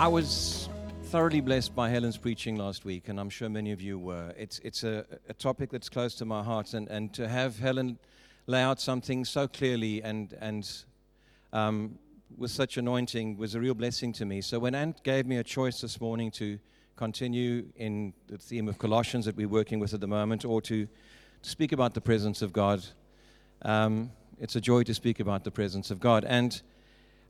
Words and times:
I 0.00 0.08
was 0.08 0.70
thoroughly 1.10 1.42
blessed 1.42 1.74
by 1.74 1.90
Helen's 1.90 2.16
preaching 2.16 2.56
last 2.56 2.86
week, 2.86 3.10
and 3.10 3.20
I'm 3.20 3.28
sure 3.28 3.50
many 3.50 3.70
of 3.70 3.82
you 3.82 3.98
were. 3.98 4.32
It's, 4.34 4.58
it's 4.60 4.82
a, 4.82 5.04
a 5.28 5.34
topic 5.34 5.68
that's 5.68 5.90
close 5.90 6.14
to 6.14 6.24
my 6.24 6.42
heart, 6.42 6.72
and, 6.72 6.88
and 6.88 7.12
to 7.12 7.28
have 7.28 7.58
Helen 7.58 7.98
lay 8.46 8.62
out 8.62 8.80
something 8.80 9.26
so 9.26 9.46
clearly 9.46 10.02
and, 10.02 10.34
and 10.40 10.66
um, 11.52 11.98
with 12.38 12.50
such 12.50 12.78
anointing 12.78 13.36
was 13.36 13.54
a 13.54 13.60
real 13.60 13.74
blessing 13.74 14.10
to 14.14 14.24
me. 14.24 14.40
So 14.40 14.58
when 14.58 14.74
Ant 14.74 15.04
gave 15.04 15.26
me 15.26 15.36
a 15.36 15.44
choice 15.44 15.82
this 15.82 16.00
morning 16.00 16.30
to 16.30 16.58
continue 16.96 17.66
in 17.76 18.14
the 18.26 18.38
theme 18.38 18.68
of 18.68 18.78
Colossians 18.78 19.26
that 19.26 19.36
we're 19.36 19.48
working 19.48 19.80
with 19.80 19.92
at 19.92 20.00
the 20.00 20.08
moment, 20.08 20.46
or 20.46 20.62
to, 20.62 20.86
to 20.86 21.50
speak 21.50 21.72
about 21.72 21.92
the 21.92 22.00
presence 22.00 22.40
of 22.40 22.54
God, 22.54 22.82
um, 23.66 24.12
it's 24.38 24.56
a 24.56 24.62
joy 24.62 24.82
to 24.84 24.94
speak 24.94 25.20
about 25.20 25.44
the 25.44 25.50
presence 25.50 25.90
of 25.90 26.00
God. 26.00 26.24
And 26.24 26.62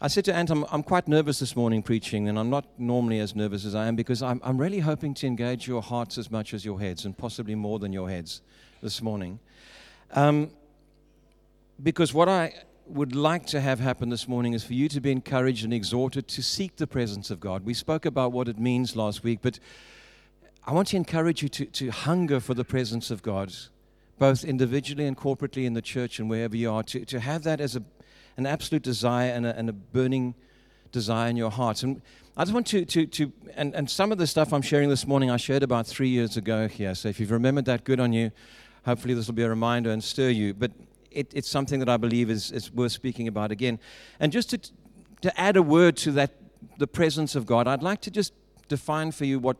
I 0.02 0.08
said 0.08 0.24
to 0.26 0.34
Ant, 0.34 0.48
I'm, 0.48 0.64
I'm, 0.70 0.82
quite 0.82 1.08
nervous 1.08 1.40
this 1.40 1.54
morning 1.54 1.82
preaching, 1.82 2.26
and 2.26 2.38
I'm 2.38 2.48
not 2.48 2.64
normally 2.78 3.18
as 3.18 3.36
nervous 3.36 3.66
as 3.66 3.74
I 3.74 3.86
am 3.86 3.96
because 3.96 4.22
I'm, 4.22 4.40
I'm 4.42 4.56
really 4.56 4.78
hoping 4.78 5.12
to 5.14 5.26
engage 5.26 5.68
your 5.68 5.82
hearts 5.82 6.16
as 6.16 6.30
much 6.30 6.54
as 6.54 6.64
your 6.64 6.80
heads, 6.80 7.04
and 7.04 7.16
possibly 7.16 7.54
more 7.54 7.78
than 7.78 7.92
your 7.92 8.08
heads 8.08 8.40
this 8.82 9.02
morning. 9.02 9.40
Um, 10.12 10.52
because 11.82 12.14
what 12.14 12.30
I 12.30 12.54
would 12.86 13.14
like 13.14 13.44
to 13.48 13.60
have 13.60 13.78
happen 13.78 14.08
this 14.08 14.26
morning 14.26 14.54
is 14.54 14.64
for 14.64 14.72
you 14.72 14.88
to 14.88 15.02
be 15.02 15.12
encouraged 15.12 15.64
and 15.64 15.74
exhorted 15.74 16.28
to 16.28 16.42
seek 16.42 16.76
the 16.76 16.86
presence 16.86 17.30
of 17.30 17.38
God. 17.38 17.66
We 17.66 17.74
spoke 17.74 18.06
about 18.06 18.32
what 18.32 18.48
it 18.48 18.58
means 18.58 18.96
last 18.96 19.22
week, 19.22 19.40
but 19.42 19.58
I 20.66 20.72
want 20.72 20.88
to 20.88 20.96
encourage 20.96 21.42
you 21.42 21.50
to, 21.50 21.66
to 21.66 21.90
hunger 21.90 22.40
for 22.40 22.54
the 22.54 22.64
presence 22.64 23.10
of 23.10 23.22
God, 23.22 23.52
both 24.18 24.44
individually 24.44 25.06
and 25.06 25.14
corporately 25.14 25.66
in 25.66 25.74
the 25.74 25.82
church 25.82 26.18
and 26.18 26.30
wherever 26.30 26.56
you 26.56 26.72
are, 26.72 26.82
to, 26.84 27.04
to 27.04 27.20
have 27.20 27.42
that 27.42 27.60
as 27.60 27.76
a 27.76 27.82
an 28.40 28.46
absolute 28.46 28.82
desire 28.82 29.30
and 29.30 29.44
a, 29.44 29.56
and 29.56 29.68
a 29.68 29.72
burning 29.72 30.34
desire 30.92 31.28
in 31.28 31.36
your 31.36 31.50
hearts. 31.50 31.82
And 31.82 32.00
I 32.36 32.44
just 32.44 32.54
want 32.54 32.66
to, 32.68 32.86
to, 32.86 33.06
to 33.06 33.32
and, 33.54 33.74
and 33.74 33.88
some 33.88 34.10
of 34.12 34.18
the 34.18 34.26
stuff 34.26 34.52
I'm 34.54 34.62
sharing 34.62 34.88
this 34.88 35.06
morning, 35.06 35.30
I 35.30 35.36
shared 35.36 35.62
about 35.62 35.86
three 35.86 36.08
years 36.08 36.38
ago 36.38 36.66
here. 36.66 36.94
So 36.94 37.08
if 37.08 37.20
you've 37.20 37.30
remembered 37.30 37.66
that, 37.66 37.84
good 37.84 38.00
on 38.00 38.14
you. 38.14 38.32
Hopefully, 38.86 39.12
this 39.12 39.26
will 39.26 39.34
be 39.34 39.42
a 39.42 39.48
reminder 39.48 39.90
and 39.90 40.02
stir 40.02 40.30
you. 40.30 40.54
But 40.54 40.72
it, 41.10 41.30
it's 41.34 41.50
something 41.50 41.80
that 41.80 41.88
I 41.90 41.98
believe 41.98 42.30
is, 42.30 42.50
is 42.50 42.72
worth 42.72 42.92
speaking 42.92 43.28
about 43.28 43.50
again. 43.50 43.78
And 44.18 44.32
just 44.32 44.50
to, 44.50 44.60
to 45.20 45.38
add 45.38 45.58
a 45.58 45.62
word 45.62 45.98
to 45.98 46.12
that, 46.12 46.32
the 46.78 46.86
presence 46.86 47.34
of 47.34 47.44
God, 47.44 47.68
I'd 47.68 47.82
like 47.82 48.00
to 48.02 48.10
just 48.10 48.32
define 48.68 49.12
for 49.12 49.26
you 49.26 49.38
what 49.38 49.58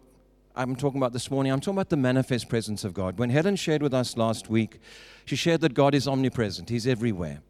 I'm 0.57 0.75
talking 0.75 0.99
about 0.99 1.13
this 1.13 1.31
morning. 1.31 1.53
I'm 1.53 1.61
talking 1.61 1.77
about 1.77 1.91
the 1.91 1.99
manifest 1.99 2.49
presence 2.49 2.83
of 2.83 2.95
God. 2.95 3.19
When 3.19 3.29
Helen 3.29 3.57
shared 3.57 3.83
with 3.83 3.93
us 3.93 4.17
last 4.17 4.49
week, 4.49 4.79
she 5.27 5.37
shared 5.37 5.61
that 5.61 5.75
God 5.75 5.95
is 5.95 6.09
omnipresent, 6.09 6.71
He's 6.71 6.87
everywhere 6.87 7.43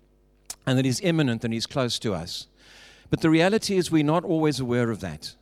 and 0.66 0.78
that 0.78 0.84
He's 0.84 1.00
immanent 1.00 1.44
and 1.44 1.52
He's 1.52 1.66
close 1.66 1.98
to 2.00 2.14
us. 2.14 2.46
But 3.10 3.20
the 3.20 3.30
reality 3.30 3.76
is, 3.76 3.90
we're 3.90 4.04
not 4.04 4.24
always 4.24 4.60
aware 4.60 4.90
of 4.90 5.00
that. 5.00 5.34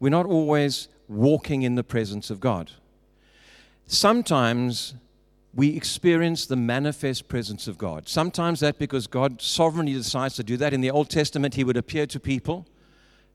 We're 0.00 0.08
not 0.10 0.26
always 0.26 0.88
walking 1.08 1.62
in 1.62 1.74
the 1.74 1.84
presence 1.84 2.30
of 2.30 2.40
God. 2.40 2.72
Sometimes 3.86 4.94
we 5.54 5.76
experience 5.76 6.46
the 6.46 6.56
manifest 6.56 7.28
presence 7.28 7.66
of 7.66 7.78
God. 7.78 8.08
Sometimes 8.08 8.60
that 8.60 8.78
because 8.78 9.06
God 9.06 9.40
sovereignly 9.40 9.94
decides 9.94 10.36
to 10.36 10.44
do 10.44 10.56
that. 10.58 10.72
In 10.72 10.80
the 10.80 10.90
Old 10.90 11.08
Testament, 11.08 11.54
He 11.54 11.64
would 11.64 11.76
appear 11.76 12.06
to 12.06 12.20
people, 12.20 12.66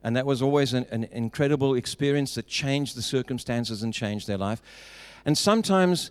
and 0.02 0.14
that 0.16 0.26
was 0.26 0.40
always 0.40 0.72
an, 0.72 0.86
an 0.90 1.04
incredible 1.04 1.74
experience 1.74 2.34
that 2.36 2.46
changed 2.46 2.96
the 2.96 3.02
circumstances 3.02 3.82
and 3.82 3.92
changed 3.92 4.26
their 4.26 4.38
life. 4.38 4.62
And 5.26 5.36
sometimes 5.36 6.10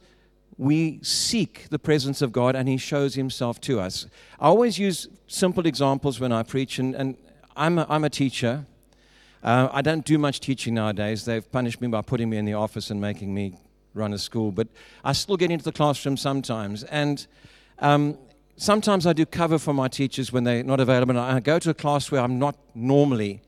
we 0.58 1.00
seek 1.02 1.68
the 1.70 1.80
presence 1.80 2.22
of 2.22 2.32
God 2.32 2.56
and 2.56 2.68
He 2.68 2.78
shows 2.78 3.16
Himself 3.16 3.59
to 3.62 3.80
us. 3.80 4.06
I 4.40 4.48
always 4.48 4.78
use 4.78 5.08
simple 5.28 5.66
examples 5.66 6.19
when 6.19 6.31
I 6.31 6.44
preach, 6.44 6.80
and, 6.80 6.96
and 6.96 7.18
I'm, 7.56 7.80
a, 7.80 7.86
I'm 7.90 8.03
a 8.03 8.09
teacher. 8.09 8.66
Uh, 9.44 9.68
I 9.72 9.81
don't 9.81 10.06
do 10.06 10.18
much 10.18 10.40
teaching 10.40 10.74
nowadays. 10.74 11.25
They've 11.25 11.50
punished 11.52 11.81
me 11.81 11.88
by 11.88 12.02
putting 12.02 12.30
me 12.30 12.38
in 12.38 12.46
the 12.46 12.53
office 12.53 12.91
and 12.91 13.02
making 13.02 13.34
me 13.34 13.56
run 13.94 14.14
a 14.14 14.18
school, 14.18 14.52
but 14.52 14.68
I 15.03 15.14
still 15.14 15.38
get 15.38 15.52
into 15.52 15.66
the 15.66 15.72
classroom 15.72 16.18
sometimes. 16.18 16.84
And 16.85 17.25
um, 17.80 18.18
sometimes 18.58 19.06
I 19.06 19.14
do 19.14 19.25
cover 19.25 19.58
for 19.58 19.74
my 19.74 19.88
teachers 19.88 20.31
when 20.31 20.44
they're 20.44 20.64
not 20.64 20.80
available. 20.80 21.12
And 21.12 21.20
I 21.20 21.40
go 21.40 21.59
to 21.59 21.70
a 21.70 21.74
class 21.74 22.12
where 22.12 22.22
I'm 22.22 22.40
not 22.40 22.56
normally. 22.74 23.41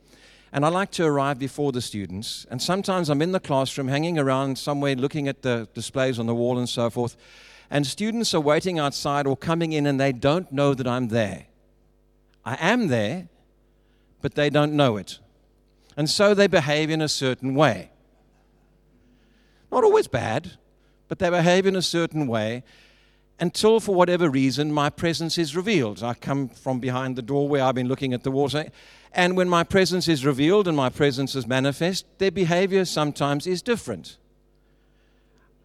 And 0.56 0.66
I 0.66 0.70
like 0.70 0.90
to 0.92 1.04
arrive 1.04 1.38
before 1.38 1.74
the 1.74 1.82
students. 1.82 2.46
And 2.50 2.62
sometimes 2.62 3.10
I'm 3.10 3.22
in 3.22 3.34
the 3.34 3.42
classroom 3.42 3.90
hanging 3.90 4.18
around 4.18 4.58
somewhere 4.58 4.96
looking 4.96 5.28
at 5.28 5.42
the 5.42 5.68
displays 5.74 6.18
on 6.18 6.28
the 6.28 6.34
wall 6.34 6.58
and 6.58 6.70
so 6.70 6.90
forth. 6.90 7.18
And 7.70 7.86
students 7.86 8.34
are 8.34 8.40
waiting 8.40 8.80
outside 8.80 9.28
or 9.28 9.36
coming 9.36 9.74
in 9.74 9.86
and 9.86 10.00
they 10.00 10.14
don't 10.14 10.50
know 10.54 10.74
that 10.74 10.88
I'm 10.88 11.10
there. 11.10 11.48
I 12.46 12.56
am 12.62 12.88
there, 12.88 13.28
but 14.22 14.36
they 14.36 14.50
don't 14.50 14.72
know 14.72 14.96
it. 14.96 15.20
And 15.98 16.10
so 16.10 16.34
they 16.34 16.48
behave 16.48 16.90
in 16.90 17.02
a 17.02 17.10
certain 17.10 17.54
way. 17.54 17.92
Not 19.74 19.84
always 19.84 20.08
bad, 20.08 20.54
but 21.10 21.20
they 21.20 21.30
behave 21.30 21.66
in 21.66 21.76
a 21.76 21.82
certain 21.82 22.28
way 22.28 22.64
until, 23.40 23.82
for 23.82 23.94
whatever 23.94 24.30
reason, 24.30 24.72
my 24.72 24.90
presence 24.90 25.38
is 25.38 25.56
revealed. 25.56 26.02
I 26.02 26.14
come 26.14 26.48
from 26.48 26.80
behind 26.80 27.18
the 27.18 27.22
doorway, 27.22 27.60
I've 27.60 27.76
been 27.76 27.90
looking 27.90 28.14
at 28.14 28.24
the 28.24 28.32
wall. 28.32 28.50
And 29.16 29.38
when 29.38 29.48
my 29.48 29.64
presence 29.64 30.10
is 30.10 30.26
revealed 30.26 30.68
and 30.68 30.76
my 30.76 30.90
presence 30.90 31.36
is 31.36 31.48
manifest, 31.48 32.06
their 32.18 32.32
behavior 32.32 32.84
sometimes 32.84 33.48
is 33.48 33.62
different. 33.62 34.18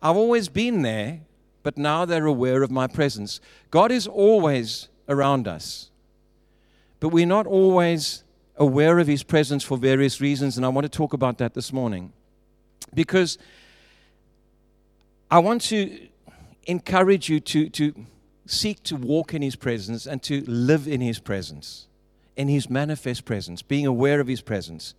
I've 0.01 0.17
always 0.17 0.49
been 0.49 0.83
there, 0.83 1.23
but 1.65 1.77
now 1.77 2.05
they're 2.05 2.27
aware 2.27 2.63
of 2.63 2.71
my 2.71 2.87
presence. 2.87 3.41
God 3.73 3.91
is 3.91 4.07
always 4.07 4.89
around 5.09 5.49
us, 5.49 5.91
but 7.01 7.09
we're 7.09 7.27
not 7.27 7.45
always 7.45 8.23
aware 8.57 9.01
of 9.01 9.09
His 9.09 9.25
presence 9.25 9.65
for 9.65 9.77
various 9.77 10.21
reasons, 10.21 10.57
and 10.57 10.65
I 10.65 10.69
want 10.69 10.85
to 10.85 10.89
talk 10.89 11.13
about 11.13 11.39
that 11.39 11.55
this 11.55 11.73
morning. 11.73 12.13
Because 12.95 13.37
I 15.29 15.41
want 15.41 15.63
to 15.63 16.09
encourage 16.69 17.29
you 17.29 17.41
to, 17.41 17.69
to 17.71 18.07
seek 18.47 18.81
to 18.85 18.95
walk 18.95 19.35
in 19.35 19.43
His 19.43 19.57
presence 19.57 20.07
and 20.07 20.23
to 20.23 20.45
live 20.47 20.87
in 20.87 21.01
His 21.01 21.19
presence 21.19 21.89
in 22.41 22.49
his 22.49 22.71
manifest 22.71 23.27
presence, 23.27 23.61
being 23.61 23.87
aware 23.87 24.19
of 24.19 24.27
his 24.27 24.41
presence. 24.41 24.95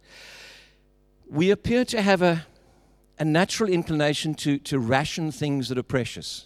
We 1.28 1.50
appear 1.50 1.84
to 1.86 2.00
have 2.00 2.22
a, 2.22 2.46
a 3.18 3.26
natural 3.26 3.68
inclination 3.68 4.36
to, 4.36 4.60
to 4.60 4.78
ration 4.78 5.32
things 5.32 5.68
that 5.70 5.78
are 5.80 5.84
precious, 5.84 6.46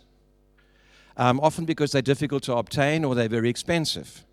um, 1.18 1.42
often 1.42 1.66
because 1.66 1.92
they're 1.92 2.02
difficult 2.02 2.44
to 2.44 2.56
obtain 2.56 3.04
or 3.04 3.14
they're 3.14 3.28
very 3.28 3.50
expensive. 3.50 4.24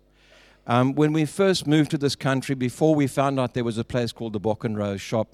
Um, 0.65 0.95
when 0.95 1.11
we 1.11 1.25
first 1.25 1.67
moved 1.67 1.91
to 1.91 1.97
this 1.97 2.15
country, 2.15 2.55
before 2.55 2.95
we 2.95 3.07
found 3.07 3.41
out 3.41 3.53
there 3.53 3.65
was 3.65 3.77
a 3.77 3.83
place 3.83 4.13
called 4.13 4.31
the 4.31 4.39
Bock 4.39 4.63
and 4.63 4.77
Rose 4.77 5.01
shop, 5.01 5.27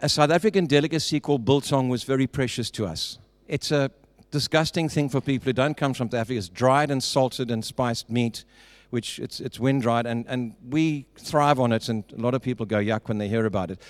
a 0.00 0.08
South 0.08 0.30
African 0.30 0.66
delicacy 0.66 1.20
called 1.20 1.44
biltong 1.44 1.88
was 1.88 2.02
very 2.02 2.26
precious 2.26 2.68
to 2.72 2.84
us. 2.84 3.18
It's 3.46 3.70
a 3.70 3.92
disgusting 4.32 4.88
thing 4.88 5.08
for 5.08 5.20
people 5.20 5.44
who 5.44 5.52
don't 5.52 5.76
come 5.76 5.94
from 5.94 6.08
South 6.08 6.20
Africa. 6.22 6.38
It's 6.38 6.48
dried 6.48 6.90
and 6.90 7.00
salted 7.00 7.48
and 7.48 7.64
spiced 7.64 8.10
meat 8.10 8.44
which 8.90 9.18
it's, 9.18 9.40
it's 9.40 9.58
wind 9.58 9.82
dried, 9.82 10.06
and, 10.06 10.24
and 10.28 10.54
we 10.68 11.06
thrive 11.16 11.58
on 11.58 11.72
it, 11.72 11.88
and 11.88 12.04
a 12.16 12.20
lot 12.20 12.34
of 12.34 12.42
people 12.42 12.66
go 12.66 12.76
yuck 12.76 13.08
when 13.08 13.18
they 13.18 13.28
hear 13.28 13.46
about 13.46 13.70
it. 13.70 13.80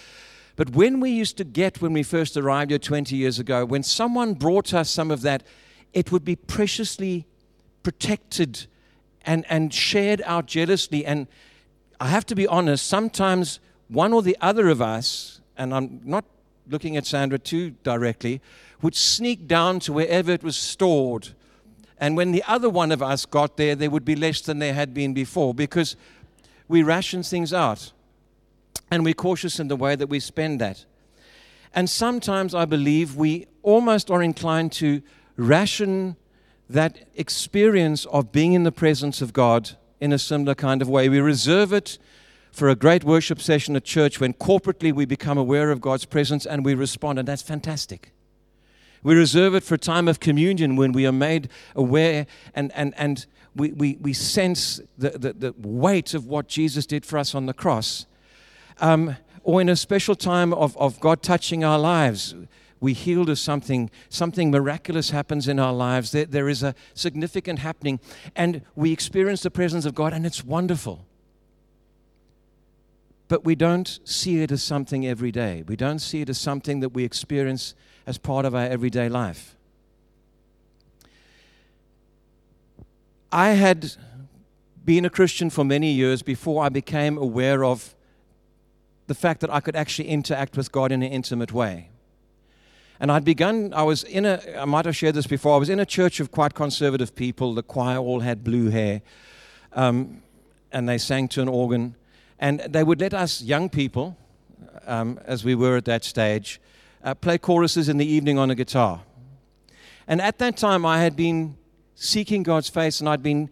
But 0.57 0.71
when 0.71 1.01
we 1.01 1.11
used 1.11 1.37
to 1.37 1.45
get, 1.45 1.83
when 1.83 1.93
we 1.93 2.03
first 2.03 2.37
arrived 2.37 2.71
here 2.71 2.79
20 2.79 3.15
years 3.15 3.39
ago, 3.39 3.65
when 3.65 3.83
someone 3.83 4.35
brought 4.35 4.73
us 4.73 4.91
some 4.91 5.11
of 5.11 5.21
that, 5.23 5.43
it 5.93 6.11
would 6.11 6.25
be 6.25 6.35
preciously 6.35 7.27
protected 7.83 8.67
and, 9.23 9.45
and 9.51 9.73
shared 9.73 10.23
out 10.25 10.47
jealously. 10.47 11.05
And 11.05 11.27
I 12.01 12.09
have 12.09 12.25
to 12.27 12.35
be 12.35 12.47
honest, 12.47 12.87
sometimes 12.87 13.61
one 13.89 14.13
or 14.13 14.23
the 14.23 14.37
other 14.41 14.69
of 14.69 14.81
us, 14.81 15.41
and 15.59 15.75
I'm 15.75 16.01
not 16.05 16.25
looking 16.69 16.97
at 16.97 17.07
Sandra 17.07 17.39
too 17.39 17.71
directly, 17.83 18.41
would 18.83 18.95
sneak 18.95 19.47
down 19.47 19.79
to 19.81 19.93
wherever 19.93 20.33
it 20.33 20.43
was 20.43 20.57
stored 20.57 21.29
and 21.99 22.17
when 22.17 22.33
the 22.33 22.45
other 22.47 22.69
one 22.69 22.93
of 22.93 23.03
us 23.03 23.25
got 23.25 23.57
there, 23.57 23.75
there 23.75 23.91
would 23.91 24.05
be 24.05 24.17
less 24.17 24.41
than 24.41 24.59
there 24.59 24.75
had 24.75 24.93
been 24.93 25.15
before 25.15 25.55
because 25.55 25.97
we 26.69 26.83
ration 26.83 27.23
things 27.23 27.53
out 27.53 27.93
and 28.91 29.05
we're 29.05 29.15
cautious 29.15 29.59
in 29.59 29.69
the 29.69 29.77
way 29.77 29.97
that 29.97 30.09
we 30.09 30.21
spend 30.21 30.61
that. 30.61 30.85
And 31.75 31.89
sometimes 31.89 32.55
I 32.55 32.65
believe 32.65 33.17
we 33.17 33.47
almost 33.63 34.11
are 34.11 34.23
inclined 34.23 34.73
to 34.73 35.03
ration 35.37 36.17
that 36.69 36.99
experience 37.15 38.07
of 38.07 38.33
being 38.33 38.53
in 38.53 38.65
the 38.65 38.73
presence 38.73 39.23
of 39.23 39.33
God 39.33 39.77
in 40.01 40.13
a 40.13 40.19
similar 40.19 40.55
kind 40.55 40.83
of 40.83 40.89
way. 40.89 41.09
We 41.09 41.21
reserve 41.21 41.73
it 41.73 41.99
for 42.51 42.69
a 42.69 42.75
great 42.75 43.05
worship 43.05 43.41
session 43.41 43.77
at 43.77 43.85
church 43.85 44.21
when 44.21 44.33
corporately 44.33 44.93
we 44.93 45.05
become 45.05 45.39
aware 45.39 45.71
of 45.71 45.81
God's 45.81 46.05
presence 46.05 46.47
and 46.47 46.65
we 46.65 46.75
respond, 46.75 47.19
and 47.19 47.29
that's 47.29 47.43
fantastic. 47.43 48.13
We 49.07 49.15
reserve 49.15 49.55
it 49.55 49.63
for 49.63 49.77
a 49.77 49.79
time 49.79 50.09
of 50.09 50.19
communion 50.19 50.75
when 50.75 50.91
we 50.91 51.07
are 51.07 51.13
made 51.13 51.49
aware 51.77 52.27
and, 52.57 52.73
and, 52.75 52.93
and 52.97 53.25
we, 53.55 53.71
we, 53.71 53.99
we 54.01 54.13
sense 54.13 54.81
the, 54.99 55.11
the, 55.11 55.33
the 55.33 55.55
weight 55.59 56.13
of 56.13 56.27
what 56.27 56.49
Jesus 56.49 56.87
did 56.87 57.07
for 57.07 57.17
us 57.17 57.33
on 57.33 57.47
the 57.47 57.55
cross. 57.55 58.07
Um, 58.81 59.15
or 59.45 59.61
in 59.61 59.69
a 59.69 59.77
special 59.77 60.17
time 60.17 60.53
of, 60.53 60.77
of 60.77 60.99
God 60.99 61.23
touching 61.23 61.63
our 61.63 61.79
lives, 61.79 62.35
we 62.81 62.95
healed 62.95 63.31
of 63.31 63.39
something, 63.39 63.93
something 64.09 64.51
miraculous 64.51 65.11
happens 65.11 65.47
in 65.47 65.61
our 65.61 65.73
lives. 65.73 66.11
There, 66.11 66.25
there 66.25 66.49
is 66.49 66.65
a 66.65 66.75
significant 66.93 67.61
happening, 67.61 68.01
and 68.35 68.63
we 68.75 68.93
experience 68.93 69.41
the 69.41 69.53
presence 69.53 69.85
of 69.85 69.95
God, 69.95 70.15
and 70.15 70.27
it's 70.27 70.43
wonderful. 70.43 71.07
But 73.29 73.45
we 73.45 73.55
don't 73.55 73.99
see 74.05 74.43
it 74.43 74.53
as 74.53 74.63
something 74.63 75.07
every 75.07 75.33
day. 75.33 75.65
We 75.67 75.77
don't 75.77 75.99
see 75.99 76.21
it 76.21 76.29
as 76.29 76.39
something 76.39 76.81
that 76.81 76.91
we 76.91 77.05
experience 77.05 77.75
as 78.07 78.19
part 78.19 78.45
of 78.45 78.55
our 78.55 78.67
everyday 78.67 79.09
life. 79.09 79.57
I 83.33 83.51
had 83.51 83.93
been 84.85 85.05
a 85.05 85.11
Christian 85.11 85.51
for 85.51 85.65
many 85.65 85.91
years 85.93 86.23
before 86.23 86.65
I 86.65 86.69
became 86.69 87.19
aware 87.19 87.65
of 87.65 87.95
the 89.09 89.15
fact 89.15 89.41
that 89.41 89.53
I 89.53 89.61
could 89.61 89.77
actually 89.77 90.09
interact 90.09 90.57
with 90.57 90.71
God 90.71 90.93
in 90.93 91.03
an 91.03 91.11
intimate 91.11 91.53
way. 91.53 91.91
And 92.99 93.13
I'd 93.13 93.25
begun, 93.25 93.75
I 93.75 93.83
was 93.83 94.05
in 94.05 94.25
a, 94.25 94.41
I 94.57 94.65
might 94.65 94.87
have 94.87 94.97
shared 94.97 95.15
this 95.17 95.27
before, 95.27 95.55
I 95.55 95.59
was 95.59 95.69
in 95.69 95.81
a 95.81 95.87
church 95.87 96.19
of 96.19 96.31
quite 96.31 96.55
conservative 96.55 97.15
people. 97.15 97.55
The 97.55 97.63
choir 97.63 97.99
all 97.99 98.21
had 98.21 98.43
blue 98.43 98.71
hair. 98.71 99.03
Um, 99.73 100.23
and 100.73 100.89
they 100.89 100.99
sang 100.99 101.29
to 101.29 101.43
an 101.43 101.49
organ. 101.49 101.95
And 102.39 102.61
they 102.61 102.85
would 102.85 103.01
let 103.01 103.15
us 103.15 103.43
young 103.43 103.69
people, 103.69 104.17
um, 104.87 105.19
as 105.25 105.45
we 105.45 105.55
were 105.55 105.77
at 105.77 105.85
that 105.87 106.05
stage, 106.05 106.61
uh, 107.03 107.15
play 107.15 107.39
choruses 107.39 107.89
in 107.89 107.97
the 107.97 108.07
evening 108.07 108.39
on 108.39 108.51
a 108.51 108.55
guitar. 108.55 109.03
And 110.09 110.21
at 110.21 110.39
that 110.39 110.57
time, 110.57 110.85
I 110.85 110.99
had 110.99 111.17
been 111.17 111.57
seeking 111.95 112.43
God's 112.43 112.69
face 112.69 113.01
and 113.01 113.09
I'd 113.09 113.23
been 113.23 113.51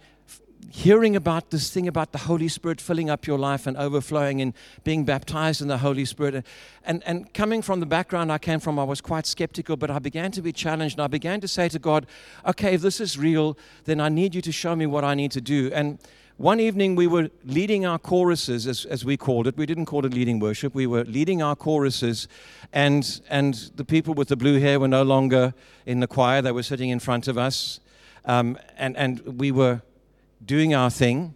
hearing 0.71 1.15
about 1.15 1.51
this 1.51 1.71
thing 1.71 1.87
about 1.87 2.11
the 2.11 2.19
Holy 2.19 2.49
Spirit 2.49 2.81
filling 2.81 3.09
up 3.09 3.29
your 3.29 3.39
life 3.39 3.67
and 3.67 3.77
overflowing 3.77 4.41
and 4.41 4.53
being 4.83 5.05
baptized 5.05 5.63
in 5.63 5.69
the 5.69 5.79
Holy 5.79 6.05
Spirit. 6.05 6.45
And, 6.85 7.03
and 7.07 7.33
coming 7.33 7.63
from 7.63 7.79
the 7.79 7.87
background 7.87 8.33
I 8.33 8.39
came 8.39 8.59
from, 8.59 8.79
I 8.79 8.83
was 8.85 9.01
quite 9.01 9.25
skeptical, 9.25 9.77
but 9.77 9.89
I 9.89 10.01
began 10.01 10.33
to 10.33 10.43
be 10.43 10.53
challenged. 10.53 10.97
And 10.99 11.05
I 11.05 11.07
began 11.07 11.41
to 11.43 11.49
say 11.49 11.69
to 11.69 11.79
God, 11.79 12.07
okay, 12.45 12.75
if 12.75 12.81
this 12.81 13.01
is 13.01 13.17
real, 13.17 13.57
then 13.85 14.01
I 14.01 14.09
need 14.09 14.35
you 14.35 14.43
to 14.43 14.51
show 14.51 14.75
me 14.75 14.87
what 14.87 15.05
I 15.05 15.15
need 15.15 15.31
to 15.33 15.41
do. 15.41 15.71
And 15.73 15.99
one 16.37 16.59
evening 16.59 16.97
we 16.97 17.07
were 17.07 17.31
leading 17.45 17.87
our 17.87 17.99
choruses, 17.99 18.67
as, 18.67 18.85
as 18.87 19.05
we 19.05 19.17
called 19.17 19.47
it. 19.47 19.57
We 19.57 19.67
didn't 19.67 19.87
call 19.87 20.05
it 20.05 20.13
leading 20.13 20.41
worship. 20.41 20.75
We 20.75 20.87
were 20.87 21.05
leading 21.05 21.43
our 21.43 21.55
choruses, 21.55 22.27
and, 22.73 23.21
and 23.31 23.55
the 23.77 23.85
people 23.85 24.15
with 24.15 24.29
the 24.29 24.37
blue 24.37 24.59
hair 24.59 24.81
were 24.81 24.89
no 24.89 25.05
longer 25.05 25.55
in 25.87 26.01
the 26.01 26.09
choir. 26.09 26.43
They 26.43 26.51
were 26.51 26.65
sitting 26.65 26.91
in 26.91 26.99
front 26.99 27.29
of 27.29 27.39
us. 27.39 27.79
Um, 28.25 28.59
and, 28.77 28.97
and 28.97 29.21
we 29.39 29.53
were 29.53 29.83
doing 30.45 30.75
our 30.75 30.91
thing. 30.91 31.35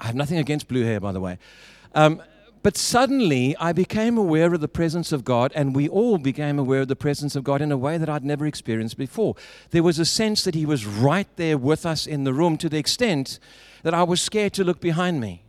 I 0.00 0.06
have 0.06 0.14
nothing 0.14 0.38
against 0.38 0.68
blue 0.68 0.84
hair, 0.84 1.00
by 1.00 1.12
the 1.12 1.20
way. 1.20 1.38
Um, 1.94 2.22
but 2.66 2.76
suddenly 2.76 3.56
I 3.60 3.72
became 3.72 4.18
aware 4.18 4.52
of 4.52 4.60
the 4.60 4.66
presence 4.66 5.12
of 5.12 5.24
God, 5.24 5.52
and 5.54 5.72
we 5.72 5.88
all 5.88 6.18
became 6.18 6.58
aware 6.58 6.80
of 6.80 6.88
the 6.88 6.96
presence 6.96 7.36
of 7.36 7.44
God 7.44 7.62
in 7.62 7.70
a 7.70 7.76
way 7.76 7.96
that 7.96 8.08
I'd 8.08 8.24
never 8.24 8.44
experienced 8.44 8.98
before. 8.98 9.36
There 9.70 9.84
was 9.84 10.00
a 10.00 10.04
sense 10.04 10.42
that 10.42 10.56
He 10.56 10.66
was 10.66 10.84
right 10.84 11.28
there 11.36 11.56
with 11.56 11.86
us 11.86 12.08
in 12.08 12.24
the 12.24 12.34
room 12.34 12.58
to 12.58 12.68
the 12.68 12.76
extent 12.76 13.38
that 13.84 13.94
I 13.94 14.02
was 14.02 14.20
scared 14.20 14.52
to 14.54 14.64
look 14.64 14.80
behind 14.80 15.20
me. 15.20 15.44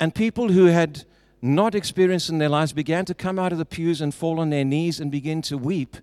And 0.00 0.14
people 0.14 0.52
who 0.52 0.68
had 0.68 1.04
not 1.42 1.74
experienced 1.74 2.30
in 2.30 2.38
their 2.38 2.48
lives 2.48 2.72
began 2.72 3.04
to 3.04 3.12
come 3.12 3.38
out 3.38 3.52
of 3.52 3.58
the 3.58 3.66
pews 3.66 4.00
and 4.00 4.14
fall 4.14 4.40
on 4.40 4.48
their 4.48 4.64
knees 4.64 4.98
and 4.98 5.10
begin 5.10 5.42
to 5.42 5.58
weep. 5.58 5.98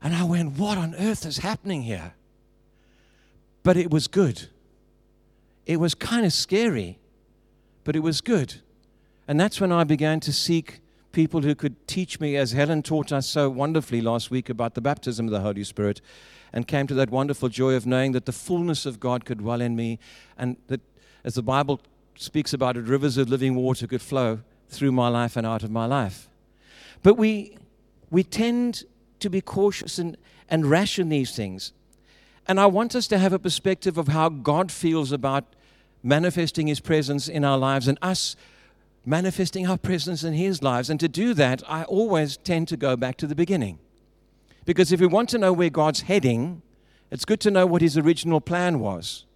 And 0.00 0.14
I 0.14 0.22
went, 0.22 0.56
What 0.56 0.78
on 0.78 0.94
earth 0.94 1.26
is 1.26 1.38
happening 1.38 1.82
here? 1.82 2.14
but 3.64 3.76
it 3.76 3.90
was 3.90 4.06
good. 4.06 4.46
It 5.66 5.78
was 5.80 5.96
kind 5.96 6.24
of 6.24 6.32
scary, 6.32 6.99
but 7.84 7.96
it 7.96 8.00
was 8.00 8.20
good. 8.20 8.60
And 9.26 9.38
that's 9.38 9.60
when 9.60 9.72
I 9.72 9.84
began 9.84 10.20
to 10.20 10.32
seek 10.32 10.80
people 11.12 11.42
who 11.42 11.54
could 11.54 11.86
teach 11.86 12.20
me, 12.20 12.36
as 12.36 12.52
Helen 12.52 12.82
taught 12.82 13.12
us 13.12 13.26
so 13.26 13.50
wonderfully 13.50 14.00
last 14.00 14.30
week 14.30 14.48
about 14.48 14.74
the 14.74 14.80
baptism 14.80 15.26
of 15.26 15.32
the 15.32 15.40
Holy 15.40 15.64
Spirit, 15.64 16.00
and 16.52 16.66
came 16.66 16.86
to 16.86 16.94
that 16.94 17.10
wonderful 17.10 17.48
joy 17.48 17.74
of 17.74 17.86
knowing 17.86 18.12
that 18.12 18.26
the 18.26 18.32
fullness 18.32 18.86
of 18.86 19.00
God 19.00 19.24
could 19.24 19.38
dwell 19.38 19.60
in 19.60 19.76
me, 19.76 19.98
and 20.38 20.56
that, 20.68 20.80
as 21.24 21.34
the 21.34 21.42
Bible 21.42 21.80
speaks 22.16 22.52
about 22.52 22.76
it, 22.76 22.84
rivers 22.84 23.16
of 23.16 23.28
living 23.28 23.54
water 23.54 23.86
could 23.86 24.02
flow 24.02 24.40
through 24.68 24.92
my 24.92 25.08
life 25.08 25.36
and 25.36 25.46
out 25.46 25.62
of 25.62 25.70
my 25.70 25.86
life. 25.86 26.28
But 27.02 27.14
we, 27.14 27.56
we 28.10 28.22
tend 28.22 28.84
to 29.20 29.30
be 29.30 29.40
cautious 29.40 29.98
and, 29.98 30.16
and 30.48 30.66
ration 30.66 31.08
these 31.08 31.34
things. 31.34 31.72
And 32.46 32.60
I 32.60 32.66
want 32.66 32.94
us 32.94 33.06
to 33.08 33.18
have 33.18 33.32
a 33.32 33.38
perspective 33.38 33.98
of 33.98 34.08
how 34.08 34.28
God 34.28 34.70
feels 34.72 35.12
about 35.12 35.44
manifesting 36.02 36.66
His 36.66 36.80
presence 36.80 37.28
in 37.28 37.44
our 37.44 37.58
lives 37.58 37.88
and 37.88 37.98
us 38.02 38.36
manifesting 39.04 39.66
our 39.66 39.78
presence 39.78 40.24
in 40.24 40.34
His 40.34 40.62
lives. 40.62 40.90
And 40.90 41.00
to 41.00 41.08
do 41.08 41.34
that, 41.34 41.62
I 41.68 41.84
always 41.84 42.36
tend 42.36 42.68
to 42.68 42.76
go 42.76 42.96
back 42.96 43.16
to 43.18 43.26
the 43.26 43.34
beginning. 43.34 43.78
Because 44.64 44.92
if 44.92 45.00
we 45.00 45.06
want 45.06 45.28
to 45.30 45.38
know 45.38 45.52
where 45.52 45.70
God's 45.70 46.02
heading, 46.02 46.62
it's 47.10 47.24
good 47.24 47.40
to 47.40 47.50
know 47.50 47.66
what 47.66 47.82
His 47.82 47.96
original 47.96 48.40
plan 48.40 48.78
was. 48.78 49.26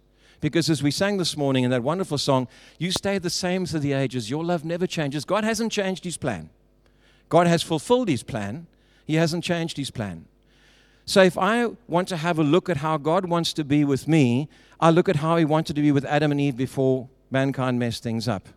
Because 0.41 0.69
as 0.69 0.83
we 0.83 0.91
sang 0.91 1.17
this 1.17 1.35
morning 1.35 1.63
in 1.63 1.71
that 1.71 1.83
wonderful 1.83 2.17
song, 2.17 2.47
you 2.77 2.91
stay 2.91 3.17
the 3.17 3.29
same 3.29 3.65
through 3.65 3.79
the 3.79 3.93
ages. 3.93 4.29
Your 4.29 4.43
love 4.43 4.63
never 4.63 4.85
changes. 4.85 5.25
God 5.25 5.43
hasn't 5.43 5.71
changed 5.71 6.03
His 6.03 6.17
plan. 6.17 6.49
God 7.29 7.47
has 7.47 7.63
fulfilled 7.63 8.09
His 8.09 8.21
plan. 8.21 8.67
He 9.05 9.15
hasn't 9.15 9.43
changed 9.43 9.77
His 9.77 9.91
plan. 9.91 10.25
So 11.05 11.21
if 11.21 11.37
I 11.37 11.67
want 11.87 12.07
to 12.09 12.17
have 12.17 12.39
a 12.39 12.43
look 12.43 12.67
at 12.67 12.77
how 12.77 12.97
God 12.97 13.25
wants 13.25 13.53
to 13.53 13.63
be 13.63 13.85
with 13.85 14.07
me, 14.07 14.49
I 14.79 14.89
look 14.89 15.07
at 15.07 15.17
how 15.17 15.37
He 15.37 15.45
wanted 15.45 15.75
to 15.75 15.81
be 15.81 15.91
with 15.91 16.03
Adam 16.05 16.31
and 16.31 16.41
Eve 16.41 16.57
before 16.57 17.07
mankind 17.29 17.79
messed 17.79 18.01
things 18.01 18.27
up. 18.27 18.49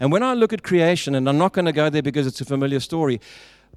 And 0.00 0.12
when 0.12 0.22
I 0.22 0.34
look 0.34 0.52
at 0.52 0.62
creation, 0.62 1.16
and 1.16 1.28
I'm 1.28 1.38
not 1.38 1.52
going 1.52 1.64
to 1.64 1.72
go 1.72 1.90
there 1.90 2.02
because 2.02 2.26
it's 2.26 2.40
a 2.40 2.44
familiar 2.44 2.78
story, 2.78 3.20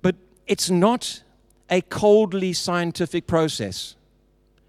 but 0.04 0.16
it's 0.46 0.70
not 0.70 1.24
a 1.70 1.82
coldly 1.82 2.54
scientific 2.54 3.26
process. 3.26 3.96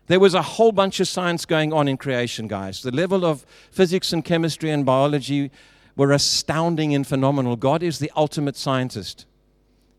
There 0.07 0.21
was 0.21 0.35
a 0.35 0.43
whole 0.43 0.73
bunch 0.73 0.99
of 1.01 1.09
science 1.09 1.45
going 1.45 1.73
on 1.73 1.89
in 1.89 1.99
creation, 1.99 2.49
guys. 2.49 2.83
The 2.83 2.91
level 2.91 3.27
of 3.27 3.45
physics 3.71 4.13
and 4.13 4.25
chemistry 4.25 4.71
and 4.71 4.87
biology 4.87 5.51
were 5.97 6.13
astounding 6.13 6.95
and 6.95 7.07
phenomenal. 7.07 7.57
God 7.57 7.83
is 7.83 7.99
the 7.99 8.11
ultimate 8.17 8.57
scientist. 8.57 9.27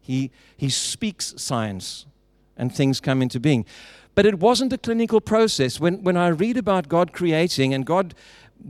He, 0.01 0.31
he 0.57 0.69
speaks 0.69 1.35
science 1.37 2.07
and 2.57 2.73
things 2.73 2.99
come 2.99 3.21
into 3.21 3.39
being. 3.39 3.65
But 4.15 4.25
it 4.25 4.39
wasn't 4.39 4.73
a 4.73 4.77
clinical 4.77 5.21
process. 5.21 5.79
When, 5.79 6.03
when 6.03 6.17
I 6.17 6.27
read 6.27 6.57
about 6.57 6.87
God 6.87 7.13
creating 7.13 7.73
and 7.73 7.85
God 7.85 8.13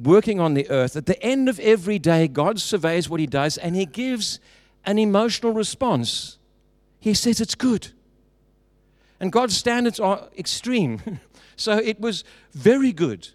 working 0.01 0.39
on 0.39 0.53
the 0.53 0.69
earth, 0.69 0.95
at 0.95 1.05
the 1.05 1.21
end 1.21 1.49
of 1.49 1.59
every 1.59 1.99
day, 1.99 2.27
God 2.27 2.59
surveys 2.59 3.09
what 3.09 3.19
He 3.19 3.27
does 3.27 3.57
and 3.57 3.75
He 3.75 3.85
gives 3.85 4.39
an 4.85 4.97
emotional 4.97 5.53
response. 5.53 6.37
He 6.99 7.13
says 7.13 7.41
it's 7.41 7.55
good. 7.55 7.89
And 9.19 9.31
God's 9.31 9.55
standards 9.55 9.99
are 9.99 10.29
extreme. 10.37 11.19
so 11.55 11.77
it 11.77 11.99
was 11.99 12.23
very 12.53 12.91
good. 12.91 13.29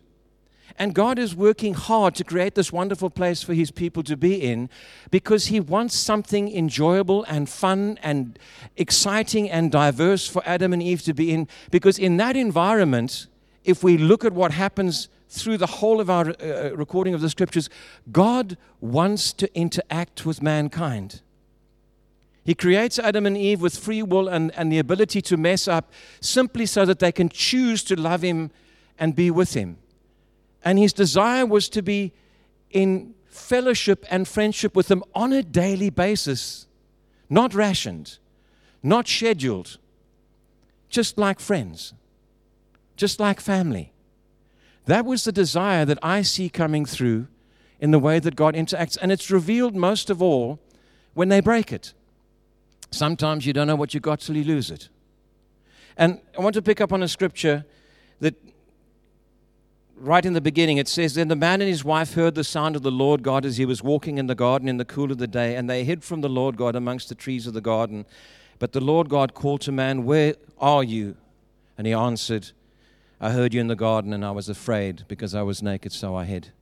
And 0.78 0.94
God 0.94 1.18
is 1.18 1.34
working 1.34 1.74
hard 1.74 2.14
to 2.14 2.24
create 2.24 2.54
this 2.54 2.72
wonderful 2.72 3.10
place 3.10 3.42
for 3.42 3.52
His 3.52 3.72
people 3.72 4.04
to 4.04 4.16
be 4.16 4.40
in 4.40 4.70
because 5.10 5.46
He 5.46 5.58
wants 5.58 5.96
something 5.96 6.54
enjoyable 6.54 7.24
and 7.24 7.48
fun 7.48 7.98
and 8.00 8.38
exciting 8.76 9.50
and 9.50 9.72
diverse 9.72 10.28
for 10.28 10.40
Adam 10.46 10.72
and 10.72 10.80
Eve 10.82 11.02
to 11.02 11.12
be 11.12 11.32
in. 11.32 11.48
Because 11.72 11.98
in 11.98 12.16
that 12.18 12.36
environment, 12.36 13.26
if 13.64 13.82
we 13.82 13.98
look 13.98 14.24
at 14.24 14.32
what 14.32 14.52
happens 14.52 15.08
through 15.28 15.58
the 15.58 15.66
whole 15.66 16.00
of 16.00 16.08
our 16.08 16.30
uh, 16.30 16.44
uh 16.44 16.70
recording 16.74 17.12
of 17.12 17.20
the 17.20 17.28
scriptures, 17.28 17.68
God 18.12 18.56
wants 18.80 19.32
to 19.34 19.52
interact 19.58 20.24
with 20.24 20.40
mankind. 20.40 21.22
He 22.44 22.54
creates 22.54 22.98
Adam 22.98 23.26
and 23.26 23.36
Eve 23.36 23.60
with 23.60 23.76
free 23.76 24.02
will 24.02 24.28
and, 24.28 24.52
and 24.56 24.72
the 24.72 24.78
ability 24.78 25.20
to 25.22 25.36
mess 25.36 25.68
up 25.68 25.92
simply 26.20 26.64
so 26.64 26.86
that 26.86 26.98
they 26.98 27.12
can 27.12 27.28
choose 27.28 27.82
to 27.84 28.00
love 28.00 28.22
Him 28.22 28.52
and 28.98 29.14
be 29.14 29.30
with 29.30 29.52
Him. 29.54 29.76
And 30.64 30.78
his 30.78 30.92
desire 30.92 31.46
was 31.46 31.68
to 31.70 31.82
be 31.82 32.12
in 32.70 33.14
fellowship 33.26 34.04
and 34.10 34.26
friendship 34.26 34.74
with 34.74 34.88
them 34.88 35.02
on 35.14 35.32
a 35.32 35.42
daily 35.42 35.90
basis, 35.90 36.66
not 37.30 37.54
rationed, 37.54 38.18
not 38.82 39.06
scheduled, 39.06 39.78
just 40.88 41.18
like 41.18 41.40
friends, 41.40 41.94
just 42.96 43.20
like 43.20 43.40
family. 43.40 43.92
That 44.86 45.04
was 45.04 45.24
the 45.24 45.32
desire 45.32 45.84
that 45.84 45.98
I 46.02 46.22
see 46.22 46.48
coming 46.48 46.86
through 46.86 47.28
in 47.78 47.90
the 47.90 47.98
way 47.98 48.18
that 48.18 48.34
God 48.34 48.54
interacts. 48.54 48.96
And 49.00 49.12
it's 49.12 49.30
revealed 49.30 49.76
most 49.76 50.10
of 50.10 50.22
all 50.22 50.58
when 51.14 51.28
they 51.28 51.40
break 51.40 51.72
it. 51.72 51.92
Sometimes 52.90 53.46
you 53.46 53.52
don't 53.52 53.66
know 53.66 53.76
what 53.76 53.92
you 53.92 54.00
got 54.00 54.20
till 54.20 54.36
you 54.36 54.44
lose 54.44 54.70
it. 54.70 54.88
And 55.96 56.20
I 56.36 56.42
want 56.42 56.54
to 56.54 56.62
pick 56.62 56.80
up 56.80 56.92
on 56.92 57.02
a 57.02 57.08
scripture 57.08 57.66
that 58.20 58.34
right 60.00 60.24
in 60.24 60.32
the 60.32 60.40
beginning, 60.40 60.76
it 60.78 60.88
says, 60.88 61.14
Then 61.14 61.28
the 61.28 61.36
man 61.36 61.60
and 61.60 61.68
his 61.68 61.84
wife 61.84 62.14
heard 62.14 62.34
the 62.34 62.44
sound 62.44 62.76
of 62.76 62.82
the 62.82 62.90
Lord 62.90 63.22
God 63.22 63.44
as 63.44 63.56
he 63.56 63.64
was 63.64 63.82
walking 63.82 64.18
in 64.18 64.26
the 64.26 64.34
garden 64.34 64.68
in 64.68 64.76
the 64.76 64.84
cool 64.84 65.12
of 65.12 65.18
the 65.18 65.26
day, 65.26 65.56
and 65.56 65.68
they 65.68 65.84
hid 65.84 66.04
from 66.04 66.20
the 66.20 66.28
Lord 66.28 66.56
God 66.56 66.74
amongst 66.74 67.08
the 67.08 67.14
trees 67.14 67.46
of 67.46 67.54
the 67.54 67.60
garden. 67.60 68.06
But 68.58 68.72
the 68.72 68.80
Lord 68.80 69.08
God 69.08 69.34
called 69.34 69.60
to 69.62 69.72
man, 69.72 70.04
Where 70.04 70.34
are 70.58 70.82
you? 70.82 71.16
And 71.76 71.86
he 71.86 71.92
answered, 71.92 72.52
I 73.20 73.30
heard 73.30 73.54
you 73.54 73.60
in 73.60 73.68
the 73.68 73.76
garden, 73.76 74.12
and 74.12 74.24
I 74.24 74.30
was 74.30 74.48
afraid 74.48 75.04
because 75.08 75.34
I 75.34 75.42
was 75.42 75.62
naked, 75.62 75.92
so 75.92 76.14
I 76.14 76.24
hid. 76.24 76.52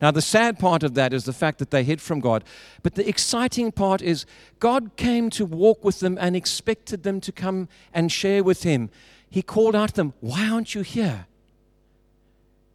Now, 0.00 0.10
the 0.10 0.22
sad 0.22 0.58
part 0.58 0.82
of 0.82 0.94
that 0.94 1.12
is 1.12 1.24
the 1.24 1.32
fact 1.32 1.58
that 1.58 1.70
they 1.70 1.84
hid 1.84 2.00
from 2.00 2.20
God. 2.20 2.44
But 2.82 2.94
the 2.94 3.08
exciting 3.08 3.72
part 3.72 4.02
is 4.02 4.26
God 4.58 4.96
came 4.96 5.30
to 5.30 5.44
walk 5.44 5.84
with 5.84 6.00
them 6.00 6.18
and 6.20 6.34
expected 6.34 7.02
them 7.02 7.20
to 7.20 7.32
come 7.32 7.68
and 7.92 8.10
share 8.10 8.42
with 8.42 8.62
Him. 8.62 8.90
He 9.28 9.42
called 9.42 9.76
out 9.76 9.90
to 9.90 9.94
them, 9.94 10.14
Why 10.20 10.48
aren't 10.48 10.74
you 10.74 10.82
here? 10.82 11.26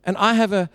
And 0.08 0.18
I 0.18 0.34
have 0.34 0.54
a, 0.54 0.70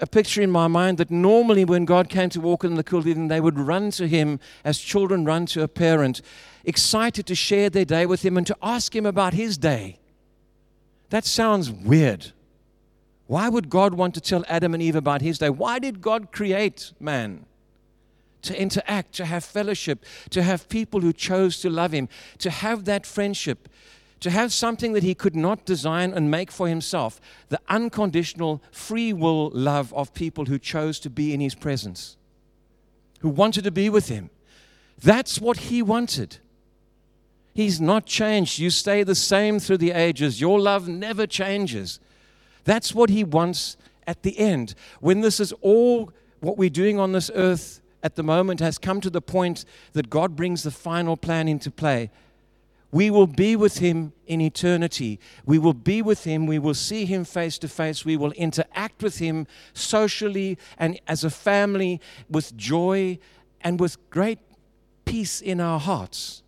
a 0.00 0.06
picture 0.06 0.42
in 0.42 0.50
my 0.50 0.66
mind 0.66 0.98
that 0.98 1.12
normally 1.12 1.64
when 1.64 1.84
God 1.84 2.08
came 2.08 2.28
to 2.30 2.40
walk 2.40 2.64
in 2.64 2.74
the 2.74 2.82
cool 2.82 3.06
evening, 3.06 3.28
they 3.28 3.40
would 3.40 3.56
run 3.56 3.92
to 3.92 4.08
Him 4.08 4.40
as 4.64 4.78
children 4.78 5.24
run 5.24 5.46
to 5.46 5.62
a 5.62 5.68
parent, 5.68 6.20
excited 6.64 7.24
to 7.26 7.36
share 7.36 7.70
their 7.70 7.84
day 7.84 8.04
with 8.04 8.24
Him 8.24 8.36
and 8.36 8.46
to 8.48 8.56
ask 8.60 8.94
Him 8.94 9.06
about 9.06 9.32
His 9.32 9.56
day. 9.56 10.00
That 11.10 11.24
sounds 11.24 11.70
weird. 11.70 12.32
Why 13.28 13.48
would 13.48 13.70
God 13.70 13.94
want 13.94 14.14
to 14.14 14.20
tell 14.20 14.44
Adam 14.48 14.74
and 14.74 14.82
Eve 14.82 14.96
about 14.96 15.22
His 15.22 15.38
day? 15.38 15.48
Why 15.48 15.78
did 15.78 16.00
God 16.00 16.32
create 16.32 16.92
man? 16.98 17.46
To 18.42 18.60
interact, 18.60 19.12
to 19.14 19.24
have 19.24 19.44
fellowship, 19.44 20.04
to 20.30 20.42
have 20.42 20.68
people 20.68 21.00
who 21.00 21.12
chose 21.12 21.60
to 21.60 21.70
love 21.70 21.92
Him, 21.92 22.08
to 22.38 22.50
have 22.50 22.86
that 22.86 23.06
friendship, 23.06 23.68
to 24.22 24.30
have 24.30 24.52
something 24.52 24.92
that 24.92 25.02
he 25.02 25.14
could 25.14 25.36
not 25.36 25.64
design 25.64 26.12
and 26.12 26.30
make 26.30 26.50
for 26.50 26.68
himself 26.68 27.20
the 27.48 27.60
unconditional 27.68 28.62
free 28.70 29.12
will 29.12 29.50
love 29.50 29.92
of 29.94 30.14
people 30.14 30.46
who 30.46 30.58
chose 30.58 30.98
to 31.00 31.10
be 31.10 31.34
in 31.34 31.40
his 31.40 31.54
presence, 31.54 32.16
who 33.20 33.28
wanted 33.28 33.64
to 33.64 33.70
be 33.70 33.90
with 33.90 34.08
him. 34.08 34.30
That's 35.02 35.40
what 35.40 35.56
he 35.58 35.82
wanted. 35.82 36.38
He's 37.52 37.80
not 37.80 38.06
changed. 38.06 38.60
You 38.60 38.70
stay 38.70 39.02
the 39.02 39.16
same 39.16 39.58
through 39.58 39.78
the 39.78 39.90
ages. 39.90 40.40
Your 40.40 40.60
love 40.60 40.88
never 40.88 41.26
changes. 41.26 41.98
That's 42.64 42.94
what 42.94 43.10
he 43.10 43.24
wants 43.24 43.76
at 44.06 44.22
the 44.22 44.38
end. 44.38 44.74
When 45.00 45.20
this 45.20 45.40
is 45.40 45.52
all 45.60 46.12
what 46.40 46.56
we're 46.56 46.70
doing 46.70 46.98
on 46.98 47.12
this 47.12 47.30
earth 47.34 47.80
at 48.04 48.14
the 48.14 48.22
moment 48.22 48.60
has 48.60 48.78
come 48.78 49.00
to 49.00 49.10
the 49.10 49.20
point 49.20 49.64
that 49.92 50.10
God 50.10 50.36
brings 50.36 50.62
the 50.62 50.70
final 50.70 51.16
plan 51.16 51.48
into 51.48 51.70
play, 51.70 52.10
we 52.92 53.10
will 53.10 53.26
be 53.26 53.56
with 53.56 53.78
him 53.78 54.12
in 54.26 54.42
eternity. 54.42 55.18
We 55.46 55.58
will 55.58 55.72
be 55.72 56.02
with 56.02 56.24
him. 56.24 56.46
We 56.46 56.58
will 56.58 56.74
see 56.74 57.06
him 57.06 57.24
face 57.24 57.56
to 57.58 57.68
face. 57.68 58.04
We 58.04 58.18
will 58.18 58.32
interact 58.32 59.02
with 59.02 59.18
him 59.18 59.46
socially 59.72 60.58
and 60.78 61.00
as 61.08 61.24
a 61.24 61.30
family 61.30 62.02
with 62.28 62.54
joy 62.54 63.18
and 63.62 63.80
with 63.80 63.96
great 64.10 64.40
peace 65.06 65.40
in 65.40 65.58
our 65.58 65.80
hearts. 65.80 66.42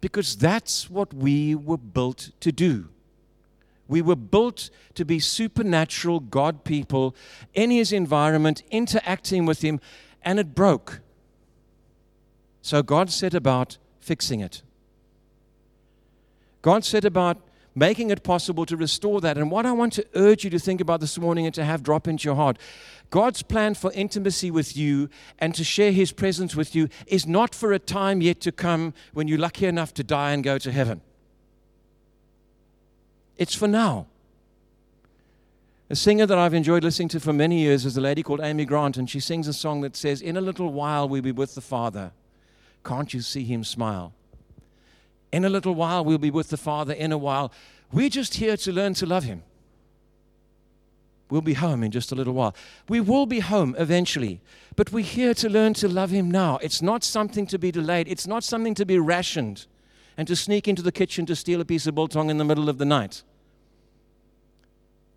Because 0.00 0.36
that's 0.36 0.90
what 0.90 1.14
we 1.14 1.54
were 1.54 1.78
built 1.78 2.30
to 2.40 2.50
do. 2.50 2.88
We 3.86 4.02
were 4.02 4.16
built 4.16 4.70
to 4.94 5.04
be 5.04 5.20
supernatural 5.20 6.18
God 6.20 6.64
people 6.64 7.14
in 7.54 7.70
his 7.70 7.92
environment, 7.92 8.64
interacting 8.70 9.46
with 9.46 9.62
him, 9.62 9.78
and 10.22 10.40
it 10.40 10.56
broke. 10.56 11.00
So 12.62 12.82
God 12.82 13.10
set 13.10 13.34
about 13.34 13.78
fixing 14.00 14.40
it. 14.40 14.62
God 16.62 16.84
said 16.84 17.04
about 17.04 17.38
making 17.74 18.10
it 18.10 18.22
possible 18.22 18.66
to 18.66 18.76
restore 18.76 19.20
that. 19.20 19.38
And 19.38 19.50
what 19.50 19.64
I 19.64 19.72
want 19.72 19.92
to 19.94 20.06
urge 20.14 20.44
you 20.44 20.50
to 20.50 20.58
think 20.58 20.80
about 20.80 21.00
this 21.00 21.18
morning 21.18 21.46
and 21.46 21.54
to 21.54 21.64
have 21.64 21.82
drop 21.82 22.08
into 22.08 22.28
your 22.28 22.34
heart 22.34 22.58
God's 23.10 23.42
plan 23.42 23.74
for 23.74 23.92
intimacy 23.92 24.50
with 24.50 24.76
you 24.76 25.10
and 25.38 25.54
to 25.56 25.64
share 25.64 25.90
his 25.92 26.12
presence 26.12 26.54
with 26.54 26.74
you 26.74 26.88
is 27.06 27.26
not 27.26 27.54
for 27.54 27.72
a 27.72 27.78
time 27.78 28.22
yet 28.22 28.40
to 28.42 28.52
come 28.52 28.94
when 29.12 29.26
you're 29.26 29.38
lucky 29.38 29.66
enough 29.66 29.92
to 29.94 30.04
die 30.04 30.30
and 30.30 30.44
go 30.44 30.58
to 30.58 30.70
heaven. 30.70 31.00
It's 33.36 33.54
for 33.54 33.66
now. 33.66 34.06
A 35.88 35.96
singer 35.96 36.24
that 36.24 36.38
I've 36.38 36.54
enjoyed 36.54 36.84
listening 36.84 37.08
to 37.08 37.20
for 37.20 37.32
many 37.32 37.58
years 37.58 37.84
is 37.84 37.96
a 37.96 38.00
lady 38.00 38.22
called 38.22 38.40
Amy 38.40 38.64
Grant, 38.64 38.96
and 38.96 39.10
she 39.10 39.18
sings 39.18 39.48
a 39.48 39.52
song 39.52 39.80
that 39.80 39.96
says, 39.96 40.22
In 40.22 40.36
a 40.36 40.40
little 40.40 40.72
while 40.72 41.08
we'll 41.08 41.22
be 41.22 41.32
with 41.32 41.56
the 41.56 41.60
Father. 41.60 42.12
Can't 42.84 43.12
you 43.12 43.22
see 43.22 43.42
him 43.42 43.64
smile? 43.64 44.12
In 45.32 45.44
a 45.44 45.48
little 45.48 45.74
while, 45.74 46.04
we'll 46.04 46.18
be 46.18 46.30
with 46.30 46.48
the 46.48 46.56
Father. 46.56 46.92
In 46.92 47.12
a 47.12 47.18
while, 47.18 47.52
we're 47.92 48.08
just 48.08 48.34
here 48.34 48.56
to 48.56 48.72
learn 48.72 48.94
to 48.94 49.06
love 49.06 49.24
Him. 49.24 49.42
We'll 51.30 51.40
be 51.40 51.54
home 51.54 51.84
in 51.84 51.92
just 51.92 52.10
a 52.10 52.16
little 52.16 52.34
while. 52.34 52.54
We 52.88 53.00
will 53.00 53.26
be 53.26 53.38
home 53.38 53.76
eventually, 53.78 54.40
but 54.74 54.92
we're 54.92 55.04
here 55.04 55.32
to 55.34 55.48
learn 55.48 55.74
to 55.74 55.88
love 55.88 56.10
Him 56.10 56.30
now. 56.30 56.58
It's 56.60 56.82
not 56.82 57.04
something 57.04 57.46
to 57.46 57.58
be 57.58 57.70
delayed, 57.70 58.08
it's 58.08 58.26
not 58.26 58.42
something 58.42 58.74
to 58.74 58.84
be 58.84 58.98
rationed 58.98 59.66
and 60.16 60.26
to 60.26 60.34
sneak 60.34 60.66
into 60.66 60.82
the 60.82 60.92
kitchen 60.92 61.24
to 61.26 61.36
steal 61.36 61.60
a 61.60 61.64
piece 61.64 61.86
of 61.86 61.94
biltong 61.94 62.30
in 62.30 62.38
the 62.38 62.44
middle 62.44 62.68
of 62.68 62.78
the 62.78 62.84
night 62.84 63.22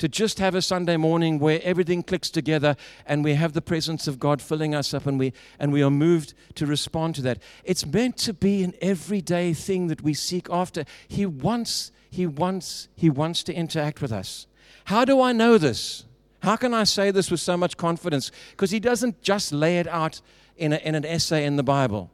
to 0.03 0.09
just 0.09 0.37
have 0.37 0.53
a 0.53 0.61
Sunday 0.61 0.97
morning 0.97 1.39
where 1.39 1.61
everything 1.63 2.03
clicks 2.03 2.29
together 2.29 2.75
and 3.05 3.23
we 3.23 3.35
have 3.35 3.53
the 3.53 3.61
presence 3.61 4.05
of 4.05 4.19
God 4.19 4.41
filling 4.41 4.75
us 4.75 4.93
up 4.93 5.05
and 5.05 5.17
we, 5.17 5.31
and 5.57 5.71
we 5.71 5.81
are 5.81 5.89
moved 5.89 6.33
to 6.55 6.65
respond 6.65 7.15
to 7.15 7.21
that. 7.21 7.41
It's 7.63 7.85
meant 7.85 8.17
to 8.17 8.33
be 8.33 8.63
an 8.63 8.73
everyday 8.81 9.53
thing 9.53 9.87
that 9.87 10.01
we 10.01 10.13
seek 10.13 10.49
after. 10.49 10.83
He 11.07 11.25
wants, 11.25 11.93
He 12.09 12.27
wants, 12.27 12.89
He 12.97 13.09
wants 13.09 13.43
to 13.43 13.53
interact 13.53 14.01
with 14.01 14.11
us. 14.11 14.45
How 14.83 15.05
do 15.05 15.21
I 15.21 15.31
know 15.31 15.57
this? 15.57 16.03
How 16.41 16.57
can 16.57 16.73
I 16.73 16.83
say 16.83 17.09
this 17.09 17.31
with 17.31 17.39
so 17.39 17.55
much 17.55 17.77
confidence? 17.77 18.29
Because 18.51 18.71
He 18.71 18.81
doesn't 18.81 19.21
just 19.21 19.53
lay 19.53 19.79
it 19.79 19.87
out 19.87 20.19
in, 20.57 20.73
a, 20.73 20.79
in 20.79 20.95
an 20.95 21.05
essay 21.05 21.45
in 21.45 21.55
the 21.55 21.63
Bible. 21.63 22.11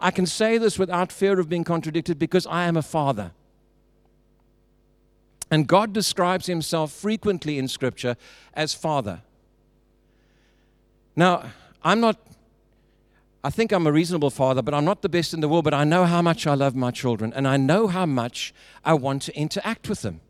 I 0.00 0.10
can 0.10 0.26
say 0.26 0.58
this 0.58 0.76
without 0.76 1.12
fear 1.12 1.38
of 1.38 1.48
being 1.48 1.62
contradicted 1.62 2.18
because 2.18 2.48
I 2.48 2.64
am 2.64 2.76
a 2.76 2.82
father. 2.82 3.30
And 5.50 5.66
God 5.66 5.92
describes 5.92 6.46
himself 6.46 6.92
frequently 6.92 7.58
in 7.58 7.68
Scripture 7.68 8.16
as 8.54 8.74
Father. 8.74 9.22
Now, 11.16 11.50
I'm 11.82 12.00
not, 12.00 12.18
I 13.42 13.50
think 13.50 13.72
I'm 13.72 13.86
a 13.86 13.92
reasonable 13.92 14.30
father, 14.30 14.62
but 14.62 14.74
I'm 14.74 14.84
not 14.84 15.02
the 15.02 15.08
best 15.08 15.32
in 15.32 15.40
the 15.40 15.48
world. 15.48 15.64
But 15.64 15.74
I 15.74 15.84
know 15.84 16.04
how 16.04 16.22
much 16.22 16.46
I 16.46 16.54
love 16.54 16.76
my 16.76 16.90
children, 16.90 17.32
and 17.32 17.48
I 17.48 17.56
know 17.56 17.86
how 17.86 18.06
much 18.06 18.52
I 18.84 18.94
want 18.94 19.22
to 19.22 19.36
interact 19.36 19.88
with 19.88 20.02
them. 20.02 20.20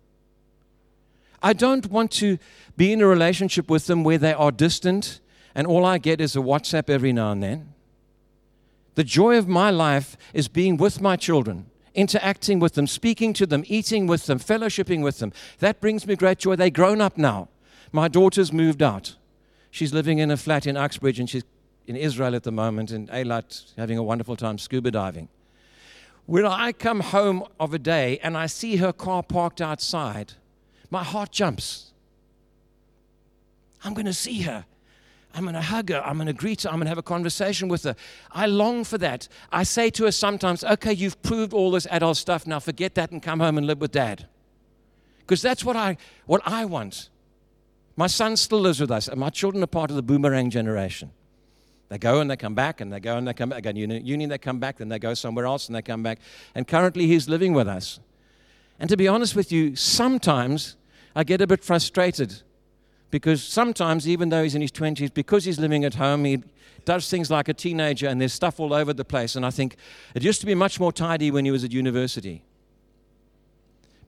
I 1.43 1.53
don't 1.53 1.91
want 1.91 2.11
to 2.13 2.39
be 2.77 2.93
in 2.93 3.01
a 3.01 3.07
relationship 3.07 3.71
with 3.71 3.87
them 3.87 4.05
where 4.05 4.19
they 4.19 4.33
are 4.33 4.51
distant 4.51 5.21
and 5.59 5.67
all 5.67 5.85
I 5.85 5.99
get 5.99 6.21
is 6.21 6.37
a 6.37 6.41
WhatsApp 6.41 6.89
every 6.89 7.13
now 7.13 7.33
and 7.33 7.43
then. 7.43 7.75
The 8.95 9.03
joy 9.03 9.39
of 9.39 9.49
my 9.49 9.71
life 9.71 10.17
is 10.33 10.47
being 10.47 10.77
with 10.77 11.01
my 11.01 11.17
children 11.17 11.67
interacting 11.95 12.59
with 12.59 12.75
them, 12.75 12.87
speaking 12.87 13.33
to 13.35 13.47
them, 13.47 13.65
eating 13.67 14.07
with 14.07 14.27
them, 14.27 14.39
fellowshipping 14.39 15.03
with 15.03 15.19
them. 15.19 15.33
That 15.59 15.81
brings 15.81 16.07
me 16.07 16.17
great 16.17 16.39
joy. 16.39 16.57
They're 16.57 16.71
grown 16.71 17.01
up 17.01 17.19
now. 17.19 17.49
My 17.93 18.09
daughter's 18.09 18.53
moved 18.53 18.83
out. 18.83 19.17
She's 19.71 19.93
living 19.93 20.19
in 20.19 20.31
a 20.31 20.37
flat 20.37 20.67
in 20.67 20.77
Uxbridge 20.77 21.19
and 21.19 21.29
she's 21.29 21.45
in 21.87 21.97
Israel 21.97 22.35
at 22.35 22.43
the 22.43 22.53
moment 22.53 22.91
in 22.91 23.07
Eilat 23.09 23.73
having 23.77 23.99
a 23.99 24.03
wonderful 24.03 24.37
time 24.37 24.59
scuba 24.59 24.91
diving. 24.91 25.29
When 26.27 26.45
I 26.45 26.73
come 26.73 27.01
home 27.01 27.45
of 27.59 27.73
a 27.73 27.79
day 27.79 28.19
and 28.23 28.37
I 28.37 28.47
see 28.47 28.77
her 28.77 28.93
car 28.93 29.23
parked 29.23 29.63
outside, 29.63 30.35
my 30.91 31.03
heart 31.03 31.33
jumps. 31.33 31.93
I'm 33.83 33.95
going 33.95 34.07
to 34.07 34.13
see 34.13 34.43
her. 34.43 34.67
I'm 35.35 35.43
going 35.43 35.55
to 35.55 35.61
hug 35.61 35.91
her. 35.91 36.03
I'm 36.05 36.17
going 36.17 36.27
to 36.27 36.33
greet 36.33 36.63
her. 36.63 36.71
I'm 36.71 36.77
going 36.77 36.87
to 36.87 36.91
have 36.91 36.99
a 36.99 37.03
conversation 37.03 37.69
with 37.69 37.85
her. 37.85 37.95
I 38.33 38.47
long 38.47 38.83
for 38.85 38.99
that. 38.99 39.29
I 39.53 39.63
say 39.63 39.91
to 39.91 40.05
her 40.05 40.13
sometimes, 40.13 40.65
okay, 40.65 40.93
you've 40.93 41.21
proved 41.23 41.53
all 41.53 41.71
this 41.71 41.87
adult 41.91 42.17
stuff. 42.17 42.47
Now 42.47 42.59
forget 42.61 42.95
that 42.95 43.11
and 43.11 43.23
come 43.23 43.41
home 43.41 43.59
and 43.59 43.67
live 43.67 43.81
with 43.81 43.93
dad. 43.93 44.27
Because 45.21 45.43
that's 45.43 45.65
what 45.65 45.77
I, 45.77 45.99
what 46.27 46.41
I 46.47 46.65
want. 46.65 47.11
My 47.97 48.07
son 48.07 48.37
still 48.37 48.61
lives 48.61 48.81
with 48.81 48.91
us, 48.91 49.09
and 49.09 49.19
my 49.19 49.29
children 49.29 49.63
are 49.63 49.67
part 49.67 49.91
of 49.91 49.97
the 49.97 50.03
boomerang 50.03 50.51
generation. 50.51 51.11
They 51.89 51.99
go 51.99 52.21
and 52.21 52.31
they 52.31 52.37
come 52.37 52.55
back, 52.55 52.81
and 52.81 52.93
they 52.93 53.01
go 53.01 53.17
and 53.17 53.27
they 53.27 53.35
come 53.35 53.49
back. 53.49 53.59
Again, 53.59 53.77
uni, 53.77 54.01
uni, 54.01 54.27
they 54.27 54.39
come 54.39 54.59
back, 54.59 54.79
then 54.79 54.89
they 54.89 54.99
go 54.99 55.15
somewhere 55.15 55.47
else 55.47 55.67
and 55.67 55.75
they 55.75 55.83
come 55.83 56.03
back. 56.03 56.19
And 56.55 56.67
currently, 56.67 57.07
he's 57.07 57.29
living 57.29 57.55
with 57.55 57.69
us. 57.69 58.01
And 58.79 58.89
to 58.89 58.97
be 58.97 59.09
honest 59.09 59.35
with 59.35 59.51
you, 59.51 59.75
sometimes 59.75 60.77
I 61.15 61.25
get 61.25 61.41
a 61.41 61.47
bit 61.47 61.65
frustrated 61.65 62.43
because 63.11 63.43
sometimes, 63.43 64.07
even 64.07 64.29
though 64.29 64.43
he's 64.43 64.55
in 64.55 64.63
his 64.63 64.73
20s, 64.73 65.13
because 65.13 65.45
he's 65.45 65.59
living 65.59 65.85
at 65.85 65.95
home, 65.95 66.25
he 66.25 66.43
does 66.85 67.09
things 67.09 67.31
like 67.31 67.49
a 67.49 67.55
teenager 67.55 68.09
and 68.09 68.21
there's 68.21 68.33
stuff 68.33 68.61
all 68.61 68.73
over 68.73 68.93
the 68.93 69.05
place. 69.05 69.37
And 69.37 69.45
I 69.45 69.51
think 69.51 69.77
it 70.15 70.23
used 70.23 70.41
to 70.41 70.47
be 70.47 70.55
much 70.55 70.79
more 70.79 70.93
tidy 70.93 71.31
when 71.31 71.45
he 71.45 71.51
was 71.51 71.65
at 71.65 71.73
university. 71.73 72.43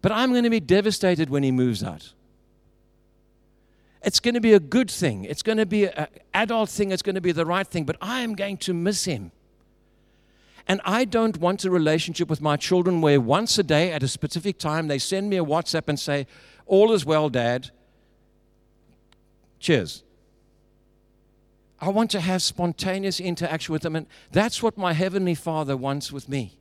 But 0.02 0.12
I'm 0.12 0.30
going 0.30 0.44
to 0.44 0.50
be 0.50 0.60
devastated 0.60 1.30
when 1.30 1.42
he 1.42 1.52
moves 1.52 1.82
out. 1.82 2.12
It's 4.02 4.18
going 4.18 4.34
to 4.34 4.40
be 4.40 4.54
a 4.54 4.60
good 4.60 4.90
thing. 4.90 5.24
It's 5.24 5.42
going 5.42 5.58
to 5.58 5.66
be 5.66 5.86
an 5.86 6.06
adult 6.32 6.70
thing. 6.70 6.90
It's 6.90 7.02
going 7.02 7.16
to 7.16 7.20
be 7.20 7.32
the 7.32 7.44
right 7.44 7.66
thing. 7.66 7.84
But 7.84 7.96
I 8.00 8.20
am 8.20 8.34
going 8.34 8.56
to 8.58 8.72
miss 8.72 9.04
him. 9.04 9.30
And 10.66 10.80
I 10.84 11.04
don't 11.04 11.36
want 11.38 11.64
a 11.64 11.70
relationship 11.70 12.30
with 12.30 12.40
my 12.40 12.56
children 12.56 13.00
where 13.00 13.20
once 13.20 13.58
a 13.58 13.62
day 13.62 13.92
at 13.92 14.02
a 14.02 14.08
specific 14.08 14.58
time 14.58 14.88
they 14.88 14.98
send 14.98 15.28
me 15.28 15.36
a 15.36 15.44
WhatsApp 15.44 15.88
and 15.88 15.98
say, 15.98 16.26
All 16.66 16.92
is 16.92 17.04
well, 17.04 17.28
Dad. 17.28 17.70
Cheers. 19.60 20.02
I 21.80 21.88
want 21.88 22.10
to 22.10 22.20
have 22.20 22.42
spontaneous 22.42 23.20
interaction 23.20 23.72
with 23.72 23.82
them, 23.82 23.96
and 23.96 24.06
that's 24.32 24.62
what 24.62 24.76
my 24.76 24.92
Heavenly 24.92 25.34
Father 25.34 25.76
wants 25.76 26.10
with 26.10 26.28
me. 26.28 26.56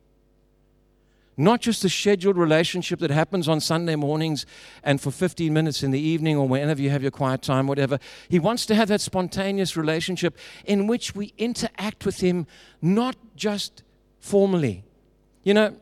Not 1.36 1.60
just 1.60 1.84
a 1.84 1.88
scheduled 1.88 2.36
relationship 2.36 2.98
that 3.00 3.10
happens 3.10 3.48
on 3.48 3.60
Sunday 3.60 3.96
mornings 3.96 4.44
and 4.82 5.00
for 5.00 5.10
15 5.10 5.52
minutes 5.52 5.82
in 5.82 5.90
the 5.90 6.00
evening 6.00 6.36
or 6.36 6.46
whenever 6.46 6.82
you 6.82 6.90
have 6.90 7.00
your 7.02 7.10
quiet 7.10 7.40
time, 7.40 7.66
whatever. 7.66 7.98
He 8.28 8.38
wants 8.38 8.66
to 8.66 8.74
have 8.74 8.88
that 8.88 9.00
spontaneous 9.00 9.76
relationship 9.76 10.36
in 10.66 10.86
which 10.86 11.14
we 11.14 11.32
interact 11.38 12.04
with 12.04 12.20
Him, 12.20 12.46
not 12.82 13.16
just 13.36 13.82
formally. 14.18 14.84
You 15.42 15.54
know, 15.54 15.76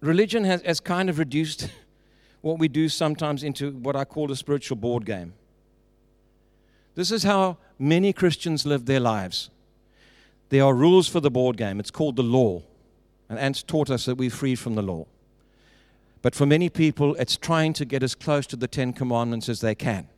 religion 0.00 0.44
has, 0.44 0.62
has 0.62 0.80
kind 0.80 1.10
of 1.10 1.18
reduced 1.18 1.68
what 2.40 2.58
we 2.58 2.68
do 2.68 2.88
sometimes 2.88 3.42
into 3.42 3.70
what 3.70 3.96
I 3.96 4.04
call 4.04 4.32
a 4.32 4.36
spiritual 4.36 4.76
board 4.76 5.04
game. 5.04 5.34
This 6.94 7.10
is 7.10 7.22
how 7.22 7.56
many 7.78 8.12
Christians 8.12 8.66
live 8.66 8.86
their 8.86 9.00
lives. 9.00 9.50
There 10.50 10.64
are 10.64 10.74
rules 10.74 11.08
for 11.08 11.20
the 11.20 11.30
board 11.30 11.56
game. 11.56 11.80
It's 11.80 11.90
called 11.90 12.16
the 12.16 12.22
law. 12.22 12.62
And 13.28 13.38
Ant's 13.38 13.62
taught 13.62 13.88
us 13.88 14.04
that 14.04 14.16
we're 14.16 14.30
free 14.30 14.54
from 14.54 14.74
the 14.74 14.82
law. 14.82 15.06
But 16.20 16.34
for 16.34 16.46
many 16.46 16.68
people, 16.68 17.14
it's 17.16 17.36
trying 17.36 17.72
to 17.74 17.84
get 17.84 18.02
as 18.02 18.14
close 18.14 18.46
to 18.48 18.56
the 18.56 18.68
Ten 18.68 18.92
Commandments 18.92 19.48
as 19.48 19.60
they 19.60 19.74
can. 19.74 20.08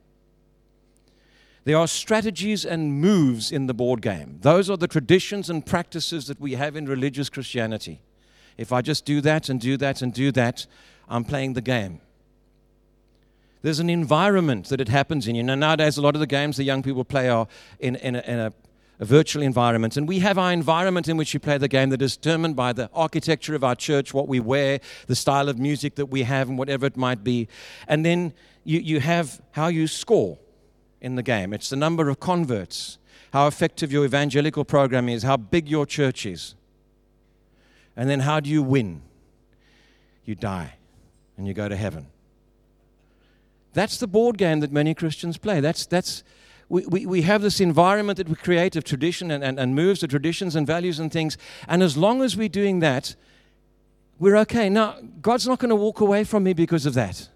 There 1.64 1.78
are 1.78 1.86
strategies 1.86 2.66
and 2.66 3.00
moves 3.00 3.50
in 3.50 3.66
the 3.68 3.74
board 3.74 4.02
game. 4.02 4.38
Those 4.42 4.68
are 4.68 4.76
the 4.76 4.88
traditions 4.88 5.48
and 5.48 5.64
practices 5.64 6.26
that 6.26 6.38
we 6.38 6.54
have 6.54 6.76
in 6.76 6.86
religious 6.86 7.30
Christianity. 7.30 8.02
If 8.58 8.70
I 8.70 8.82
just 8.82 9.06
do 9.06 9.20
that 9.22 9.48
and 9.48 9.58
do 9.58 9.76
that 9.78 10.02
and 10.02 10.12
do 10.12 10.30
that, 10.32 10.66
I'm 11.08 11.24
playing 11.24 11.54
the 11.54 11.62
game. 11.62 12.00
There's 13.64 13.80
an 13.80 13.88
environment 13.88 14.68
that 14.68 14.78
it 14.78 14.88
happens 14.90 15.26
in. 15.26 15.36
You 15.36 15.42
know, 15.42 15.54
nowadays, 15.54 15.96
a 15.96 16.02
lot 16.02 16.14
of 16.14 16.20
the 16.20 16.26
games 16.26 16.58
the 16.58 16.64
young 16.64 16.82
people 16.82 17.02
play 17.02 17.30
are 17.30 17.46
in, 17.78 17.96
in, 17.96 18.14
a, 18.14 18.20
in 18.20 18.38
a, 18.38 18.52
a 19.00 19.06
virtual 19.06 19.42
environment. 19.42 19.96
And 19.96 20.06
we 20.06 20.18
have 20.18 20.36
our 20.36 20.52
environment 20.52 21.08
in 21.08 21.16
which 21.16 21.32
we 21.32 21.38
play 21.38 21.56
the 21.56 21.66
game 21.66 21.88
that 21.88 22.02
is 22.02 22.14
determined 22.14 22.56
by 22.56 22.74
the 22.74 22.90
architecture 22.92 23.54
of 23.54 23.64
our 23.64 23.74
church, 23.74 24.12
what 24.12 24.28
we 24.28 24.38
wear, 24.38 24.80
the 25.06 25.16
style 25.16 25.48
of 25.48 25.58
music 25.58 25.94
that 25.94 26.10
we 26.10 26.24
have, 26.24 26.50
and 26.50 26.58
whatever 26.58 26.84
it 26.84 26.98
might 26.98 27.24
be. 27.24 27.48
And 27.88 28.04
then 28.04 28.34
you, 28.64 28.80
you 28.80 29.00
have 29.00 29.40
how 29.52 29.68
you 29.68 29.86
score 29.86 30.36
in 31.00 31.14
the 31.14 31.22
game. 31.22 31.54
It's 31.54 31.70
the 31.70 31.76
number 31.76 32.10
of 32.10 32.20
converts, 32.20 32.98
how 33.32 33.46
effective 33.46 33.90
your 33.90 34.04
evangelical 34.04 34.66
program 34.66 35.08
is, 35.08 35.22
how 35.22 35.38
big 35.38 35.70
your 35.70 35.86
church 35.86 36.26
is. 36.26 36.54
And 37.96 38.10
then 38.10 38.20
how 38.20 38.40
do 38.40 38.50
you 38.50 38.62
win? 38.62 39.00
You 40.26 40.34
die 40.34 40.74
and 41.38 41.48
you 41.48 41.54
go 41.54 41.66
to 41.66 41.76
heaven. 41.76 42.08
That's 43.74 43.98
the 43.98 44.06
board 44.06 44.38
game 44.38 44.60
that 44.60 44.72
many 44.72 44.94
Christians 44.94 45.36
play. 45.36 45.60
That's, 45.60 45.84
that's, 45.84 46.24
we, 46.68 46.86
we, 46.86 47.06
we 47.06 47.22
have 47.22 47.42
this 47.42 47.60
environment 47.60 48.16
that 48.16 48.28
we 48.28 48.36
create 48.36 48.76
of 48.76 48.84
tradition 48.84 49.30
and, 49.30 49.44
and, 49.44 49.58
and 49.58 49.74
moves 49.74 50.00
the 50.00 50.08
traditions 50.08 50.56
and 50.56 50.66
values 50.66 50.98
and 50.98 51.12
things. 51.12 51.36
And 51.68 51.82
as 51.82 51.96
long 51.96 52.22
as 52.22 52.36
we're 52.36 52.48
doing 52.48 52.80
that, 52.80 53.16
we're 54.18 54.36
okay. 54.38 54.70
Now, 54.70 54.96
God's 55.20 55.46
not 55.46 55.58
going 55.58 55.70
to 55.70 55.76
walk 55.76 56.00
away 56.00 56.24
from 56.24 56.44
me 56.44 56.54
because 56.54 56.86
of 56.86 56.94
that. 56.94 57.28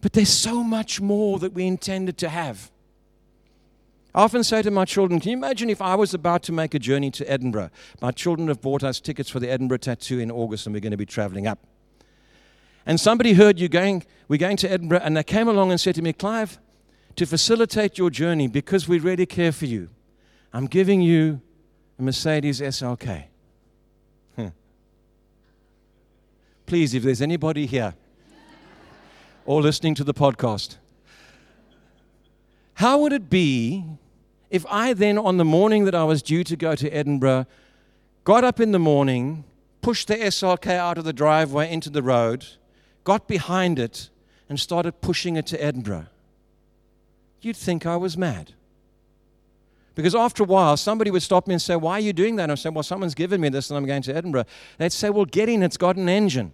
But 0.00 0.12
there's 0.12 0.28
so 0.28 0.64
much 0.64 1.00
more 1.00 1.38
that 1.38 1.52
we 1.52 1.66
intended 1.66 2.18
to 2.18 2.28
have. 2.28 2.70
I 4.14 4.24
often 4.24 4.44
say 4.44 4.60
to 4.62 4.70
my 4.70 4.84
children, 4.84 5.20
Can 5.20 5.30
you 5.30 5.36
imagine 5.36 5.70
if 5.70 5.80
I 5.80 5.94
was 5.94 6.12
about 6.12 6.42
to 6.44 6.52
make 6.52 6.74
a 6.74 6.78
journey 6.78 7.10
to 7.12 7.30
Edinburgh? 7.30 7.70
My 8.00 8.10
children 8.10 8.48
have 8.48 8.60
bought 8.60 8.82
us 8.82 9.00
tickets 9.00 9.30
for 9.30 9.40
the 9.40 9.48
Edinburgh 9.48 9.78
Tattoo 9.78 10.18
in 10.18 10.30
August, 10.30 10.66
and 10.66 10.74
we're 10.74 10.80
going 10.80 10.90
to 10.90 10.96
be 10.96 11.06
traveling 11.06 11.46
up. 11.46 11.60
And 12.84 12.98
somebody 12.98 13.34
heard 13.34 13.58
you 13.58 13.68
going, 13.68 14.04
We're 14.28 14.38
going 14.38 14.56
to 14.58 14.70
Edinburgh, 14.70 15.00
and 15.02 15.16
they 15.16 15.22
came 15.22 15.48
along 15.48 15.70
and 15.70 15.80
said 15.80 15.94
to 15.96 16.02
me, 16.02 16.12
Clive, 16.12 16.58
to 17.16 17.26
facilitate 17.26 17.98
your 17.98 18.10
journey, 18.10 18.48
because 18.48 18.88
we 18.88 18.98
really 18.98 19.26
care 19.26 19.52
for 19.52 19.66
you, 19.66 19.90
I'm 20.52 20.66
giving 20.66 21.00
you 21.00 21.40
a 21.98 22.02
Mercedes 22.02 22.60
SLK. 22.60 23.24
Hmm. 24.36 24.48
Please, 26.66 26.94
if 26.94 27.02
there's 27.02 27.22
anybody 27.22 27.66
here 27.66 27.94
or 29.44 29.60
listening 29.60 29.94
to 29.96 30.04
the 30.04 30.14
podcast. 30.14 30.76
How 32.74 32.98
would 32.98 33.12
it 33.12 33.28
be 33.28 33.84
if 34.52 34.66
I 34.68 34.92
then, 34.92 35.16
on 35.16 35.38
the 35.38 35.46
morning 35.46 35.86
that 35.86 35.94
I 35.94 36.04
was 36.04 36.22
due 36.22 36.44
to 36.44 36.56
go 36.56 36.74
to 36.74 36.90
Edinburgh, 36.90 37.46
got 38.22 38.44
up 38.44 38.60
in 38.60 38.72
the 38.72 38.78
morning, 38.78 39.44
pushed 39.80 40.08
the 40.08 40.16
SLK 40.16 40.72
out 40.72 40.98
of 40.98 41.04
the 41.04 41.12
driveway 41.14 41.72
into 41.72 41.88
the 41.88 42.02
road, 42.02 42.46
got 43.04 43.28
behind 43.28 43.78
it, 43.78 44.10
and 44.48 44.58
started 44.58 45.00
pushing 45.00 45.36
it 45.36 45.46
to 45.46 45.62
Edinburgh? 45.62 46.06
You'd 47.40 47.56
think 47.56 47.86
I 47.86 47.96
was 47.96 48.16
mad. 48.16 48.52
Because 49.94 50.14
after 50.14 50.42
a 50.42 50.46
while, 50.46 50.76
somebody 50.76 51.10
would 51.10 51.22
stop 51.22 51.46
me 51.46 51.54
and 51.54 51.60
say, 51.60 51.76
Why 51.76 51.94
are 51.94 52.00
you 52.00 52.12
doing 52.12 52.36
that? 52.36 52.44
And 52.44 52.52
I'd 52.52 52.58
say, 52.58 52.70
Well, 52.70 52.82
someone's 52.82 53.14
given 53.14 53.40
me 53.40 53.48
this 53.48 53.70
and 53.70 53.76
I'm 53.76 53.84
going 53.84 54.02
to 54.02 54.14
Edinburgh. 54.14 54.44
They'd 54.78 54.92
say, 54.92 55.10
Well, 55.10 55.24
get 55.24 55.48
in, 55.48 55.62
it's 55.62 55.76
got 55.76 55.96
an 55.96 56.08
engine. 56.08 56.52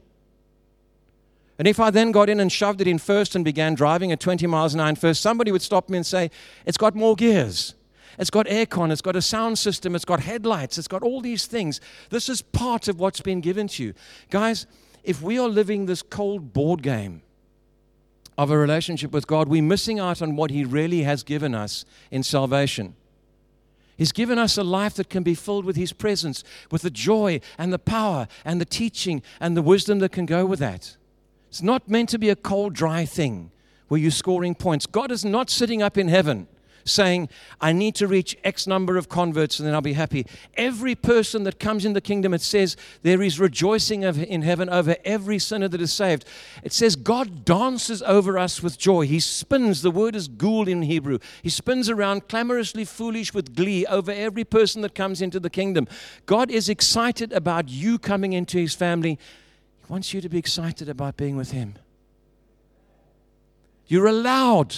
And 1.58 1.66
if 1.66 1.80
I 1.80 1.90
then 1.90 2.12
got 2.12 2.28
in 2.28 2.40
and 2.40 2.50
shoved 2.50 2.80
it 2.80 2.86
in 2.86 2.98
first 2.98 3.34
and 3.34 3.44
began 3.44 3.74
driving 3.74 4.12
at 4.12 4.20
20 4.20 4.46
miles 4.46 4.74
an 4.74 4.80
hour 4.80 4.94
first, 4.94 5.20
somebody 5.20 5.50
would 5.50 5.62
stop 5.62 5.88
me 5.88 5.98
and 5.98 6.06
say, 6.06 6.30
It's 6.66 6.78
got 6.78 6.94
more 6.94 7.14
gears. 7.14 7.74
It's 8.18 8.30
got 8.30 8.46
aircon, 8.46 8.90
it's 8.90 9.02
got 9.02 9.14
a 9.14 9.22
sound 9.22 9.60
system, 9.60 9.94
it's 9.94 10.04
got 10.04 10.18
headlights, 10.18 10.76
it's 10.76 10.88
got 10.88 11.02
all 11.02 11.20
these 11.20 11.46
things. 11.46 11.80
This 12.10 12.28
is 12.28 12.42
part 12.42 12.88
of 12.88 12.98
what's 12.98 13.20
been 13.20 13.40
given 13.40 13.68
to 13.68 13.84
you. 13.84 13.94
Guys, 14.30 14.66
if 15.04 15.22
we 15.22 15.38
are 15.38 15.48
living 15.48 15.86
this 15.86 16.02
cold 16.02 16.52
board 16.52 16.82
game 16.82 17.22
of 18.36 18.50
a 18.50 18.58
relationship 18.58 19.10
with 19.10 19.26
God, 19.26 19.48
we're 19.48 19.62
missing 19.62 19.98
out 19.98 20.22
on 20.22 20.36
what 20.36 20.50
He 20.50 20.64
really 20.64 21.02
has 21.02 21.22
given 21.22 21.54
us 21.54 21.84
in 22.10 22.22
salvation. 22.22 22.94
He's 23.96 24.12
given 24.12 24.38
us 24.38 24.56
a 24.56 24.62
life 24.62 24.94
that 24.94 25.10
can 25.10 25.24
be 25.24 25.34
filled 25.34 25.64
with 25.64 25.76
His 25.76 25.92
presence, 25.92 26.44
with 26.70 26.82
the 26.82 26.90
joy 26.90 27.40
and 27.58 27.72
the 27.72 27.78
power 27.80 28.28
and 28.44 28.60
the 28.60 28.64
teaching 28.64 29.22
and 29.40 29.56
the 29.56 29.62
wisdom 29.62 29.98
that 29.98 30.12
can 30.12 30.24
go 30.24 30.46
with 30.46 30.60
that. 30.60 30.96
It's 31.48 31.62
not 31.62 31.88
meant 31.88 32.10
to 32.10 32.18
be 32.18 32.28
a 32.28 32.36
cold, 32.36 32.74
dry 32.74 33.04
thing 33.04 33.50
where 33.88 33.98
you're 33.98 34.10
scoring 34.10 34.54
points. 34.54 34.86
God 34.86 35.10
is 35.10 35.24
not 35.24 35.50
sitting 35.50 35.82
up 35.82 35.98
in 35.98 36.08
heaven 36.08 36.46
saying, 36.88 37.28
I 37.60 37.72
need 37.72 37.94
to 37.96 38.06
reach 38.06 38.36
X 38.44 38.66
number 38.66 38.96
of 38.96 39.08
converts 39.08 39.58
and 39.58 39.66
then 39.66 39.74
I'll 39.74 39.80
be 39.80 39.92
happy. 39.92 40.26
Every 40.54 40.94
person 40.94 41.44
that 41.44 41.58
comes 41.58 41.84
in 41.84 41.92
the 41.92 42.00
kingdom, 42.00 42.34
it 42.34 42.40
says 42.40 42.76
there 43.02 43.22
is 43.22 43.38
rejoicing 43.38 44.02
in 44.02 44.42
heaven 44.42 44.68
over 44.68 44.96
every 45.04 45.38
sinner 45.38 45.68
that 45.68 45.80
is 45.80 45.92
saved. 45.92 46.24
It 46.62 46.72
says 46.72 46.96
God 46.96 47.44
dances 47.44 48.02
over 48.02 48.38
us 48.38 48.62
with 48.62 48.78
joy. 48.78 49.06
He 49.06 49.20
spins, 49.20 49.82
the 49.82 49.90
word 49.90 50.16
is 50.16 50.28
gul 50.28 50.68
in 50.68 50.82
Hebrew. 50.82 51.18
He 51.42 51.50
spins 51.50 51.88
around 51.88 52.28
clamorously 52.28 52.84
foolish 52.84 53.34
with 53.34 53.54
glee 53.54 53.86
over 53.86 54.10
every 54.10 54.44
person 54.44 54.82
that 54.82 54.94
comes 54.94 55.22
into 55.22 55.40
the 55.40 55.50
kingdom. 55.50 55.86
God 56.26 56.50
is 56.50 56.68
excited 56.68 57.32
about 57.32 57.68
you 57.68 57.98
coming 57.98 58.32
into 58.32 58.58
his 58.58 58.74
family 58.74 59.18
He 59.80 59.92
wants 59.92 60.14
you 60.14 60.20
to 60.20 60.28
be 60.28 60.38
excited 60.38 60.88
about 60.88 61.16
being 61.16 61.36
with 61.36 61.50
Him. 61.50 61.74
You're 63.86 64.06
allowed. 64.06 64.76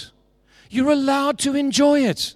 You're 0.71 0.91
allowed 0.91 1.37
to 1.39 1.55
enjoy 1.55 2.01
it. 2.01 2.33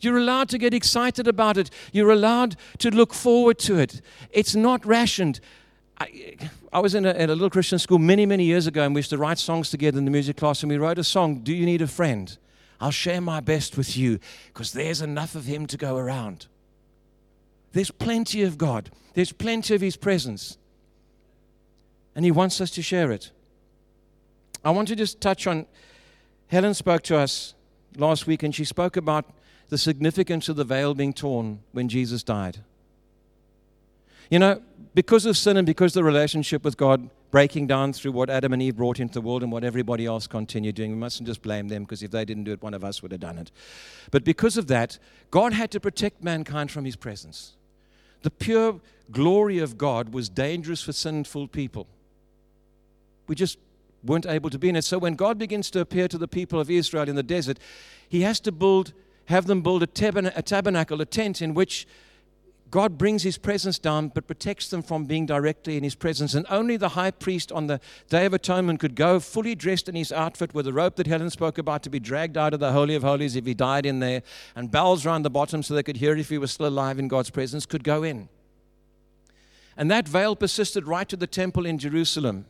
You're 0.00 0.16
allowed 0.16 0.48
to 0.50 0.58
get 0.58 0.72
excited 0.72 1.26
about 1.26 1.56
it. 1.56 1.70
You're 1.92 2.10
allowed 2.10 2.56
to 2.78 2.90
look 2.90 3.12
forward 3.12 3.58
to 3.60 3.78
it. 3.78 4.00
It's 4.30 4.54
not 4.54 4.86
rationed. 4.86 5.40
I, 5.98 6.36
I 6.72 6.80
was 6.80 6.94
in 6.94 7.04
a, 7.04 7.12
in 7.12 7.28
a, 7.28 7.32
little 7.32 7.50
Christian 7.50 7.78
school 7.78 7.98
many, 7.98 8.26
many 8.26 8.44
years 8.44 8.66
ago, 8.66 8.84
and 8.84 8.94
we 8.94 9.00
used 9.00 9.10
to 9.10 9.18
write 9.18 9.38
songs 9.38 9.70
together 9.70 9.98
in 9.98 10.04
the 10.04 10.10
music 10.10 10.36
class, 10.36 10.62
and 10.62 10.70
we 10.70 10.78
wrote 10.78 10.98
a 10.98 11.04
song, 11.04 11.40
Do 11.40 11.54
You 11.54 11.66
Need 11.66 11.82
a 11.82 11.86
Friend? 11.86 12.36
I'll 12.80 12.90
share 12.90 13.20
my 13.20 13.40
best 13.40 13.76
with 13.76 13.96
you 13.96 14.20
because 14.48 14.72
there's 14.72 15.00
enough 15.00 15.34
of 15.34 15.46
Him 15.46 15.66
to 15.66 15.76
go 15.76 15.96
around. 15.96 16.46
There's 17.72 17.90
plenty 17.90 18.42
of 18.42 18.56
God, 18.58 18.90
there's 19.14 19.32
plenty 19.32 19.74
of 19.74 19.80
His 19.80 19.96
presence 19.96 20.58
and 22.16 22.24
He 22.24 22.30
wants 22.32 22.60
us 22.60 22.70
to 22.72 22.82
share 22.82 23.12
it. 23.12 23.30
I 24.64 24.70
want 24.70 24.88
to 24.88 24.96
just 24.96 25.20
touch 25.20 25.46
on 25.46 25.66
Helen 26.48 26.74
spoke 26.74 27.02
to 27.04 27.16
us 27.16 27.54
last 27.96 28.26
week, 28.26 28.42
and 28.42 28.54
she 28.54 28.64
spoke 28.64 28.96
about 28.96 29.24
the 29.68 29.78
significance 29.78 30.48
of 30.48 30.56
the 30.56 30.64
veil 30.64 30.94
being 30.94 31.12
torn 31.12 31.60
when 31.72 31.88
Jesus 31.88 32.22
died. 32.22 32.58
You 34.30 34.38
know, 34.38 34.62
because 34.94 35.26
of 35.26 35.36
sin 35.36 35.56
and 35.56 35.66
because 35.66 35.92
the 35.92 36.02
relationship 36.02 36.64
with 36.64 36.76
God 36.76 37.10
breaking 37.30 37.66
down 37.66 37.92
through 37.92 38.12
what 38.12 38.30
Adam 38.30 38.52
and 38.52 38.62
Eve 38.62 38.76
brought 38.76 38.98
into 38.98 39.14
the 39.14 39.20
world 39.20 39.42
and 39.42 39.52
what 39.52 39.62
everybody 39.62 40.06
else 40.06 40.26
continued 40.26 40.74
doing, 40.74 40.92
we 40.92 40.96
mustn't 40.96 41.26
just 41.26 41.42
blame 41.42 41.68
them 41.68 41.84
because 41.84 42.02
if 42.02 42.10
they 42.10 42.24
didn't 42.24 42.44
do 42.44 42.52
it, 42.52 42.62
one 42.62 42.74
of 42.74 42.82
us 42.82 43.02
would 43.02 43.12
have 43.12 43.20
done 43.20 43.38
it. 43.38 43.50
But 44.10 44.24
because 44.24 44.56
of 44.56 44.68
that, 44.68 44.98
God 45.30 45.52
had 45.52 45.70
to 45.72 45.80
protect 45.80 46.24
mankind 46.24 46.70
from 46.70 46.84
his 46.84 46.96
presence. 46.96 47.52
The 48.22 48.30
pure 48.30 48.80
glory 49.10 49.58
of 49.58 49.78
God 49.78 50.12
was 50.12 50.28
dangerous 50.28 50.82
for 50.82 50.92
sinful 50.92 51.48
people. 51.48 51.86
We 53.28 53.34
just 53.34 53.58
weren't 54.06 54.26
able 54.26 54.50
to 54.50 54.58
be 54.58 54.68
in 54.68 54.76
it. 54.76 54.84
So 54.84 54.98
when 54.98 55.14
God 55.14 55.38
begins 55.38 55.70
to 55.72 55.80
appear 55.80 56.08
to 56.08 56.18
the 56.18 56.28
people 56.28 56.60
of 56.60 56.70
Israel 56.70 57.08
in 57.08 57.16
the 57.16 57.22
desert, 57.22 57.58
he 58.08 58.22
has 58.22 58.40
to 58.40 58.52
build, 58.52 58.92
have 59.26 59.46
them 59.46 59.62
build 59.62 59.82
a, 59.82 59.86
tabernacle, 59.86 61.00
a 61.00 61.06
tent 61.06 61.42
in 61.42 61.54
which 61.54 61.86
God 62.70 62.98
brings 62.98 63.22
his 63.22 63.38
presence 63.38 63.78
down 63.78 64.08
but 64.08 64.26
protects 64.26 64.68
them 64.68 64.82
from 64.82 65.04
being 65.04 65.24
directly 65.24 65.76
in 65.76 65.84
his 65.84 65.94
presence. 65.94 66.34
And 66.34 66.44
only 66.50 66.76
the 66.76 66.90
high 66.90 67.12
priest 67.12 67.52
on 67.52 67.68
the 67.68 67.80
Day 68.08 68.26
of 68.26 68.34
Atonement 68.34 68.80
could 68.80 68.96
go 68.96 69.20
fully 69.20 69.54
dressed 69.54 69.88
in 69.88 69.94
his 69.94 70.10
outfit 70.10 70.52
with 70.52 70.64
the 70.64 70.72
rope 70.72 70.96
that 70.96 71.06
Helen 71.06 71.30
spoke 71.30 71.58
about 71.58 71.82
to 71.84 71.90
be 71.90 72.00
dragged 72.00 72.36
out 72.36 72.54
of 72.54 72.60
the 72.60 72.72
Holy 72.72 72.94
of 72.94 73.02
Holies 73.02 73.36
if 73.36 73.46
he 73.46 73.54
died 73.54 73.86
in 73.86 74.00
there, 74.00 74.22
and 74.56 74.70
bells 74.70 75.06
around 75.06 75.22
the 75.22 75.30
bottom 75.30 75.62
so 75.62 75.74
they 75.74 75.82
could 75.82 75.98
hear 75.98 76.16
if 76.16 76.28
he 76.28 76.38
was 76.38 76.50
still 76.50 76.66
alive 76.66 76.98
in 76.98 77.08
God's 77.08 77.30
presence, 77.30 77.66
could 77.66 77.84
go 77.84 78.02
in. 78.02 78.28
And 79.76 79.90
that 79.90 80.08
veil 80.08 80.34
persisted 80.34 80.86
right 80.86 81.08
to 81.08 81.16
the 81.16 81.26
temple 81.26 81.66
in 81.66 81.78
Jerusalem. 81.78 82.46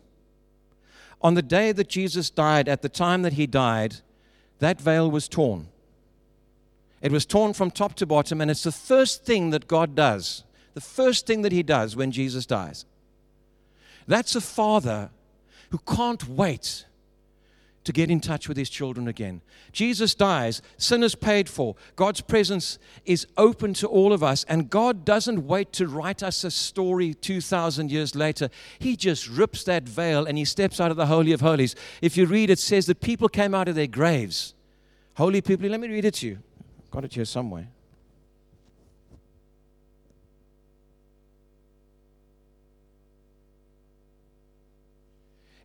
On 1.23 1.35
the 1.35 1.43
day 1.43 1.73
that 1.73 1.89
Jesus 1.89 2.31
died, 2.31 2.69
at 2.69 2.83
the 2.83 2.89
time 2.89 3.23
that 3.23 3.35
he 3.35 3.47
died, 3.47 3.97
that 4.59 4.81
veil 4.81 5.11
was 5.11 5.29
torn. 5.29 5.69
It 7.03 7.13
was 7.13 7.27
torn 7.27 7.53
from 7.53 7.71
top 7.71 7.95
to 7.97 8.07
bottom, 8.07 8.41
and 8.41 8.51
it's 8.51 8.63
the 8.63 8.73
first 8.73 9.25
thing 9.25 9.51
that 9.51 9.69
God 9.69 9.95
does, 9.95 10.45
the 10.75 10.81
first 10.81 11.27
thing 11.27 11.43
that 11.43 11.53
he 11.53 11.63
does 11.63 11.95
when 11.95 12.11
Jesus 12.11 12.47
dies. 12.47 12.85
That's 14.07 14.35
a 14.35 14.41
father 14.41 15.11
who 15.71 15.79
can't 15.79 16.29
wait 16.29 16.86
to 17.87 17.93
get 17.93 18.11
in 18.11 18.21
touch 18.21 18.49
with 18.49 18.57
his 18.57 18.69
children 18.69 19.07
again. 19.07 19.41
Jesus 19.73 20.15
dies, 20.15 20.61
sin 20.77 21.03
is 21.03 21.15
paid 21.15 21.49
for. 21.49 21.77
God's 21.95 22.21
presence 22.21 22.79
is 23.05 23.27
open 23.37 23.75
to 23.75 23.87
all 23.87 24.13
of 24.13 24.23
us, 24.23 24.45
and 24.49 24.69
God 24.69 25.05
doesn't 25.05 25.47
wait 25.47 25.73
to 25.75 25.87
write 25.87 26.23
us 26.23 26.43
a 26.43 26.51
story 26.51 27.15
2,000 27.15 27.91
years 27.91 28.15
later. 28.17 28.51
He 28.81 28.97
just 28.97 29.29
rips 29.29 29.63
that 29.65 29.89
veil 29.89 30.27
and 30.27 30.37
he 30.37 30.45
steps 30.45 30.81
out 30.81 30.91
of 30.91 30.97
the 30.97 31.07
Holy 31.07 31.33
of 31.33 31.41
Holies. 31.41 31.77
If 32.03 32.17
you 32.17 32.27
read, 32.27 32.51
it 32.51 32.59
says 32.59 32.87
that 32.87 33.01
people 33.01 33.29
came 33.29 33.55
out 33.55 33.69
of 33.69 33.77
their 33.77 33.87
graves. 33.87 34.55
Holy 35.15 35.41
people, 35.41 35.69
let 35.69 35.81
me 35.81 35.89
read 35.89 36.05
it 36.05 36.15
to 36.15 36.27
you. 36.27 36.39
I've 36.85 36.91
Got 36.91 37.05
it 37.05 37.15
here 37.15 37.25
somewhere. 37.25 37.69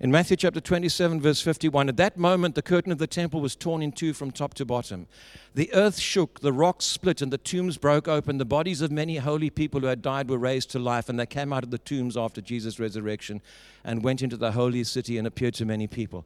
In 0.01 0.09
Matthew 0.09 0.35
chapter 0.35 0.59
27, 0.59 1.21
verse 1.21 1.41
51, 1.41 1.87
at 1.87 1.97
that 1.97 2.17
moment 2.17 2.55
the 2.55 2.63
curtain 2.63 2.91
of 2.91 2.97
the 2.97 3.05
temple 3.05 3.39
was 3.39 3.55
torn 3.55 3.83
in 3.83 3.91
two 3.91 4.13
from 4.13 4.31
top 4.31 4.55
to 4.55 4.65
bottom. 4.65 5.05
The 5.53 5.71
earth 5.75 5.99
shook, 5.99 6.39
the 6.39 6.51
rocks 6.51 6.85
split, 6.85 7.21
and 7.21 7.31
the 7.31 7.37
tombs 7.37 7.77
broke 7.77 8.07
open. 8.07 8.39
The 8.39 8.43
bodies 8.43 8.81
of 8.81 8.91
many 8.91 9.17
holy 9.17 9.51
people 9.51 9.79
who 9.79 9.85
had 9.85 10.01
died 10.01 10.27
were 10.27 10.39
raised 10.39 10.71
to 10.71 10.79
life, 10.79 11.07
and 11.07 11.19
they 11.19 11.27
came 11.27 11.53
out 11.53 11.63
of 11.63 11.69
the 11.69 11.77
tombs 11.77 12.17
after 12.17 12.41
Jesus' 12.41 12.79
resurrection 12.79 13.43
and 13.83 14.03
went 14.03 14.23
into 14.23 14.37
the 14.37 14.53
holy 14.53 14.83
city 14.85 15.19
and 15.19 15.27
appeared 15.27 15.53
to 15.53 15.65
many 15.65 15.85
people. 15.85 16.25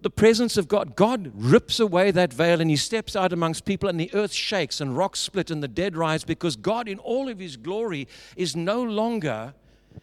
The 0.00 0.08
presence 0.08 0.56
of 0.56 0.66
God, 0.66 0.96
God 0.96 1.32
rips 1.34 1.80
away 1.80 2.10
that 2.12 2.32
veil 2.32 2.62
and 2.62 2.70
he 2.70 2.76
steps 2.76 3.14
out 3.14 3.34
amongst 3.34 3.66
people, 3.66 3.90
and 3.90 4.00
the 4.00 4.10
earth 4.14 4.32
shakes 4.32 4.80
and 4.80 4.96
rocks 4.96 5.20
split 5.20 5.50
and 5.50 5.62
the 5.62 5.68
dead 5.68 5.98
rise 5.98 6.24
because 6.24 6.56
God, 6.56 6.88
in 6.88 6.98
all 7.00 7.28
of 7.28 7.40
his 7.40 7.58
glory, 7.58 8.08
is 8.36 8.56
no 8.56 8.82
longer 8.82 9.52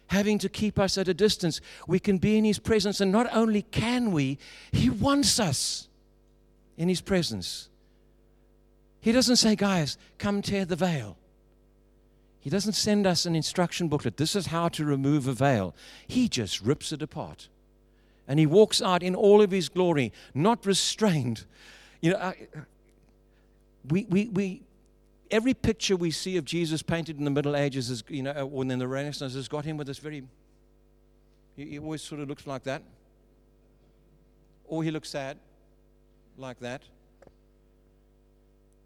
having 0.06 0.38
to 0.38 0.48
keep 0.48 0.78
us 0.78 0.96
at 0.96 1.08
a 1.08 1.14
distance. 1.14 1.60
We 1.86 1.98
can 1.98 2.18
be 2.18 2.38
in 2.38 2.44
His 2.44 2.58
presence, 2.58 3.00
and 3.00 3.12
not 3.12 3.28
only 3.34 3.62
can 3.62 4.12
we, 4.12 4.38
He 4.72 4.88
wants 4.88 5.38
us 5.38 5.88
in 6.76 6.88
His 6.88 7.00
presence. 7.00 7.68
He 9.00 9.12
doesn't 9.12 9.36
say, 9.36 9.56
guys, 9.56 9.98
come 10.18 10.42
tear 10.42 10.64
the 10.64 10.76
veil. 10.76 11.16
He 12.40 12.50
doesn't 12.50 12.74
send 12.74 13.06
us 13.06 13.26
an 13.26 13.36
instruction 13.36 13.88
booklet. 13.88 14.16
This 14.16 14.34
is 14.34 14.46
how 14.46 14.68
to 14.68 14.84
remove 14.84 15.26
a 15.26 15.32
veil. 15.32 15.74
He 16.06 16.28
just 16.28 16.60
rips 16.62 16.92
it 16.92 17.02
apart. 17.02 17.48
And 18.26 18.38
he 18.38 18.46
walks 18.46 18.80
out 18.80 19.02
in 19.02 19.14
all 19.14 19.42
of 19.42 19.50
his 19.50 19.68
glory, 19.68 20.12
not 20.34 20.64
restrained. 20.64 21.44
You 22.00 22.12
know, 22.12 22.18
I, 22.18 22.34
we, 23.88 24.06
we, 24.08 24.28
we, 24.28 24.62
every 25.30 25.54
picture 25.54 25.96
we 25.96 26.10
see 26.10 26.36
of 26.36 26.44
Jesus 26.44 26.82
painted 26.82 27.18
in 27.18 27.24
the 27.24 27.30
Middle 27.30 27.56
Ages, 27.56 27.90
is, 27.90 28.04
you 28.08 28.22
know, 28.22 28.32
or 28.32 28.62
in 28.62 28.78
the 28.78 28.88
Renaissance, 28.88 29.34
has 29.34 29.48
got 29.48 29.64
him 29.64 29.76
with 29.76 29.86
this 29.86 29.98
very, 29.98 30.22
he 31.56 31.78
always 31.78 32.02
sort 32.02 32.20
of 32.20 32.28
looks 32.28 32.46
like 32.46 32.64
that. 32.64 32.82
Or 34.64 34.84
he 34.84 34.90
looks 34.90 35.10
sad, 35.10 35.38
like 36.36 36.60
that. 36.60 36.82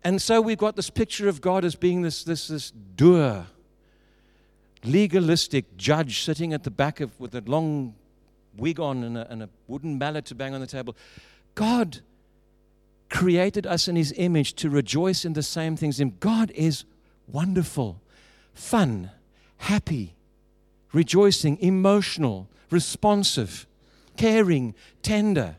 And 0.05 0.21
so 0.21 0.41
we've 0.41 0.59
got 0.59 0.77
this 0.77 0.91
picture 0.91 1.29
of 1.29 1.41
God 1.41 1.65
as 1.65 1.75
being 1.75 2.03
this, 2.03 2.25
this, 2.25 2.49
this 2.49 2.71
doer, 2.71 3.47
legalistic 4.85 5.77
judge 5.77 6.23
sitting 6.23 6.53
at 6.53 6.65
the 6.65 6.71
back 6.71 7.01
of 7.01 7.19
with 7.21 7.35
a 7.35 7.43
long 7.47 7.95
wig 8.57 8.81
on 8.81 9.05
and 9.05 9.17
a, 9.17 9.31
and 9.31 9.43
a 9.43 9.49
wooden 9.69 9.99
mallet 9.99 10.25
to 10.27 10.35
bang 10.35 10.55
on 10.55 10.61
the 10.61 10.67
table. 10.67 10.97
God 11.55 12.01
created 13.13 13.67
us 13.67 13.87
in 13.87 13.95
His 13.95 14.13
image 14.17 14.55
to 14.55 14.71
rejoice 14.71 15.25
in 15.25 15.35
the 15.35 15.43
same 15.43 15.77
things. 15.77 16.01
In 16.01 16.17
God 16.19 16.51
is 16.55 16.85
wonderful, 17.29 18.01
fun, 18.55 19.11
happy, 19.59 20.15
rejoicing, 20.93 21.59
emotional, 21.61 22.49
responsive, 22.71 23.67
caring, 24.17 24.75
tender. 25.03 25.57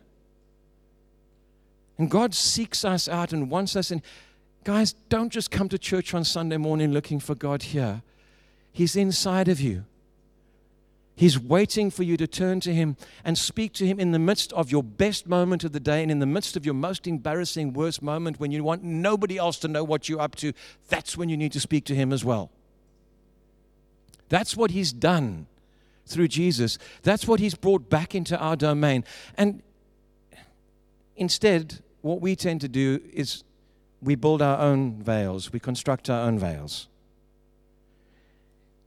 And 1.97 2.09
God 2.09 2.33
seeks 2.33 2.83
us 2.83 3.07
out 3.07 3.31
and 3.31 3.51
wants 3.51 3.75
us. 3.75 3.91
And 3.91 4.01
guys, 4.63 4.93
don't 5.09 5.29
just 5.29 5.51
come 5.51 5.69
to 5.69 5.77
church 5.77 6.13
on 6.13 6.23
Sunday 6.23 6.57
morning 6.57 6.91
looking 6.91 7.19
for 7.19 7.35
God 7.35 7.63
here. 7.63 8.01
He's 8.71 8.95
inside 8.95 9.47
of 9.47 9.61
you. 9.61 9.85
He's 11.15 11.39
waiting 11.39 11.91
for 11.91 12.03
you 12.03 12.17
to 12.17 12.25
turn 12.25 12.59
to 12.61 12.73
Him 12.73 12.97
and 13.23 13.37
speak 13.37 13.73
to 13.73 13.85
Him 13.85 13.99
in 13.99 14.11
the 14.11 14.19
midst 14.19 14.51
of 14.53 14.71
your 14.71 14.81
best 14.81 15.27
moment 15.27 15.63
of 15.63 15.71
the 15.71 15.79
day 15.79 16.01
and 16.01 16.11
in 16.11 16.19
the 16.19 16.25
midst 16.25 16.55
of 16.57 16.65
your 16.65 16.73
most 16.73 17.05
embarrassing, 17.05 17.73
worst 17.73 18.01
moment 18.01 18.39
when 18.39 18.51
you 18.51 18.63
want 18.63 18.83
nobody 18.83 19.37
else 19.37 19.59
to 19.59 19.67
know 19.67 19.83
what 19.83 20.09
you're 20.09 20.21
up 20.21 20.35
to. 20.37 20.53
That's 20.89 21.15
when 21.15 21.29
you 21.29 21.37
need 21.37 21.51
to 21.51 21.59
speak 21.59 21.85
to 21.85 21.95
Him 21.95 22.11
as 22.11 22.25
well. 22.25 22.49
That's 24.29 24.57
what 24.57 24.71
He's 24.71 24.91
done 24.91 25.45
through 26.07 26.29
Jesus. 26.29 26.79
That's 27.03 27.27
what 27.27 27.39
He's 27.39 27.55
brought 27.55 27.89
back 27.89 28.15
into 28.15 28.37
our 28.39 28.55
domain. 28.55 29.03
And 29.37 29.61
instead, 31.15 31.83
what 32.01 32.21
we 32.21 32.35
tend 32.35 32.61
to 32.61 32.67
do 32.67 32.99
is 33.13 33.43
we 34.01 34.15
build 34.15 34.41
our 34.41 34.59
own 34.59 35.03
veils, 35.03 35.53
we 35.53 35.59
construct 35.59 36.09
our 36.09 36.27
own 36.27 36.39
veils. 36.39 36.87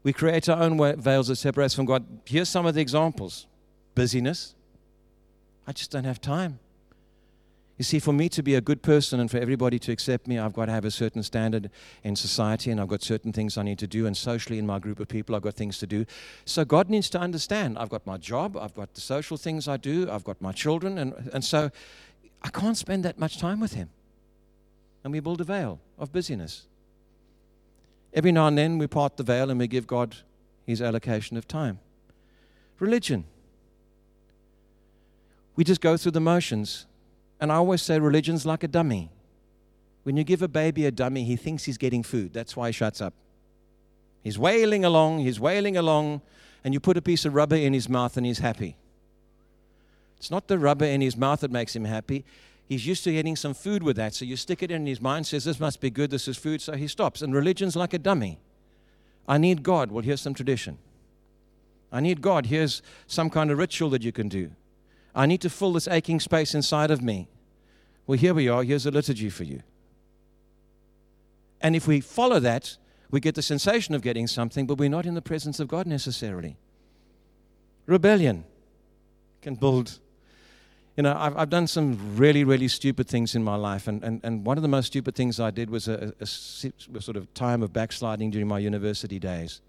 We 0.07 0.13
create 0.13 0.49
our 0.49 0.63
own 0.63 0.79
veils 1.03 1.27
that 1.27 1.35
separate 1.35 1.65
us 1.65 1.75
from 1.75 1.85
God. 1.85 2.07
Here's 2.27 2.49
some 2.49 2.65
of 2.65 2.77
the 2.77 2.81
examples 2.81 3.49
busyness. 3.97 4.55
I 5.67 5.73
just 5.73 5.91
don't 5.91 6.05
have 6.05 6.21
time. 6.21 6.61
You 7.77 7.83
see, 7.83 7.99
for 7.99 8.13
me 8.13 8.29
to 8.29 8.41
be 8.41 8.55
a 8.55 8.61
good 8.61 8.83
person 8.83 9.19
and 9.19 9.29
for 9.29 9.39
everybody 9.39 9.81
to 9.81 9.91
accept 9.91 10.29
me, 10.29 10.39
I've 10.39 10.53
got 10.53 10.67
to 10.67 10.73
have 10.73 10.85
a 10.85 10.93
certain 10.93 11.25
standard 11.25 11.71
in 12.05 12.15
society 12.15 12.71
and 12.71 12.81
I've 12.81 12.87
got 12.87 13.03
certain 13.03 13.33
things 13.33 13.59
I 13.59 13.65
need 13.65 13.81
to 13.81 13.89
do. 13.89 14.07
And 14.07 14.17
socially, 14.17 14.61
in 14.61 14.65
my 14.65 14.79
group 14.79 15.01
of 15.01 15.09
people, 15.09 15.35
I've 15.35 15.43
got 15.43 15.55
things 15.55 15.77
to 15.79 15.89
do. 15.89 16.07
So 16.45 16.65
God 16.65 16.89
needs 16.89 17.11
to 17.11 17.19
understand 17.19 17.77
I've 17.77 17.91
got 17.91 18.07
my 18.07 18.17
job, 18.17 18.57
I've 18.57 18.75
got 18.77 18.95
the 18.95 19.01
social 19.01 19.37
things 19.37 19.67
I 19.67 19.77
do, 19.77 20.09
I've 20.09 20.23
got 20.23 20.41
my 20.41 20.53
children. 20.53 20.99
And, 20.99 21.15
and 21.33 21.45
so 21.45 21.73
I 22.43 22.51
can't 22.51 22.77
spend 22.77 23.05
that 23.05 23.19
much 23.19 23.39
time 23.39 23.59
with 23.59 23.73
Him. 23.73 23.91
And 25.03 25.13
we 25.13 25.19
build 25.19 25.41
a 25.41 25.45
veil 25.45 25.81
of 25.99 26.13
busyness. 26.13 26.69
Every 28.17 28.33
now 28.33 28.47
and 28.47 28.57
then 28.57 28.79
we 28.79 28.87
part 28.87 29.19
the 29.19 29.23
veil 29.23 29.51
and 29.51 29.61
we 29.61 29.69
give 29.69 29.87
God 29.87 30.17
his 30.67 30.81
allocation 30.81 31.37
of 31.37 31.47
time. 31.47 31.79
Religion. 32.81 33.25
We 35.55 35.65
just 35.65 35.83
go 35.83 35.99
through 35.99 36.13
the 36.13 36.21
motions. 36.21 36.87
And 37.39 37.53
I 37.53 37.57
always 37.57 37.83
say 37.83 38.01
religion's 38.01 38.47
like 38.47 38.65
a 38.65 38.69
dummy. 38.69 39.11
When 40.05 40.17
you 40.17 40.25
give 40.25 40.41
a 40.41 40.49
baby 40.49 40.87
a 40.87 40.91
dummy, 40.91 41.25
he 41.25 41.37
thinks 41.37 41.65
he's 41.65 41.77
getting 41.77 42.03
food. 42.03 42.33
That's 42.33 42.57
why 42.57 42.69
he 42.69 42.73
shuts 42.73 43.03
up. 43.03 43.13
He's 44.25 44.39
wailing 44.39 44.85
along, 44.85 45.19
he's 45.19 45.39
wailing 45.39 45.77
along, 45.77 46.23
and 46.65 46.73
you 46.73 46.81
put 46.81 46.97
a 46.97 47.03
piece 47.03 47.27
of 47.27 47.35
rubber 47.35 47.57
in 47.57 47.75
his 47.75 47.89
mouth 47.89 48.17
and 48.17 48.25
he's 48.25 48.39
happy. 48.39 48.77
It's 50.17 50.31
not 50.31 50.49
the 50.49 50.59
rubber 50.59 50.87
in 50.87 51.03
his 51.03 51.17
mouth 51.17 51.41
that 51.41 51.51
makes 51.51 51.77
him 51.77 51.85
happy 51.85 52.25
he's 52.69 52.87
used 52.87 53.05
to 53.05 53.13
getting 53.13 53.37
some 53.37 53.55
food 53.55 53.83
with 53.83 53.97
that. 53.97 54.15
So 54.15 54.25
you 54.25 54.37
stick 54.37 54.63
it 54.63 54.71
in 54.71 54.87
his 54.87 55.01
mind, 55.01 55.27
says, 55.27 55.45
This 55.45 55.61
must 55.61 55.81
be 55.81 55.91
good, 55.91 56.11
this 56.11 56.29
is 56.29 56.37
food. 56.37 56.61
So 56.61 56.75
he 56.75 56.89
stops. 56.89 57.23
And 57.23 57.35
religion's 57.35 57.77
like 57.77 57.95
a 57.95 57.99
dummy. 57.99 58.39
I 59.29 59.39
need 59.39 59.63
God. 59.63 59.91
Well, 59.91 60.05
here's 60.05 60.21
some 60.21 60.35
tradition. 60.35 60.79
I 61.91 62.01
need 62.01 62.21
God. 62.21 62.47
Here's 62.47 62.83
some 63.07 63.31
kind 63.31 63.51
of 63.51 63.59
ritual 63.59 63.91
that 63.91 64.03
you 64.03 64.13
can 64.13 64.29
do. 64.29 64.51
I 65.15 65.27
need 65.27 65.41
to 65.41 65.51
fill 65.51 65.73
this 65.73 65.89
aching 65.89 66.21
space 66.21 66.55
inside 66.55 66.91
of 66.91 67.03
me. 67.03 67.29
Well, 68.07 68.19
here 68.19 68.35
we 68.35 68.49
are. 68.49 68.63
Here's 68.63 68.87
a 68.87 68.91
liturgy 68.91 69.31
for 69.31 69.45
you. 69.45 69.63
And 71.61 71.75
if 71.75 71.89
we 71.89 72.01
follow 72.01 72.39
that, 72.41 72.77
we 73.11 73.21
get 73.21 73.35
the 73.35 73.43
sensation 73.43 73.95
of 73.95 74.03
getting 74.03 74.27
something, 74.27 74.67
but 74.67 74.79
we're 74.79 74.89
not 74.89 75.07
in 75.07 75.15
the 75.15 75.23
presence 75.23 75.59
of 75.59 75.69
God 75.69 75.87
necessarily. 75.87 76.57
Rebellion 77.87 78.45
can 79.43 79.55
build 79.55 80.01
you 80.97 81.03
know, 81.03 81.15
I've, 81.17 81.37
I've 81.37 81.51
done 81.51 81.67
some 81.67 82.17
really, 82.17 82.43
really 82.43 82.69
stupid 82.69 83.07
things 83.07 83.35
in 83.35 83.45
my 83.45 83.57
life. 83.57 83.87
And, 83.87 84.03
and, 84.03 84.21
and 84.25 84.47
one 84.47 84.57
of 84.57 84.63
the 84.63 84.69
most 84.69 84.87
stupid 84.87 85.15
things 85.15 85.39
I 85.39 85.51
did 85.51 85.69
was 85.69 85.89
a, 85.89 86.15
a, 86.19 86.23
a 86.23 87.01
sort 87.03 87.17
of 87.17 87.33
time 87.35 87.63
of 87.63 87.73
backsliding 87.73 88.31
during 88.31 88.49
my 88.49 88.59
university 88.59 89.19
days, 89.19 89.61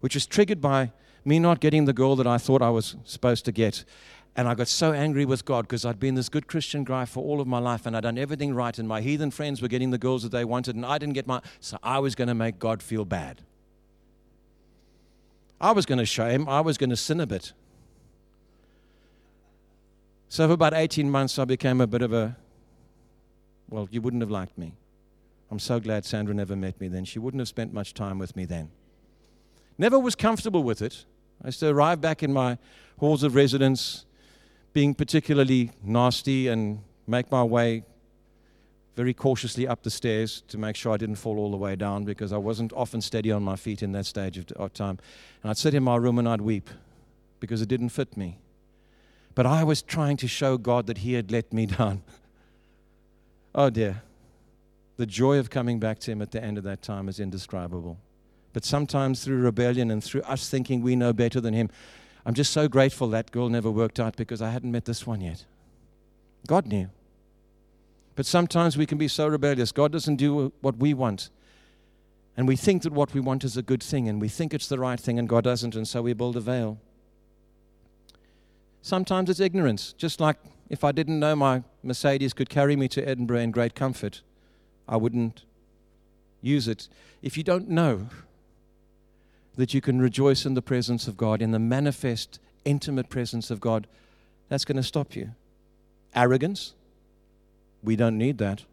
which 0.00 0.14
was 0.14 0.26
triggered 0.26 0.60
by 0.60 0.90
me 1.24 1.38
not 1.38 1.60
getting 1.60 1.84
the 1.84 1.92
girl 1.92 2.16
that 2.16 2.26
I 2.26 2.38
thought 2.38 2.62
I 2.62 2.70
was 2.70 2.96
supposed 3.04 3.44
to 3.44 3.52
get. 3.52 3.84
And 4.34 4.48
I 4.48 4.54
got 4.54 4.68
so 4.68 4.94
angry 4.94 5.26
with 5.26 5.44
God 5.44 5.66
because 5.66 5.84
I'd 5.84 6.00
been 6.00 6.14
this 6.14 6.30
good 6.30 6.46
Christian 6.46 6.84
guy 6.84 7.04
for 7.04 7.22
all 7.22 7.42
of 7.42 7.46
my 7.46 7.58
life 7.58 7.84
and 7.84 7.94
I'd 7.94 8.04
done 8.04 8.16
everything 8.16 8.54
right. 8.54 8.76
And 8.78 8.88
my 8.88 9.02
heathen 9.02 9.30
friends 9.30 9.60
were 9.60 9.68
getting 9.68 9.90
the 9.90 9.98
girls 9.98 10.22
that 10.22 10.32
they 10.32 10.46
wanted 10.46 10.74
and 10.74 10.86
I 10.86 10.96
didn't 10.96 11.12
get 11.14 11.26
my. 11.26 11.42
So 11.60 11.76
I 11.82 11.98
was 11.98 12.14
going 12.14 12.28
to 12.28 12.34
make 12.34 12.58
God 12.58 12.82
feel 12.82 13.04
bad. 13.04 13.42
I 15.60 15.72
was 15.72 15.84
going 15.84 15.98
to 15.98 16.06
show 16.06 16.28
him, 16.28 16.48
I 16.48 16.62
was 16.62 16.78
going 16.78 16.90
to 16.90 16.96
sin 16.96 17.20
a 17.20 17.26
bit. 17.26 17.52
So 20.32 20.46
for 20.46 20.54
about 20.54 20.72
18 20.72 21.10
months, 21.10 21.38
I 21.38 21.44
became 21.44 21.82
a 21.82 21.86
bit 21.86 22.00
of 22.00 22.14
a, 22.14 22.34
well, 23.68 23.86
you 23.90 24.00
wouldn't 24.00 24.22
have 24.22 24.30
liked 24.30 24.56
me. 24.56 24.72
I'm 25.50 25.58
so 25.58 25.78
glad 25.78 26.06
Sandra 26.06 26.34
never 26.34 26.56
met 26.56 26.80
me 26.80 26.88
then. 26.88 27.04
She 27.04 27.18
wouldn't 27.18 27.38
have 27.42 27.48
spent 27.48 27.74
much 27.74 27.92
time 27.92 28.18
with 28.18 28.34
me 28.34 28.46
then. 28.46 28.70
Never 29.76 29.98
was 29.98 30.14
comfortable 30.14 30.62
with 30.62 30.80
it. 30.80 31.04
I 31.44 31.48
used 31.48 31.60
to 31.60 31.68
arrive 31.68 32.00
back 32.00 32.22
in 32.22 32.32
my 32.32 32.56
halls 32.98 33.22
of 33.24 33.34
residence 33.34 34.06
being 34.72 34.94
particularly 34.94 35.72
nasty 35.82 36.48
and 36.48 36.80
make 37.06 37.30
my 37.30 37.42
way 37.44 37.84
very 38.96 39.12
cautiously 39.12 39.68
up 39.68 39.82
the 39.82 39.90
stairs 39.90 40.44
to 40.48 40.56
make 40.56 40.76
sure 40.76 40.94
I 40.94 40.96
didn't 40.96 41.16
fall 41.16 41.38
all 41.38 41.50
the 41.50 41.58
way 41.58 41.76
down 41.76 42.04
because 42.04 42.32
I 42.32 42.38
wasn't 42.38 42.72
often 42.72 43.02
steady 43.02 43.30
on 43.30 43.42
my 43.42 43.56
feet 43.56 43.82
in 43.82 43.92
that 43.92 44.06
stage 44.06 44.38
of, 44.38 44.72
time. 44.72 44.98
And 45.42 45.50
I'd 45.50 45.58
sit 45.58 45.74
in 45.74 45.82
my 45.82 45.96
room 45.96 46.18
and 46.18 46.26
I'd 46.26 46.40
weep 46.40 46.70
because 47.38 47.60
it 47.60 47.68
didn't 47.68 47.90
fit 47.90 48.16
me. 48.16 48.38
But 49.34 49.46
I 49.46 49.64
was 49.64 49.82
trying 49.82 50.16
to 50.18 50.28
show 50.28 50.58
God 50.58 50.86
that 50.86 50.98
He 50.98 51.14
had 51.14 51.30
let 51.30 51.52
me 51.52 51.66
down. 51.78 52.02
oh 53.54 53.70
dear. 53.70 54.02
The 54.98 55.06
joy 55.06 55.38
of 55.38 55.50
coming 55.50 55.80
back 55.80 55.98
to 56.00 56.10
Him 56.12 56.22
at 56.22 56.30
the 56.30 56.42
end 56.42 56.58
of 56.58 56.64
that 56.64 56.82
time 56.82 57.08
is 57.08 57.18
indescribable. 57.18 57.98
But 58.52 58.64
sometimes 58.64 59.24
through 59.24 59.40
rebellion 59.40 59.90
and 59.90 60.04
through 60.04 60.22
us 60.22 60.48
thinking 60.48 60.82
we 60.82 60.94
know 60.94 61.12
better 61.12 61.40
than 61.40 61.54
Him, 61.54 61.70
I'm 62.24 62.34
just 62.34 62.52
so 62.52 62.68
grateful 62.68 63.08
that 63.08 63.32
girl 63.32 63.48
never 63.48 63.70
worked 63.70 63.98
out 63.98 64.16
because 64.16 64.42
I 64.42 64.50
hadn't 64.50 64.70
met 64.70 64.84
this 64.84 65.06
one 65.06 65.20
yet. 65.20 65.44
God 66.46 66.66
knew. 66.66 66.90
But 68.14 68.26
sometimes 68.26 68.76
we 68.76 68.86
can 68.86 68.98
be 68.98 69.08
so 69.08 69.26
rebellious. 69.26 69.72
God 69.72 69.90
doesn't 69.90 70.16
do 70.16 70.52
what 70.60 70.76
we 70.76 70.92
want. 70.94 71.30
And 72.36 72.46
we 72.46 72.56
think 72.56 72.82
that 72.82 72.92
what 72.92 73.14
we 73.14 73.20
want 73.20 73.44
is 73.44 73.56
a 73.56 73.62
good 73.62 73.82
thing, 73.82 74.08
and 74.08 74.20
we 74.20 74.28
think 74.28 74.54
it's 74.54 74.68
the 74.68 74.78
right 74.78 74.98
thing, 74.98 75.18
and 75.18 75.28
God 75.28 75.44
doesn't, 75.44 75.74
and 75.74 75.86
so 75.86 76.02
we 76.02 76.12
build 76.12 76.36
a 76.36 76.40
veil. 76.40 76.78
Sometimes 78.82 79.30
it's 79.30 79.40
ignorance. 79.40 79.94
Just 79.94 80.20
like 80.20 80.36
if 80.68 80.84
I 80.84 80.92
didn't 80.92 81.20
know 81.20 81.36
my 81.36 81.62
Mercedes 81.82 82.32
could 82.32 82.50
carry 82.50 82.76
me 82.76 82.88
to 82.88 83.08
Edinburgh 83.08 83.40
in 83.40 83.50
great 83.52 83.74
comfort, 83.74 84.22
I 84.88 84.96
wouldn't 84.96 85.44
use 86.42 86.66
it. 86.66 86.88
If 87.22 87.36
you 87.36 87.44
don't 87.44 87.68
know 87.68 88.08
that 89.56 89.72
you 89.72 89.80
can 89.80 90.00
rejoice 90.00 90.44
in 90.44 90.54
the 90.54 90.62
presence 90.62 91.06
of 91.06 91.16
God, 91.16 91.40
in 91.40 91.52
the 91.52 91.58
manifest, 91.58 92.40
intimate 92.64 93.08
presence 93.08 93.50
of 93.50 93.60
God, 93.60 93.86
that's 94.48 94.64
going 94.64 94.76
to 94.76 94.82
stop 94.82 95.14
you. 95.14 95.30
Arrogance, 96.14 96.74
we 97.82 97.96
don't 97.96 98.18
need 98.18 98.38
that. 98.38 98.64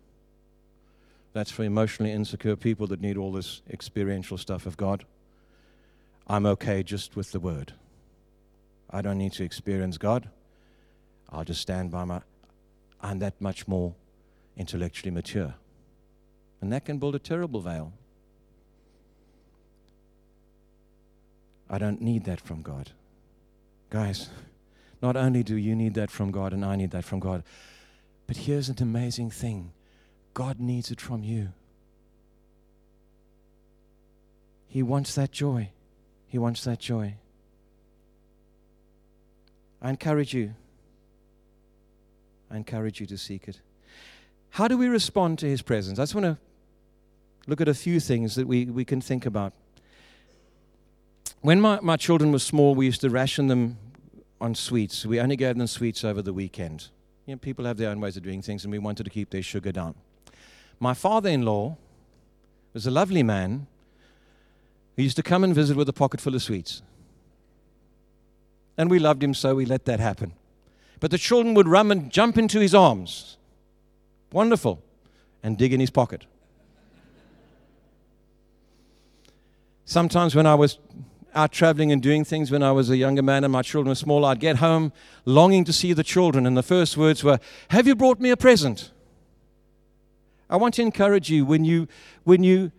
That's 1.34 1.52
for 1.52 1.64
emotionally 1.64 2.12
insecure 2.12 2.56
people 2.56 2.88
that 2.88 3.02
need 3.02 3.18
all 3.18 3.32
this 3.32 3.62
experiential 3.70 4.38
stuff 4.38 4.66
of 4.66 4.78
God. 4.78 5.06
I'm 6.28 6.46
okay 6.46 6.82
just 6.82 7.16
with 7.16 7.32
the 7.32 7.40
word. 7.40 7.74
I 8.90 9.02
don't 9.02 9.18
need 9.18 9.34
to 9.34 9.44
experience 9.44 9.98
God. 9.98 10.30
I'll 11.30 11.44
just 11.44 11.62
stand 11.62 11.92
by 11.92 12.06
my. 12.06 12.22
I'm 13.02 13.20
that 13.20 13.40
much 13.40 13.68
more 13.68 13.94
intellectually 14.58 15.12
mature. 15.12 15.54
And 16.62 16.74
that 16.74 16.86
can 16.86 16.98
build 16.98 17.16
a 17.16 17.20
terrible 17.20 17.62
veil. 17.62 17.94
I 21.70 21.78
don't 21.78 22.02
need 22.02 22.26
that 22.26 22.42
from 22.42 22.62
God. 22.62 22.92
Guys, 23.90 24.30
not 25.02 25.16
only 25.16 25.44
do 25.44 25.56
you 25.56 25.76
need 25.76 25.94
that 25.94 26.12
from 26.12 26.32
God 26.32 26.52
and 26.52 26.66
I 26.66 26.76
need 26.76 26.92
that 26.92 27.06
from 27.06 27.20
God, 27.20 27.44
but 28.28 28.38
here's 28.38 28.70
an 28.70 28.82
amazing 28.82 29.30
thing 29.30 29.72
God 30.34 30.60
needs 30.60 30.92
it 30.92 31.00
from 31.00 31.24
you. 31.24 31.50
He 34.68 34.84
wants 34.84 35.16
that 35.16 35.32
joy. 35.32 35.70
He 36.28 36.38
wants 36.38 36.64
that 36.64 36.80
joy. 36.80 37.16
I 39.82 39.90
encourage 39.90 40.34
you. 40.34 40.54
I 42.52 42.58
encourage 42.58 43.00
you 43.00 43.06
to 43.08 43.18
seek 43.18 43.48
it. 43.48 43.62
How 44.52 44.68
do 44.68 44.78
we 44.78 44.88
respond 44.88 45.40
to 45.40 45.46
His 45.46 45.62
presence? 45.62 46.00
I 46.00 46.04
just 46.04 46.16
want 46.16 46.26
to 46.26 46.38
look 47.48 47.62
at 47.62 47.68
a 47.68 47.74
few 47.74 48.00
things 48.00 48.36
that 48.36 48.48
we, 48.48 48.66
we 48.66 48.84
can 48.84 49.02
think 49.02 49.26
about. 49.26 49.54
When 51.42 51.62
my, 51.62 51.80
my 51.82 51.96
children 51.96 52.32
were 52.32 52.40
small, 52.40 52.76
we 52.76 52.86
used 52.86 53.02
to 53.02 53.10
ration 53.10 53.48
them 53.48 53.78
on 54.42 54.56
sweets. 54.56 55.06
We 55.06 55.20
only 55.20 55.36
gave 55.36 55.58
them 55.58 55.68
sweets 55.68 56.04
over 56.04 56.22
the 56.22 56.34
weekend. 56.34 56.90
You 57.26 57.36
know, 57.36 57.40
people 57.40 57.66
have 57.66 57.78
their 57.78 57.90
own 57.90 58.02
ways 58.02 58.18
of 58.18 58.24
doing 58.24 58.42
things, 58.42 58.64
and 58.66 58.72
we 58.72 58.80
wanted 58.80 59.04
to 59.04 59.10
keep 59.10 59.30
their 59.30 59.44
sugar 59.44 59.72
down. 59.72 59.96
My 60.80 60.94
father 60.94 61.30
in 61.30 61.44
law 61.44 61.78
was 62.74 62.88
a 62.88 62.92
lovely 62.92 63.24
man 63.24 63.68
who 64.96 65.04
used 65.04 65.16
to 65.18 65.24
come 65.24 65.44
and 65.44 65.54
visit 65.54 65.78
with 65.78 65.88
a 65.88 65.94
pocket 65.94 66.20
full 66.20 66.36
of 66.36 66.42
sweets. 66.42 66.82
And 68.80 68.90
we 68.90 68.98
loved 68.98 69.22
him, 69.22 69.34
so 69.34 69.56
we 69.56 69.66
let 69.66 69.84
that 69.86 70.00
happen. 70.00 70.32
But 71.02 71.12
the 71.12 71.18
children 71.18 71.54
would 71.54 71.68
run 71.68 71.92
and 71.92 72.10
jump 72.10 72.38
into 72.38 72.62
his 72.62 72.74
arms. 72.74 73.36
Wonderful. 74.32 74.82
And 75.44 75.58
dig 75.58 75.74
in 75.74 75.82
his 75.82 75.90
pocket. 75.90 76.26
Sometimes 79.84 80.34
when 80.34 80.46
I 80.46 80.56
was 80.56 80.80
out 81.36 81.52
traveling 81.52 81.92
and 81.92 82.02
doing 82.02 82.24
things 82.24 82.52
when 82.52 82.64
I 82.64 82.72
was 82.72 82.90
a 82.90 82.96
younger 82.96 83.22
man 83.22 83.44
and 83.44 83.52
my 83.52 83.64
children 83.64 83.90
were 83.90 83.96
small, 83.96 84.24
I'd 84.24 84.40
get 84.40 84.58
home 84.58 84.94
longing 85.26 85.66
to 85.66 85.74
see 85.74 85.92
the 85.92 86.04
children, 86.04 86.46
and 86.46 86.56
the 86.56 86.64
first 86.64 86.96
words 86.96 87.22
were, 87.22 87.40
Have 87.72 87.86
you 87.86 87.96
brought 87.96 88.22
me 88.22 88.30
a 88.30 88.38
present? 88.38 88.92
I 90.50 90.56
want 90.56 90.76
to 90.76 90.82
encourage 90.82 91.30
you 91.30 91.44
when 91.44 91.66
you 91.66 91.90
when 92.24 92.46
you 92.46 92.72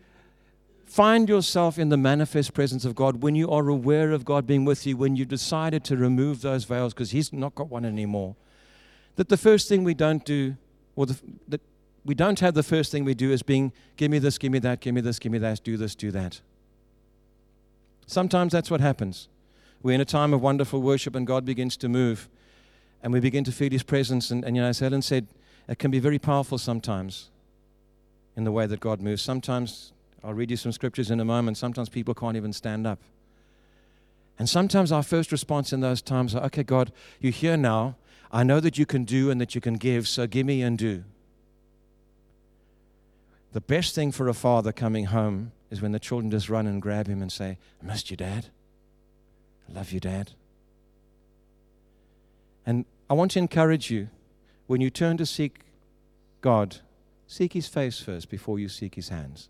find 0.91 1.29
yourself 1.29 1.79
in 1.79 1.89
the 1.89 1.97
manifest 1.97 2.53
presence 2.53 2.85
of 2.85 2.95
God, 2.95 3.23
when 3.23 3.35
you 3.37 3.49
are 3.51 3.69
aware 3.69 4.11
of 4.11 4.25
God 4.25 4.47
being 4.47 4.65
with 4.65 4.87
you, 4.87 4.97
when 4.97 5.15
you 5.15 5.25
decided 5.25 5.85
to 5.85 5.97
remove 5.97 6.43
those 6.43 6.65
veils 6.65 6.93
because 6.93 7.13
He's 7.13 7.33
not 7.33 7.55
got 7.55 7.69
one 7.69 7.85
anymore, 7.85 8.35
that 9.17 9.29
the 9.29 9.37
first 9.37 9.69
thing 9.69 9.85
we 9.85 9.95
don't 9.95 10.25
do, 10.25 10.57
or 10.97 11.07
the, 11.07 11.17
that 11.49 11.61
we 12.05 12.15
don't 12.15 12.41
have 12.41 12.55
the 12.55 12.63
first 12.63 12.91
thing 12.91 13.05
we 13.05 13.15
do 13.15 13.31
is 13.31 13.43
being, 13.43 13.73
give 13.97 14.11
me 14.11 14.19
this, 14.19 14.37
give 14.37 14.51
me 14.51 14.59
that, 14.59 14.81
give 14.81 14.95
me 14.95 15.01
this, 15.01 15.19
give 15.19 15.31
me 15.31 15.39
that, 15.39 15.63
do 15.63 15.77
this, 15.77 15.95
do 15.95 16.11
that. 16.11 16.41
Sometimes 18.07 18.53
that's 18.53 18.71
what 18.71 18.81
happens. 18.81 19.29
We're 19.83 19.95
in 19.95 20.01
a 20.01 20.07
time 20.07 20.35
of 20.35 20.43
wonderful 20.43 20.83
worship 20.83 21.15
and 21.15 21.27
God 21.27 21.45
begins 21.45 21.77
to 21.79 21.89
move 21.89 22.29
and 23.03 23.13
we 23.13 23.21
begin 23.21 23.45
to 23.45 23.53
feel 23.53 23.71
His 23.71 23.83
presence. 23.83 24.31
And, 24.31 24.45
and 24.45 24.57
you 24.57 24.63
know, 24.63 24.69
as 24.69 24.81
Helen 24.81 25.03
said, 25.03 25.29
it 25.69 25.79
can 25.79 25.91
be 25.91 26.01
very 26.01 26.19
powerful 26.19 26.59
sometimes 26.59 27.31
in 28.37 28.45
the 28.45 28.53
way 28.53 28.67
that 28.67 28.81
God 28.81 29.01
moves. 29.01 29.23
Sometimes, 29.23 29.93
I'll 30.23 30.35
read 30.35 30.51
you 30.51 30.57
some 30.57 30.73
scriptures 30.73 31.11
in 31.11 31.21
a 31.21 31.25
moment, 31.25 31.57
sometimes 31.57 31.89
people 31.89 32.15
can't 32.15 32.37
even 32.37 32.53
stand 32.53 32.87
up. 32.87 33.01
And 34.39 34.49
sometimes 34.49 34.91
our 34.91 35.03
first 35.03 35.33
response 35.33 35.73
in 35.73 35.81
those 35.81 36.01
times 36.01 36.35
are, 36.35 36.45
okay, 36.45 36.63
God, 36.63 36.93
you're 37.21 37.33
here 37.33 37.57
now. 37.57 37.97
I 38.33 38.43
know 38.43 38.61
that 38.61 38.79
you 38.79 38.87
can 38.87 39.05
do 39.05 39.31
and 39.31 39.41
that 39.41 39.55
you 39.55 39.61
can 39.61 39.75
give, 39.75 40.09
so 40.09 40.27
give 40.27 40.47
me 40.47 40.63
and 40.63 40.79
do. 40.79 41.05
The 43.53 43.61
best 43.61 43.95
thing 43.95 44.13
for 44.13 44.29
a 44.29 44.35
father 44.35 44.73
coming 44.73 45.07
home 45.07 45.53
is 45.71 45.83
when 45.83 45.93
the 45.93 45.99
children 45.99 46.31
just 46.31 46.49
run 46.49 46.67
and 46.67 46.81
grab 46.81 47.07
him 47.07 47.21
and 47.21 47.31
say, 47.31 47.59
I 47.83 47.87
missed 47.87 48.11
you, 48.11 48.17
Dad. 48.17 48.47
I 49.69 49.73
love 49.73 49.93
you, 49.93 50.01
Dad. 50.01 50.33
And 52.65 52.85
I 53.09 53.15
want 53.15 53.33
to 53.33 53.39
encourage 53.39 53.91
you 53.91 54.09
when 54.67 54.81
you 54.81 54.91
turn 54.91 55.17
to 55.17 55.27
seek 55.27 55.61
God, 56.41 56.79
seek 57.27 57.53
His 57.53 57.67
face 57.67 58.01
first 58.01 58.31
before 58.31 58.59
you 58.59 58.69
seek 58.69 58.95
His 58.95 59.09
hands. 59.09 59.49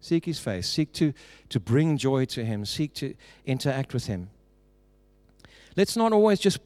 Seek 0.00 0.24
His 0.24 0.38
face. 0.38 0.68
Seek 0.68 0.92
to, 0.94 1.12
to 1.48 1.60
bring 1.60 1.96
joy 1.96 2.24
to 2.26 2.44
Him. 2.44 2.64
Seek 2.64 2.94
to 2.94 3.14
interact 3.46 3.92
with 3.94 4.06
Him. 4.06 4.30
Let's 5.76 5.96
not 5.96 6.12
always 6.12 6.40
just 6.40 6.58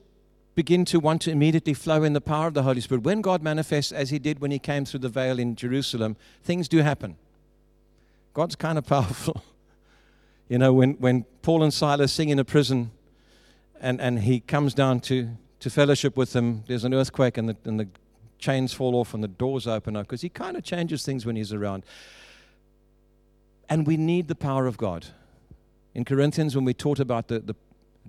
begin 0.55 0.85
to 0.87 1.01
want 1.01 1.23
to 1.23 1.31
immediately 1.31 1.75
flow 1.75 2.03
in 2.03 2.13
the 2.13 2.21
power 2.21 2.47
of 2.47 2.55
the 2.55 2.63
Holy 2.63 2.81
Spirit. 2.81 3.05
When 3.05 3.23
God 3.23 3.43
manifests, 3.43 3.93
as 3.93 4.11
He 4.11 4.19
did 4.19 4.41
when 4.41 4.51
He 4.51 4.59
came 4.59 4.85
through 4.85 5.01
the 5.01 5.09
veil 5.09 5.39
in 5.39 5.57
Jerusalem, 5.57 6.17
things 6.43 6.69
do 6.69 6.79
happen. 6.79 7.17
God's 8.35 8.57
kind 8.57 8.79
of 8.79 8.87
powerful. 8.87 9.43
you 10.49 10.59
know, 10.59 10.73
when, 10.73 10.95
when 10.95 11.25
Paul 11.43 11.63
and 11.63 11.73
Silas 11.73 12.13
sing 12.13 12.29
in 12.29 12.39
a 12.39 12.45
prison 12.45 12.91
and, 13.81 14.01
and 14.01 14.21
he 14.21 14.41
comes 14.41 14.75
down 14.75 15.01
to, 15.01 15.31
to 15.61 15.71
fellowship 15.71 16.17
with 16.17 16.33
them, 16.33 16.65
there's 16.67 16.85
an 16.85 16.95
earthquake 16.95 17.37
and 17.37 17.49
the, 17.49 17.57
and 17.65 17.81
the 17.81 17.89
chains 18.39 18.73
fall 18.73 18.97
off 18.97 19.15
and 19.15 19.23
the 19.23 19.29
doors 19.29 19.67
open 19.67 19.97
up 19.97 20.07
because 20.07 20.21
he 20.21 20.29
kind 20.29 20.57
of 20.57 20.65
changes 20.65 21.05
things 21.05 21.25
when 21.25 21.37
he's 21.37 21.53
around. 21.53 21.85
And 23.69 23.87
we 23.87 23.97
need 23.97 24.29
the 24.29 24.35
power 24.35 24.67
of 24.67 24.77
God. 24.77 25.07
In 25.95 26.05
Corinthians, 26.05 26.55
when 26.55 26.65
we 26.65 26.75
taught 26.75 27.01
about 27.01 27.29
the, 27.29 27.41
the 27.41 27.57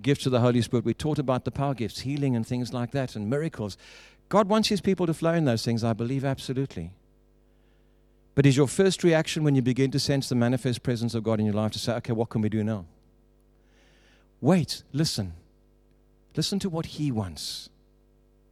gifts 0.00 0.26
of 0.26 0.32
the 0.32 0.40
Holy 0.40 0.62
Spirit, 0.62 0.84
we 0.84 0.94
taught 0.94 1.18
about 1.18 1.44
the 1.44 1.50
power 1.50 1.74
gifts, 1.74 2.00
healing 2.00 2.34
and 2.34 2.46
things 2.46 2.72
like 2.72 2.90
that, 2.92 3.16
and 3.16 3.28
miracles. 3.28 3.76
God 4.28 4.48
wants 4.48 4.68
his 4.68 4.80
people 4.80 5.06
to 5.06 5.14
flow 5.14 5.34
in 5.34 5.44
those 5.44 5.64
things, 5.64 5.84
I 5.84 5.92
believe 5.92 6.24
absolutely. 6.24 6.92
But 8.34 8.46
is 8.46 8.56
your 8.56 8.66
first 8.66 9.04
reaction 9.04 9.44
when 9.44 9.54
you 9.54 9.62
begin 9.62 9.90
to 9.92 10.00
sense 10.00 10.28
the 10.28 10.34
manifest 10.34 10.82
presence 10.82 11.14
of 11.14 11.22
God 11.22 11.38
in 11.38 11.46
your 11.46 11.54
life 11.54 11.72
to 11.72 11.78
say, 11.78 11.92
okay, 11.94 12.12
what 12.12 12.30
can 12.30 12.40
we 12.40 12.48
do 12.48 12.64
now? 12.64 12.84
Wait, 14.40 14.82
listen. 14.92 15.34
Listen 16.36 16.58
to 16.58 16.68
what 16.68 16.86
He 16.86 17.12
wants. 17.12 17.68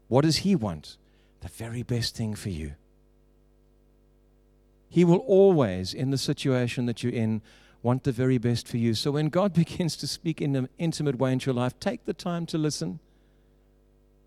What 0.09 0.23
does 0.23 0.38
He 0.38 0.55
want? 0.55 0.97
The 1.41 1.49
very 1.49 1.83
best 1.83 2.15
thing 2.17 2.35
for 2.35 2.51
you. 2.51 2.75
He 4.93 5.07
will 5.07 5.25
always, 5.27 5.95
in 5.95 6.11
the 6.11 6.19
situation 6.19 6.85
that 6.85 7.03
you're 7.03 7.15
in, 7.15 7.41
want 7.83 8.05
the 8.05 8.13
very 8.13 8.37
best 8.37 8.69
for 8.69 8.77
you. 8.77 8.93
So 8.93 9.13
when 9.13 9.31
God 9.31 9.55
begins 9.65 9.97
to 9.97 10.07
speak 10.07 10.43
in 10.43 10.55
an 10.55 10.69
intimate 10.77 11.17
way 11.17 11.33
into 11.33 11.47
your 11.47 11.55
life, 11.55 11.81
take 11.81 12.05
the 12.05 12.13
time 12.13 12.45
to 12.47 12.59
listen 12.59 12.99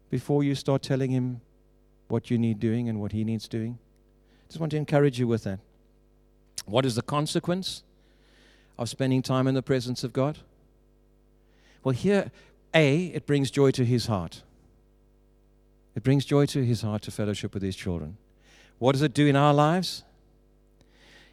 before 0.09 0.43
you 0.43 0.55
start 0.55 0.81
telling 0.81 1.11
Him 1.11 1.41
what 2.07 2.31
you 2.31 2.39
need 2.39 2.59
doing 2.59 2.89
and 2.89 2.99
what 2.99 3.11
He 3.11 3.23
needs 3.23 3.47
doing. 3.47 3.77
Just 4.47 4.59
want 4.59 4.71
to 4.71 4.77
encourage 4.77 5.19
you 5.19 5.27
with 5.27 5.43
that. 5.43 5.59
What 6.65 6.83
is 6.83 6.95
the 6.95 7.03
consequence 7.03 7.83
of 8.79 8.89
spending 8.89 9.21
time 9.21 9.45
in 9.45 9.53
the 9.53 9.61
presence 9.61 10.03
of 10.03 10.13
God? 10.13 10.39
Well, 11.83 11.93
here, 11.93 12.31
A, 12.73 13.05
it 13.13 13.27
brings 13.27 13.51
joy 13.51 13.69
to 13.69 13.85
his 13.85 14.07
heart. 14.07 14.41
It 15.93 16.01
brings 16.01 16.25
joy 16.25 16.47
to 16.47 16.65
his 16.65 16.81
heart 16.81 17.03
to 17.03 17.11
fellowship 17.11 17.53
with 17.53 17.61
his 17.61 17.75
children. 17.75 18.17
What 18.79 18.93
does 18.93 19.03
it 19.03 19.13
do 19.13 19.27
in 19.27 19.35
our 19.35 19.53
lives? 19.53 20.03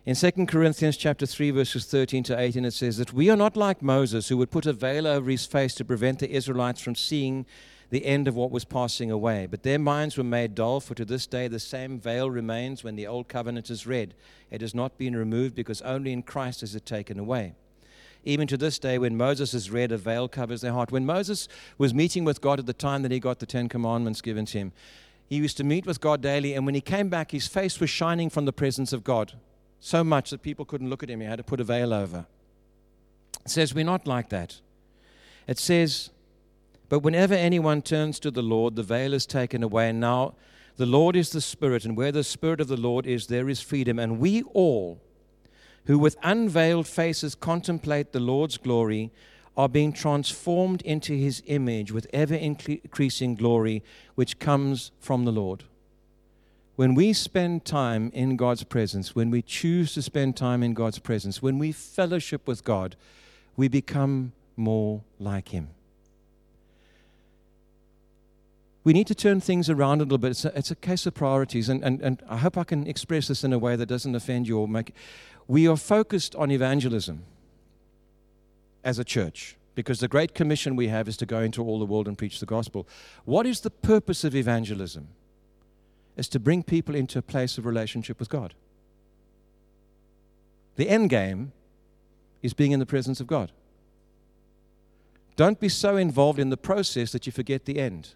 In 0.04 0.16
2 0.16 0.46
Corinthians 0.46 0.96
chapter 0.96 1.26
3 1.26 1.52
verses 1.52 1.84
13 1.84 2.24
to 2.24 2.36
18 2.36 2.64
it 2.64 2.72
says 2.72 2.96
that 2.96 3.12
we 3.12 3.30
are 3.30 3.36
not 3.36 3.56
like 3.56 3.82
Moses 3.82 4.28
who 4.28 4.36
would 4.36 4.50
put 4.50 4.66
a 4.66 4.72
veil 4.72 5.06
over 5.06 5.30
his 5.30 5.46
face 5.46 5.76
to 5.76 5.84
prevent 5.84 6.18
the 6.18 6.28
Israelites 6.28 6.80
from 6.80 6.96
seeing 6.96 7.46
the 7.90 8.04
end 8.04 8.26
of 8.26 8.34
what 8.34 8.50
was 8.50 8.64
passing 8.64 9.12
away. 9.12 9.46
But 9.46 9.62
their 9.62 9.78
minds 9.78 10.16
were 10.16 10.24
made 10.24 10.56
dull, 10.56 10.80
for 10.80 10.96
to 10.96 11.04
this 11.04 11.28
day 11.28 11.46
the 11.46 11.60
same 11.60 12.00
veil 12.00 12.28
remains 12.28 12.82
when 12.82 12.96
the 12.96 13.06
old 13.06 13.28
covenant 13.28 13.70
is 13.70 13.86
read. 13.86 14.14
It 14.50 14.60
has 14.60 14.74
not 14.74 14.98
been 14.98 15.14
removed 15.14 15.54
because 15.54 15.80
only 15.82 16.12
in 16.12 16.24
Christ 16.24 16.64
is 16.64 16.74
it 16.74 16.84
taken 16.84 17.20
away. 17.20 17.54
Even 18.24 18.48
to 18.48 18.56
this 18.56 18.80
day, 18.80 18.98
when 18.98 19.16
Moses 19.16 19.54
is 19.54 19.70
read, 19.70 19.92
a 19.92 19.98
veil 19.98 20.26
covers 20.26 20.62
their 20.62 20.72
heart. 20.72 20.90
When 20.90 21.06
Moses 21.06 21.46
was 21.78 21.94
meeting 21.94 22.24
with 22.24 22.40
God 22.40 22.58
at 22.58 22.66
the 22.66 22.72
time 22.72 23.02
that 23.02 23.12
he 23.12 23.20
got 23.20 23.38
the 23.38 23.46
Ten 23.46 23.68
Commandments 23.68 24.20
given 24.20 24.46
to 24.46 24.58
him, 24.58 24.72
he 25.28 25.36
used 25.36 25.58
to 25.58 25.64
meet 25.64 25.86
with 25.86 26.00
God 26.00 26.20
daily, 26.20 26.54
and 26.54 26.66
when 26.66 26.74
he 26.74 26.80
came 26.80 27.08
back, 27.08 27.30
his 27.30 27.46
face 27.46 27.78
was 27.78 27.88
shining 27.88 28.30
from 28.30 28.46
the 28.46 28.52
presence 28.52 28.92
of 28.92 29.04
God 29.04 29.34
so 29.84 30.04
much 30.04 30.30
that 30.30 30.42
people 30.42 30.64
couldn't 30.64 30.88
look 30.88 31.02
at 31.02 31.10
him. 31.10 31.20
He 31.20 31.26
had 31.26 31.38
to 31.38 31.42
put 31.42 31.60
a 31.60 31.64
veil 31.64 31.92
over. 31.92 32.24
It 33.44 33.50
says, 33.50 33.74
We're 33.74 33.84
not 33.84 34.06
like 34.06 34.28
that. 34.28 34.60
It 35.48 35.58
says, 35.58 36.10
but 36.88 37.00
whenever 37.00 37.34
anyone 37.34 37.80
turns 37.82 38.20
to 38.20 38.30
the 38.30 38.42
Lord, 38.42 38.76
the 38.76 38.82
veil 38.82 39.12
is 39.12 39.24
taken 39.24 39.62
away. 39.62 39.88
And 39.88 39.98
now 39.98 40.34
the 40.76 40.86
Lord 40.86 41.16
is 41.16 41.30
the 41.30 41.40
Spirit, 41.40 41.84
and 41.84 41.96
where 41.96 42.12
the 42.12 42.22
Spirit 42.22 42.60
of 42.60 42.68
the 42.68 42.76
Lord 42.76 43.06
is, 43.06 43.26
there 43.26 43.48
is 43.48 43.62
freedom. 43.62 43.98
And 43.98 44.18
we 44.18 44.42
all, 44.52 45.00
who 45.86 45.98
with 45.98 46.18
unveiled 46.22 46.86
faces 46.86 47.34
contemplate 47.34 48.12
the 48.12 48.20
Lord's 48.20 48.58
glory, 48.58 49.10
are 49.56 49.70
being 49.70 49.92
transformed 49.92 50.82
into 50.82 51.14
his 51.14 51.42
image 51.46 51.90
with 51.90 52.06
ever 52.12 52.34
increasing 52.34 53.34
glory, 53.34 53.82
which 54.14 54.38
comes 54.38 54.92
from 55.00 55.24
the 55.24 55.32
Lord. 55.32 55.64
When 56.76 56.94
we 56.94 57.12
spend 57.12 57.64
time 57.64 58.10
in 58.14 58.36
God's 58.36 58.64
presence, 58.64 59.14
when 59.14 59.30
we 59.30 59.42
choose 59.42 59.94
to 59.94 60.02
spend 60.02 60.36
time 60.36 60.62
in 60.62 60.74
God's 60.74 60.98
presence, 60.98 61.42
when 61.42 61.58
we 61.58 61.70
fellowship 61.70 62.46
with 62.46 62.64
God, 62.64 62.96
we 63.56 63.68
become 63.68 64.32
more 64.56 65.02
like 65.18 65.48
him 65.48 65.68
we 68.84 68.92
need 68.92 69.06
to 69.06 69.14
turn 69.14 69.40
things 69.40 69.70
around 69.70 70.00
a 70.00 70.04
little 70.04 70.18
bit. 70.18 70.32
It's 70.32 70.44
a, 70.44 70.58
it's 70.58 70.70
a 70.70 70.76
case 70.76 71.06
of 71.06 71.14
priorities, 71.14 71.68
and, 71.68 71.82
and, 71.84 72.00
and 72.00 72.22
I 72.28 72.38
hope 72.38 72.58
I 72.58 72.64
can 72.64 72.86
express 72.86 73.28
this 73.28 73.44
in 73.44 73.52
a 73.52 73.58
way 73.58 73.76
that 73.76 73.86
doesn't 73.86 74.14
offend 74.14 74.48
you 74.48 74.58
or 74.58 74.66
make. 74.66 74.92
We 75.46 75.68
are 75.68 75.76
focused 75.76 76.34
on 76.34 76.50
evangelism 76.50 77.24
as 78.82 78.98
a 78.98 79.04
church 79.04 79.56
because 79.74 80.00
the 80.00 80.08
great 80.08 80.34
commission 80.34 80.74
we 80.74 80.88
have 80.88 81.06
is 81.06 81.16
to 81.18 81.26
go 81.26 81.40
into 81.40 81.62
all 81.62 81.78
the 81.78 81.84
world 81.84 82.08
and 82.08 82.18
preach 82.18 82.40
the 82.40 82.46
gospel. 82.46 82.88
What 83.24 83.46
is 83.46 83.60
the 83.60 83.70
purpose 83.70 84.24
of 84.24 84.34
evangelism? 84.34 85.08
Is 86.16 86.28
to 86.28 86.38
bring 86.38 86.62
people 86.62 86.94
into 86.94 87.18
a 87.18 87.22
place 87.22 87.56
of 87.58 87.64
relationship 87.64 88.18
with 88.18 88.28
God. 88.28 88.54
The 90.76 90.88
end 90.88 91.10
game 91.10 91.52
is 92.42 92.54
being 92.54 92.72
in 92.72 92.80
the 92.80 92.86
presence 92.86 93.20
of 93.20 93.26
God. 93.26 93.52
Don't 95.36 95.58
be 95.58 95.68
so 95.68 95.96
involved 95.96 96.38
in 96.38 96.50
the 96.50 96.56
process 96.56 97.12
that 97.12 97.26
you 97.26 97.32
forget 97.32 97.64
the 97.64 97.78
end. 97.78 98.14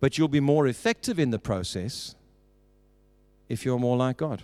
But 0.00 0.18
you'll 0.18 0.28
be 0.28 0.40
more 0.40 0.66
effective 0.66 1.18
in 1.18 1.30
the 1.30 1.38
process 1.38 2.14
if 3.48 3.64
you're 3.64 3.78
more 3.78 3.96
like 3.96 4.16
God. 4.16 4.42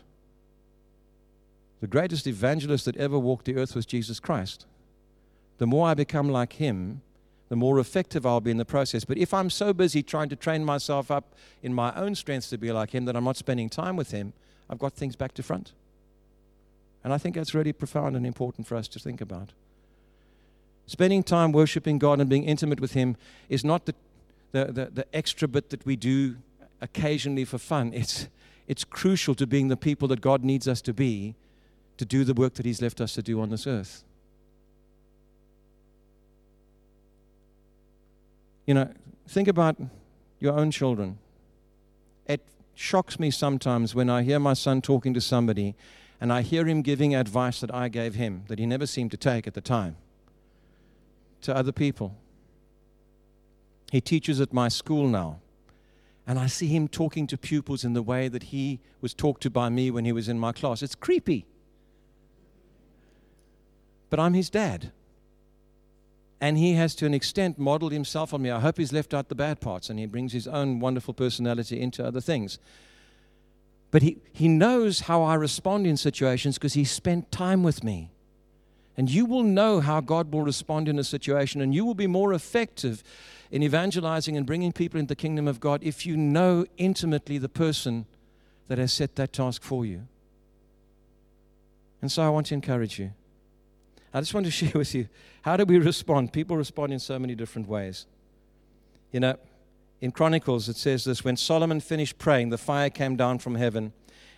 The 1.80 1.86
greatest 1.86 2.26
evangelist 2.26 2.84
that 2.84 2.96
ever 2.96 3.18
walked 3.18 3.46
the 3.46 3.56
earth 3.56 3.74
was 3.74 3.86
Jesus 3.86 4.20
Christ. 4.20 4.66
The 5.58 5.66
more 5.66 5.88
I 5.88 5.94
become 5.94 6.28
like 6.28 6.54
him, 6.54 7.02
the 7.50 7.56
more 7.56 7.78
effective 7.78 8.24
I'll 8.24 8.40
be 8.40 8.50
in 8.50 8.56
the 8.56 8.64
process. 8.64 9.04
But 9.04 9.18
if 9.18 9.34
I'm 9.34 9.50
so 9.50 9.74
busy 9.74 10.02
trying 10.02 10.30
to 10.30 10.36
train 10.36 10.64
myself 10.64 11.10
up 11.10 11.34
in 11.62 11.74
my 11.74 11.92
own 11.94 12.14
strengths 12.14 12.48
to 12.48 12.56
be 12.56 12.72
like 12.72 12.92
him 12.94 13.04
that 13.04 13.16
I'm 13.16 13.24
not 13.24 13.36
spending 13.36 13.68
time 13.68 13.96
with 13.96 14.12
him, 14.12 14.32
I've 14.70 14.78
got 14.78 14.94
things 14.94 15.16
back 15.16 15.34
to 15.34 15.42
front. 15.42 15.72
And 17.04 17.12
I 17.12 17.18
think 17.18 17.34
that's 17.34 17.54
really 17.54 17.74
profound 17.74 18.16
and 18.16 18.24
important 18.26 18.66
for 18.66 18.76
us 18.76 18.88
to 18.88 18.98
think 18.98 19.20
about. 19.20 19.50
Spending 20.86 21.22
time 21.22 21.52
worshiping 21.52 21.98
God 21.98 22.20
and 22.20 22.30
being 22.30 22.44
intimate 22.44 22.80
with 22.80 22.94
Him 22.94 23.16
is 23.48 23.64
not 23.64 23.86
the 23.86 23.94
the, 24.52 24.64
the, 24.66 24.90
the 24.92 25.16
extra 25.16 25.48
bit 25.48 25.70
that 25.70 25.84
we 25.86 25.96
do 25.96 26.36
occasionally 26.80 27.44
for 27.44 27.58
fun. 27.58 27.92
It's, 27.94 28.28
it's 28.66 28.84
crucial 28.84 29.34
to 29.36 29.46
being 29.46 29.68
the 29.68 29.76
people 29.76 30.08
that 30.08 30.20
God 30.20 30.44
needs 30.44 30.66
us 30.66 30.80
to 30.82 30.92
be 30.92 31.34
to 31.98 32.04
do 32.04 32.24
the 32.24 32.34
work 32.34 32.54
that 32.54 32.66
He's 32.66 32.80
left 32.80 33.00
us 33.00 33.14
to 33.14 33.22
do 33.22 33.40
on 33.40 33.50
this 33.50 33.66
earth. 33.66 34.02
You 38.70 38.74
know, 38.74 38.88
think 39.26 39.48
about 39.48 39.76
your 40.38 40.56
own 40.56 40.70
children. 40.70 41.18
It 42.26 42.40
shocks 42.76 43.18
me 43.18 43.32
sometimes 43.32 43.96
when 43.96 44.08
I 44.08 44.22
hear 44.22 44.38
my 44.38 44.52
son 44.52 44.80
talking 44.80 45.12
to 45.12 45.20
somebody 45.20 45.74
and 46.20 46.32
I 46.32 46.42
hear 46.42 46.68
him 46.68 46.80
giving 46.80 47.12
advice 47.12 47.58
that 47.62 47.74
I 47.74 47.88
gave 47.88 48.14
him 48.14 48.44
that 48.46 48.60
he 48.60 48.66
never 48.66 48.86
seemed 48.86 49.10
to 49.10 49.16
take 49.16 49.48
at 49.48 49.54
the 49.54 49.60
time 49.60 49.96
to 51.40 51.52
other 51.52 51.72
people. 51.72 52.14
He 53.90 54.00
teaches 54.00 54.40
at 54.40 54.52
my 54.52 54.68
school 54.68 55.08
now. 55.08 55.40
And 56.24 56.38
I 56.38 56.46
see 56.46 56.68
him 56.68 56.86
talking 56.86 57.26
to 57.26 57.36
pupils 57.36 57.82
in 57.82 57.94
the 57.94 58.02
way 58.02 58.28
that 58.28 58.44
he 58.54 58.78
was 59.00 59.14
talked 59.14 59.42
to 59.42 59.50
by 59.50 59.68
me 59.68 59.90
when 59.90 60.04
he 60.04 60.12
was 60.12 60.28
in 60.28 60.38
my 60.38 60.52
class. 60.52 60.80
It's 60.80 60.94
creepy. 60.94 61.44
But 64.10 64.20
I'm 64.20 64.34
his 64.34 64.48
dad. 64.48 64.92
And 66.40 66.56
he 66.56 66.74
has, 66.74 66.94
to 66.96 67.06
an 67.06 67.12
extent, 67.12 67.58
modeled 67.58 67.92
himself 67.92 68.32
on 68.32 68.42
me. 68.42 68.50
I 68.50 68.60
hope 68.60 68.78
he's 68.78 68.92
left 68.92 69.12
out 69.12 69.28
the 69.28 69.34
bad 69.34 69.60
parts 69.60 69.90
and 69.90 69.98
he 69.98 70.06
brings 70.06 70.32
his 70.32 70.48
own 70.48 70.80
wonderful 70.80 71.12
personality 71.12 71.80
into 71.80 72.04
other 72.04 72.20
things. 72.20 72.58
But 73.90 74.02
he, 74.02 74.18
he 74.32 74.48
knows 74.48 75.00
how 75.00 75.22
I 75.22 75.34
respond 75.34 75.86
in 75.86 75.96
situations 75.96 76.56
because 76.56 76.74
he 76.74 76.84
spent 76.84 77.30
time 77.30 77.62
with 77.62 77.84
me. 77.84 78.10
And 78.96 79.10
you 79.10 79.26
will 79.26 79.42
know 79.42 79.80
how 79.80 80.00
God 80.00 80.32
will 80.32 80.42
respond 80.42 80.88
in 80.88 80.98
a 80.98 81.04
situation, 81.04 81.60
and 81.60 81.74
you 81.74 81.84
will 81.84 81.94
be 81.94 82.06
more 82.06 82.34
effective 82.34 83.02
in 83.50 83.62
evangelizing 83.62 84.36
and 84.36 84.46
bringing 84.46 84.72
people 84.72 85.00
into 85.00 85.08
the 85.08 85.16
kingdom 85.16 85.48
of 85.48 85.58
God 85.58 85.82
if 85.82 86.04
you 86.04 86.16
know 86.16 86.66
intimately 86.76 87.38
the 87.38 87.48
person 87.48 88.06
that 88.68 88.78
has 88.78 88.92
set 88.92 89.16
that 89.16 89.32
task 89.32 89.62
for 89.62 89.84
you. 89.86 90.06
And 92.02 92.12
so 92.12 92.22
I 92.22 92.28
want 92.28 92.46
to 92.46 92.54
encourage 92.54 92.98
you. 92.98 93.12
I 94.12 94.20
just 94.20 94.34
want 94.34 94.46
to 94.46 94.52
share 94.52 94.72
with 94.74 94.94
you 94.94 95.08
how 95.42 95.56
do 95.56 95.64
we 95.64 95.78
respond? 95.78 96.32
People 96.32 96.56
respond 96.56 96.92
in 96.92 96.98
so 96.98 97.18
many 97.18 97.34
different 97.34 97.68
ways. 97.68 98.06
You 99.12 99.20
know, 99.20 99.36
in 100.00 100.12
Chronicles 100.12 100.68
it 100.68 100.76
says 100.76 101.04
this 101.04 101.24
when 101.24 101.36
Solomon 101.36 101.80
finished 101.80 102.18
praying, 102.18 102.50
the 102.50 102.58
fire 102.58 102.90
came 102.90 103.16
down 103.16 103.38
from 103.38 103.54
heaven 103.54 103.92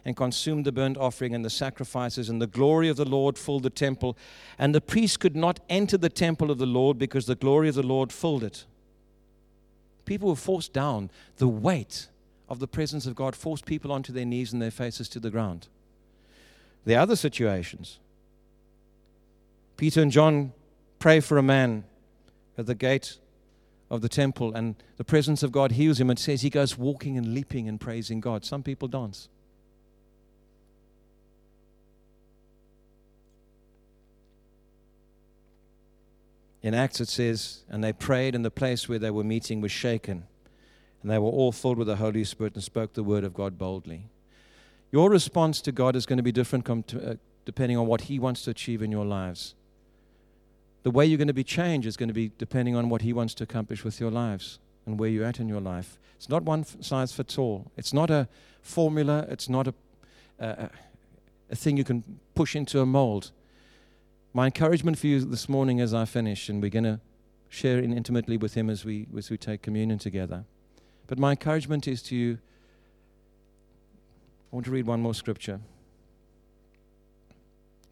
and 0.04 0.16
consumed 0.16 0.64
the 0.64 0.72
burnt 0.72 0.96
offering 0.96 1.34
and 1.34 1.44
the 1.44 1.50
sacrifices, 1.50 2.28
and 2.28 2.42
the 2.42 2.46
glory 2.46 2.88
of 2.88 2.96
the 2.96 3.04
Lord 3.04 3.38
filled 3.38 3.62
the 3.62 3.70
temple. 3.70 4.16
And 4.58 4.74
the 4.74 4.80
priests 4.80 5.16
could 5.16 5.36
not 5.36 5.60
enter 5.68 5.96
the 5.96 6.08
temple 6.08 6.50
of 6.50 6.58
the 6.58 6.66
Lord 6.66 6.98
because 6.98 7.26
the 7.26 7.36
glory 7.36 7.68
of 7.68 7.76
the 7.76 7.84
Lord 7.84 8.12
filled 8.12 8.42
it. 8.42 8.64
People 10.04 10.30
were 10.30 10.36
forced 10.36 10.72
down. 10.72 11.10
The 11.36 11.46
weight 11.46 12.08
of 12.48 12.58
the 12.58 12.66
presence 12.66 13.06
of 13.06 13.14
God 13.14 13.36
forced 13.36 13.64
people 13.64 13.92
onto 13.92 14.12
their 14.12 14.24
knees 14.24 14.52
and 14.52 14.60
their 14.60 14.72
faces 14.72 15.08
to 15.10 15.20
the 15.20 15.30
ground. 15.30 15.68
The 16.84 16.96
other 16.96 17.14
situations. 17.14 18.00
Peter 19.82 20.00
and 20.00 20.12
John 20.12 20.52
pray 21.00 21.18
for 21.18 21.38
a 21.38 21.42
man 21.42 21.82
at 22.56 22.66
the 22.66 22.74
gate 22.76 23.18
of 23.90 24.00
the 24.00 24.08
temple, 24.08 24.54
and 24.54 24.76
the 24.96 25.02
presence 25.02 25.42
of 25.42 25.50
God 25.50 25.72
heals 25.72 25.98
him 25.98 26.08
and 26.08 26.16
says 26.16 26.42
he 26.42 26.50
goes 26.50 26.78
walking 26.78 27.18
and 27.18 27.34
leaping 27.34 27.66
and 27.66 27.80
praising 27.80 28.20
God. 28.20 28.44
Some 28.44 28.62
people 28.62 28.86
dance. 28.86 29.28
In 36.62 36.74
Acts, 36.74 37.00
it 37.00 37.08
says, 37.08 37.64
And 37.68 37.82
they 37.82 37.92
prayed, 37.92 38.36
and 38.36 38.44
the 38.44 38.52
place 38.52 38.88
where 38.88 39.00
they 39.00 39.10
were 39.10 39.24
meeting 39.24 39.60
was 39.60 39.72
shaken. 39.72 40.28
And 41.02 41.10
they 41.10 41.18
were 41.18 41.26
all 41.26 41.50
filled 41.50 41.78
with 41.78 41.88
the 41.88 41.96
Holy 41.96 42.22
Spirit 42.22 42.54
and 42.54 42.62
spoke 42.62 42.92
the 42.92 43.02
word 43.02 43.24
of 43.24 43.34
God 43.34 43.58
boldly. 43.58 44.10
Your 44.92 45.10
response 45.10 45.60
to 45.62 45.72
God 45.72 45.96
is 45.96 46.06
going 46.06 46.18
to 46.18 46.22
be 46.22 46.30
different 46.30 46.70
uh, 46.70 47.16
depending 47.44 47.76
on 47.76 47.88
what 47.88 48.02
He 48.02 48.20
wants 48.20 48.42
to 48.42 48.52
achieve 48.52 48.80
in 48.80 48.92
your 48.92 49.04
lives. 49.04 49.56
The 50.82 50.90
way 50.90 51.06
you're 51.06 51.18
going 51.18 51.28
to 51.28 51.34
be 51.34 51.44
changed 51.44 51.86
is 51.86 51.96
going 51.96 52.08
to 52.08 52.14
be 52.14 52.32
depending 52.38 52.74
on 52.74 52.88
what 52.88 53.02
He 53.02 53.12
wants 53.12 53.34
to 53.34 53.44
accomplish 53.44 53.84
with 53.84 54.00
your 54.00 54.10
lives 54.10 54.58
and 54.86 54.98
where 54.98 55.08
you're 55.08 55.24
at 55.24 55.38
in 55.38 55.48
your 55.48 55.60
life. 55.60 55.98
It's 56.16 56.28
not 56.28 56.42
one 56.42 56.64
size 56.82 57.12
fits 57.12 57.38
all. 57.38 57.70
It's 57.76 57.92
not 57.92 58.10
a 58.10 58.28
formula. 58.62 59.26
It's 59.28 59.48
not 59.48 59.68
a, 59.68 59.74
a, 60.38 60.70
a 61.50 61.56
thing 61.56 61.76
you 61.76 61.84
can 61.84 62.04
push 62.34 62.56
into 62.56 62.80
a 62.80 62.86
mold. 62.86 63.30
My 64.34 64.46
encouragement 64.46 64.98
for 64.98 65.06
you 65.06 65.20
this 65.20 65.48
morning 65.48 65.80
as 65.80 65.92
I 65.92 66.04
finish, 66.04 66.48
and 66.48 66.62
we're 66.62 66.70
going 66.70 66.84
to 66.84 67.00
share 67.48 67.78
in 67.78 67.92
intimately 67.92 68.36
with 68.36 68.54
Him 68.54 68.70
as 68.70 68.84
we, 68.84 69.06
as 69.16 69.30
we 69.30 69.36
take 69.36 69.62
communion 69.62 69.98
together. 69.98 70.44
But 71.06 71.18
my 71.18 71.32
encouragement 71.32 71.86
is 71.86 72.02
to 72.04 72.16
you. 72.16 72.38
I 74.50 74.56
want 74.56 74.64
to 74.66 74.72
read 74.72 74.86
one 74.86 75.00
more 75.00 75.14
scripture. 75.14 75.60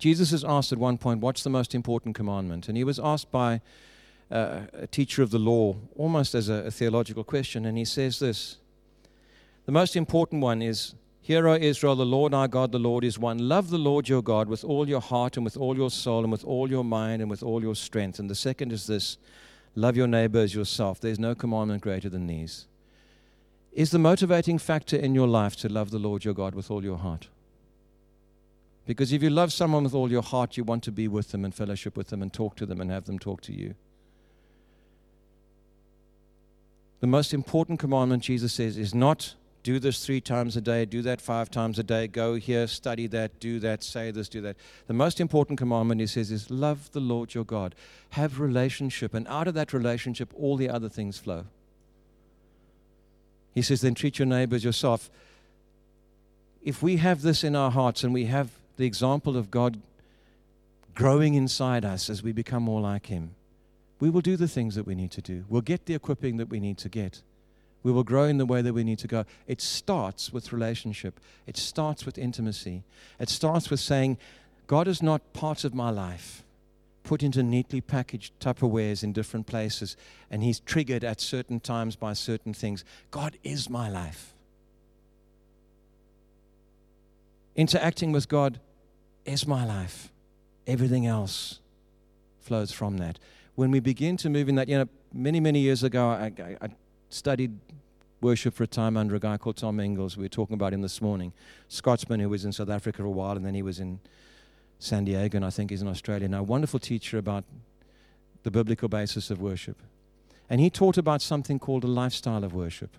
Jesus 0.00 0.32
is 0.32 0.44
asked 0.44 0.72
at 0.72 0.78
one 0.78 0.98
point, 0.98 1.20
What's 1.20 1.44
the 1.44 1.50
most 1.50 1.74
important 1.74 2.16
commandment? 2.16 2.68
And 2.68 2.76
he 2.76 2.84
was 2.84 2.98
asked 2.98 3.30
by 3.30 3.60
uh, 4.30 4.62
a 4.72 4.86
teacher 4.86 5.22
of 5.22 5.30
the 5.30 5.38
law, 5.38 5.76
almost 5.96 6.34
as 6.34 6.48
a, 6.48 6.66
a 6.66 6.70
theological 6.70 7.22
question, 7.22 7.64
and 7.64 7.78
he 7.78 7.84
says 7.84 8.18
this 8.18 8.56
The 9.66 9.72
most 9.72 9.94
important 9.94 10.42
one 10.42 10.62
is 10.62 10.94
Hear, 11.22 11.46
O 11.46 11.54
Israel, 11.54 11.94
the 11.94 12.06
Lord 12.06 12.32
our 12.32 12.48
God, 12.48 12.72
the 12.72 12.78
Lord 12.78 13.04
is 13.04 13.18
one. 13.18 13.38
Love 13.48 13.70
the 13.70 13.78
Lord 13.78 14.08
your 14.08 14.22
God 14.22 14.48
with 14.48 14.64
all 14.64 14.88
your 14.88 15.02
heart 15.02 15.36
and 15.36 15.44
with 15.44 15.56
all 15.56 15.76
your 15.76 15.90
soul 15.90 16.22
and 16.22 16.32
with 16.32 16.44
all 16.44 16.68
your 16.68 16.82
mind 16.82 17.20
and 17.20 17.30
with 17.30 17.42
all 17.42 17.62
your 17.62 17.76
strength. 17.76 18.18
And 18.18 18.30
the 18.30 18.34
second 18.34 18.72
is 18.72 18.86
this 18.86 19.18
love 19.74 19.96
your 19.96 20.08
neighbor 20.08 20.40
as 20.40 20.54
yourself. 20.54 20.98
There's 20.98 21.18
no 21.18 21.34
commandment 21.34 21.82
greater 21.82 22.08
than 22.08 22.26
these. 22.26 22.66
Is 23.72 23.90
the 23.90 23.98
motivating 23.98 24.58
factor 24.58 24.96
in 24.96 25.14
your 25.14 25.28
life 25.28 25.54
to 25.56 25.68
love 25.68 25.90
the 25.90 25.98
Lord 25.98 26.24
your 26.24 26.34
God 26.34 26.54
with 26.54 26.70
all 26.70 26.82
your 26.82 26.98
heart? 26.98 27.28
Because 28.90 29.12
if 29.12 29.22
you 29.22 29.30
love 29.30 29.52
someone 29.52 29.84
with 29.84 29.94
all 29.94 30.10
your 30.10 30.20
heart, 30.20 30.56
you 30.56 30.64
want 30.64 30.82
to 30.82 30.90
be 30.90 31.06
with 31.06 31.30
them 31.30 31.44
and 31.44 31.54
fellowship 31.54 31.96
with 31.96 32.08
them 32.08 32.22
and 32.22 32.32
talk 32.32 32.56
to 32.56 32.66
them 32.66 32.80
and 32.80 32.90
have 32.90 33.04
them 33.04 33.20
talk 33.20 33.40
to 33.42 33.52
you. 33.52 33.76
The 36.98 37.06
most 37.06 37.32
important 37.32 37.78
commandment, 37.78 38.24
Jesus 38.24 38.52
says, 38.52 38.76
is 38.76 38.92
not 38.92 39.36
do 39.62 39.78
this 39.78 40.04
three 40.04 40.20
times 40.20 40.56
a 40.56 40.60
day, 40.60 40.86
do 40.86 41.02
that 41.02 41.20
five 41.20 41.52
times 41.52 41.78
a 41.78 41.84
day, 41.84 42.08
go 42.08 42.34
here, 42.34 42.66
study 42.66 43.06
that, 43.06 43.38
do 43.38 43.60
that, 43.60 43.84
say 43.84 44.10
this, 44.10 44.28
do 44.28 44.40
that. 44.40 44.56
The 44.88 44.92
most 44.92 45.20
important 45.20 45.60
commandment, 45.60 46.00
he 46.00 46.08
says, 46.08 46.32
is 46.32 46.50
love 46.50 46.90
the 46.90 46.98
Lord 46.98 47.32
your 47.32 47.44
God. 47.44 47.76
Have 48.10 48.40
relationship, 48.40 49.14
and 49.14 49.24
out 49.28 49.46
of 49.46 49.54
that 49.54 49.72
relationship, 49.72 50.32
all 50.34 50.56
the 50.56 50.68
other 50.68 50.88
things 50.88 51.16
flow. 51.16 51.44
He 53.54 53.62
says, 53.62 53.82
then 53.82 53.94
treat 53.94 54.18
your 54.18 54.26
neighbors 54.26 54.64
yourself. 54.64 55.08
If 56.60 56.82
we 56.82 56.96
have 56.96 57.22
this 57.22 57.44
in 57.44 57.54
our 57.54 57.70
hearts 57.70 58.02
and 58.02 58.12
we 58.12 58.24
have 58.24 58.50
the 58.80 58.86
example 58.86 59.36
of 59.36 59.50
God 59.50 59.78
growing 60.94 61.34
inside 61.34 61.84
us 61.84 62.08
as 62.08 62.22
we 62.22 62.32
become 62.32 62.62
more 62.62 62.80
like 62.80 63.06
Him, 63.06 63.34
we 64.00 64.08
will 64.08 64.22
do 64.22 64.36
the 64.36 64.48
things 64.48 64.74
that 64.74 64.86
we 64.86 64.94
need 64.94 65.10
to 65.12 65.20
do. 65.20 65.44
We'll 65.50 65.60
get 65.60 65.84
the 65.84 65.94
equipping 65.94 66.38
that 66.38 66.48
we 66.48 66.60
need 66.60 66.78
to 66.78 66.88
get. 66.88 67.20
We 67.82 67.92
will 67.92 68.04
grow 68.04 68.24
in 68.24 68.38
the 68.38 68.46
way 68.46 68.62
that 68.62 68.72
we 68.72 68.82
need 68.82 68.98
to 69.00 69.06
go. 69.06 69.26
It 69.46 69.60
starts 69.60 70.32
with 70.32 70.52
relationship, 70.52 71.20
it 71.46 71.58
starts 71.58 72.06
with 72.06 72.16
intimacy. 72.16 72.82
It 73.18 73.28
starts 73.28 73.68
with 73.68 73.80
saying, 73.80 74.16
God 74.66 74.88
is 74.88 75.02
not 75.02 75.34
part 75.34 75.64
of 75.64 75.74
my 75.74 75.90
life, 75.90 76.42
put 77.04 77.22
into 77.22 77.42
neatly 77.42 77.82
packaged 77.82 78.32
Tupperwares 78.40 79.02
in 79.02 79.12
different 79.12 79.46
places, 79.46 79.94
and 80.30 80.42
He's 80.42 80.60
triggered 80.60 81.04
at 81.04 81.20
certain 81.20 81.60
times 81.60 81.96
by 81.96 82.14
certain 82.14 82.54
things. 82.54 82.82
God 83.10 83.36
is 83.44 83.68
my 83.68 83.90
life. 83.90 84.32
Interacting 87.56 88.10
with 88.10 88.26
God 88.26 88.58
is 89.30 89.46
my 89.46 89.64
life. 89.64 90.10
Everything 90.66 91.06
else 91.06 91.60
flows 92.40 92.72
from 92.72 92.98
that. 92.98 93.18
When 93.54 93.70
we 93.70 93.80
begin 93.80 94.16
to 94.18 94.30
move 94.30 94.48
in 94.48 94.54
that, 94.56 94.68
you 94.68 94.78
know, 94.78 94.88
many, 95.12 95.40
many 95.40 95.60
years 95.60 95.82
ago, 95.82 96.08
I, 96.08 96.32
I, 96.38 96.56
I 96.60 96.68
studied 97.08 97.58
worship 98.20 98.54
for 98.54 98.64
a 98.64 98.66
time 98.66 98.96
under 98.96 99.14
a 99.14 99.20
guy 99.20 99.36
called 99.36 99.56
Tom 99.56 99.80
Inglis. 99.80 100.16
We 100.16 100.24
were 100.24 100.28
talking 100.28 100.54
about 100.54 100.72
him 100.72 100.82
this 100.82 101.00
morning. 101.00 101.32
Scotsman 101.68 102.20
who 102.20 102.28
was 102.28 102.44
in 102.44 102.52
South 102.52 102.68
Africa 102.68 102.98
for 102.98 103.04
a 103.04 103.10
while 103.10 103.36
and 103.36 103.44
then 103.44 103.54
he 103.54 103.62
was 103.62 103.80
in 103.80 104.00
San 104.78 105.04
Diego 105.04 105.36
and 105.36 105.44
I 105.44 105.50
think 105.50 105.70
he's 105.70 105.82
in 105.82 105.88
Australia 105.88 106.28
now. 106.28 106.42
Wonderful 106.42 106.80
teacher 106.80 107.18
about 107.18 107.44
the 108.42 108.50
biblical 108.50 108.88
basis 108.88 109.30
of 109.30 109.40
worship. 109.40 109.76
And 110.48 110.60
he 110.60 110.70
taught 110.70 110.98
about 110.98 111.22
something 111.22 111.58
called 111.58 111.84
a 111.84 111.88
lifestyle 111.88 112.44
of 112.44 112.52
worship. 112.52 112.96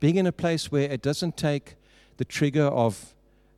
Being 0.00 0.16
in 0.16 0.26
a 0.26 0.32
place 0.32 0.72
where 0.72 0.90
it 0.90 1.02
doesn't 1.02 1.36
take 1.36 1.76
the 2.16 2.24
trigger 2.24 2.64
of 2.64 3.13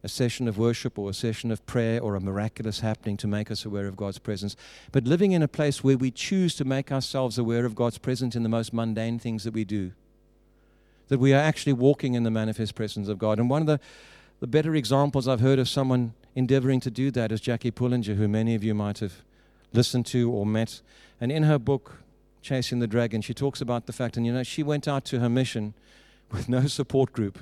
a 0.06 0.08
session 0.08 0.46
of 0.46 0.56
worship 0.56 1.00
or 1.00 1.10
a 1.10 1.12
session 1.12 1.50
of 1.50 1.66
prayer 1.66 2.00
or 2.00 2.14
a 2.14 2.20
miraculous 2.20 2.78
happening 2.78 3.16
to 3.16 3.26
make 3.26 3.50
us 3.50 3.64
aware 3.64 3.88
of 3.88 3.96
God's 3.96 4.20
presence, 4.20 4.54
but 4.92 5.02
living 5.02 5.32
in 5.32 5.42
a 5.42 5.48
place 5.48 5.82
where 5.82 5.96
we 5.96 6.12
choose 6.12 6.54
to 6.54 6.64
make 6.64 6.92
ourselves 6.92 7.38
aware 7.38 7.66
of 7.66 7.74
God's 7.74 7.98
presence 7.98 8.36
in 8.36 8.44
the 8.44 8.48
most 8.48 8.72
mundane 8.72 9.18
things 9.18 9.42
that 9.42 9.52
we 9.52 9.64
do. 9.64 9.90
That 11.08 11.18
we 11.18 11.34
are 11.34 11.42
actually 11.42 11.72
walking 11.72 12.14
in 12.14 12.22
the 12.22 12.30
manifest 12.30 12.76
presence 12.76 13.08
of 13.08 13.18
God. 13.18 13.40
And 13.40 13.50
one 13.50 13.62
of 13.62 13.66
the, 13.66 13.80
the 14.38 14.46
better 14.46 14.76
examples 14.76 15.26
I've 15.26 15.40
heard 15.40 15.58
of 15.58 15.68
someone 15.68 16.14
endeavoring 16.36 16.78
to 16.80 16.90
do 16.90 17.10
that 17.10 17.32
is 17.32 17.40
Jackie 17.40 17.72
Pullinger, 17.72 18.14
who 18.14 18.28
many 18.28 18.54
of 18.54 18.62
you 18.62 18.76
might 18.76 19.00
have 19.00 19.24
listened 19.72 20.06
to 20.06 20.30
or 20.30 20.46
met. 20.46 20.82
And 21.20 21.32
in 21.32 21.42
her 21.42 21.58
book, 21.58 21.94
Chasing 22.42 22.78
the 22.78 22.86
Dragon, 22.86 23.22
she 23.22 23.34
talks 23.34 23.60
about 23.60 23.86
the 23.86 23.92
fact, 23.92 24.16
and 24.16 24.24
you 24.24 24.32
know, 24.32 24.44
she 24.44 24.62
went 24.62 24.86
out 24.86 25.04
to 25.06 25.18
her 25.18 25.28
mission 25.28 25.74
with 26.30 26.48
no 26.48 26.68
support 26.68 27.12
group 27.12 27.40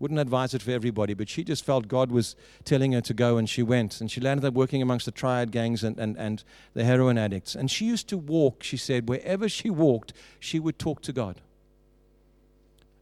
wouldn't 0.00 0.18
advise 0.18 0.54
it 0.54 0.62
for 0.62 0.72
everybody, 0.72 1.14
but 1.14 1.28
she 1.28 1.44
just 1.44 1.64
felt 1.64 1.86
God 1.86 2.10
was 2.10 2.34
telling 2.64 2.92
her 2.92 3.00
to 3.02 3.14
go, 3.14 3.36
and 3.36 3.48
she 3.48 3.62
went. 3.62 4.00
And 4.00 4.10
she 4.10 4.20
landed 4.20 4.44
up 4.46 4.54
working 4.54 4.82
amongst 4.82 5.04
the 5.04 5.12
triad 5.12 5.52
gangs 5.52 5.84
and, 5.84 5.98
and, 5.98 6.16
and 6.16 6.42
the 6.74 6.84
heroin 6.84 7.18
addicts. 7.18 7.54
And 7.54 7.70
she 7.70 7.84
used 7.84 8.08
to 8.08 8.18
walk, 8.18 8.62
she 8.62 8.76
said, 8.76 9.08
wherever 9.08 9.48
she 9.48 9.70
walked, 9.70 10.12
she 10.40 10.58
would 10.58 10.78
talk 10.78 11.02
to 11.02 11.12
God 11.12 11.40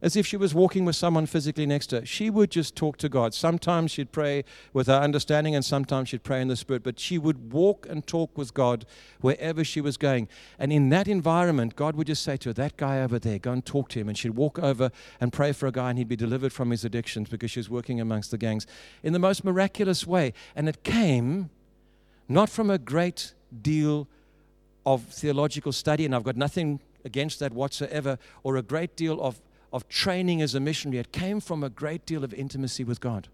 as 0.01 0.15
if 0.15 0.25
she 0.25 0.37
was 0.37 0.53
walking 0.53 0.85
with 0.85 0.95
someone 0.95 1.25
physically 1.25 1.65
next 1.65 1.87
to 1.87 1.99
her. 1.99 2.05
She 2.05 2.29
would 2.29 2.51
just 2.51 2.75
talk 2.75 2.97
to 2.97 3.09
God. 3.09 3.33
Sometimes 3.33 3.91
she'd 3.91 4.11
pray 4.11 4.45
with 4.73 4.87
her 4.87 4.93
understanding, 4.93 5.55
and 5.55 5.63
sometimes 5.63 6.09
she'd 6.09 6.23
pray 6.23 6.41
in 6.41 6.47
the 6.47 6.55
Spirit, 6.55 6.83
but 6.83 6.99
she 6.99 7.17
would 7.17 7.51
walk 7.51 7.85
and 7.89 8.05
talk 8.05 8.37
with 8.37 8.53
God 8.53 8.85
wherever 9.21 9.63
she 9.63 9.81
was 9.81 9.97
going. 9.97 10.27
And 10.57 10.71
in 10.71 10.89
that 10.89 11.07
environment, 11.07 11.75
God 11.75 11.95
would 11.95 12.07
just 12.07 12.23
say 12.23 12.37
to 12.37 12.49
her, 12.49 12.53
That 12.53 12.77
guy 12.77 13.01
over 13.01 13.19
there, 13.19 13.39
go 13.39 13.51
and 13.51 13.65
talk 13.65 13.89
to 13.89 13.99
him. 13.99 14.07
And 14.07 14.17
she'd 14.17 14.31
walk 14.31 14.57
over 14.59 14.91
and 15.19 15.33
pray 15.33 15.51
for 15.51 15.67
a 15.67 15.71
guy, 15.71 15.89
and 15.89 15.97
he'd 15.97 16.07
be 16.07 16.15
delivered 16.15 16.53
from 16.53 16.71
his 16.71 16.85
addictions 16.85 17.29
because 17.29 17.51
she 17.51 17.59
was 17.59 17.69
working 17.69 17.99
amongst 17.99 18.31
the 18.31 18.37
gangs 18.37 18.65
in 19.03 19.13
the 19.13 19.19
most 19.19 19.43
miraculous 19.43 20.07
way. 20.07 20.33
And 20.55 20.69
it 20.69 20.83
came 20.83 21.49
not 22.27 22.49
from 22.49 22.69
a 22.69 22.77
great 22.77 23.33
deal 23.61 24.07
of 24.85 25.03
theological 25.03 25.71
study, 25.71 26.05
and 26.05 26.15
I've 26.15 26.23
got 26.23 26.37
nothing 26.37 26.79
against 27.05 27.39
that 27.39 27.53
whatsoever, 27.53 28.17
or 28.43 28.55
a 28.55 28.61
great 28.61 28.95
deal 28.95 29.21
of 29.21 29.41
of 29.71 29.87
training 29.87 30.41
as 30.41 30.55
a 30.55 30.59
missionary, 30.59 30.99
it 30.99 31.11
came 31.11 31.39
from 31.39 31.63
a 31.63 31.69
great 31.69 32.05
deal 32.05 32.23
of 32.23 32.33
intimacy 32.33 32.83
with 32.83 32.99
God. 32.99 33.27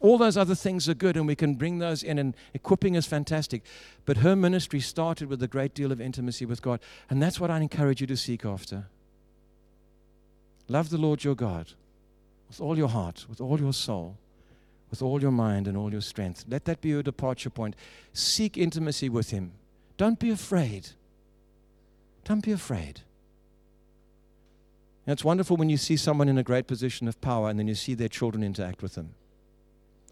All 0.00 0.16
those 0.16 0.38
other 0.38 0.54
things 0.54 0.88
are 0.88 0.94
good, 0.94 1.16
and 1.16 1.26
we 1.26 1.34
can 1.34 1.54
bring 1.54 1.78
those 1.78 2.02
in, 2.02 2.18
and 2.18 2.34
equipping 2.54 2.94
is 2.94 3.06
fantastic. 3.06 3.62
But 4.06 4.18
her 4.18 4.34
ministry 4.34 4.80
started 4.80 5.28
with 5.28 5.42
a 5.42 5.48
great 5.48 5.74
deal 5.74 5.92
of 5.92 6.00
intimacy 6.00 6.46
with 6.46 6.62
God, 6.62 6.80
and 7.10 7.22
that's 7.22 7.38
what 7.38 7.50
I 7.50 7.60
encourage 7.60 8.00
you 8.00 8.06
to 8.06 8.16
seek 8.16 8.44
after. 8.44 8.86
Love 10.68 10.88
the 10.88 10.98
Lord 10.98 11.22
your 11.22 11.34
God 11.34 11.72
with 12.48 12.60
all 12.60 12.78
your 12.78 12.88
heart, 12.88 13.26
with 13.28 13.40
all 13.40 13.60
your 13.60 13.74
soul, 13.74 14.16
with 14.90 15.02
all 15.02 15.20
your 15.20 15.30
mind, 15.30 15.68
and 15.68 15.76
all 15.76 15.92
your 15.92 16.00
strength. 16.00 16.46
Let 16.48 16.64
that 16.64 16.80
be 16.80 16.88
your 16.88 17.02
departure 17.02 17.50
point. 17.50 17.76
Seek 18.14 18.56
intimacy 18.56 19.08
with 19.10 19.30
Him. 19.30 19.52
Don't 19.98 20.18
be 20.18 20.30
afraid. 20.30 20.88
Don't 22.24 22.44
be 22.44 22.52
afraid. 22.52 23.02
And 25.06 25.12
it's 25.12 25.24
wonderful 25.24 25.56
when 25.56 25.70
you 25.70 25.76
see 25.76 25.96
someone 25.96 26.28
in 26.28 26.38
a 26.38 26.42
great 26.42 26.66
position 26.66 27.08
of 27.08 27.20
power 27.20 27.48
and 27.48 27.58
then 27.58 27.68
you 27.68 27.74
see 27.74 27.94
their 27.94 28.08
children 28.08 28.42
interact 28.42 28.82
with 28.82 28.94
them. 28.94 29.14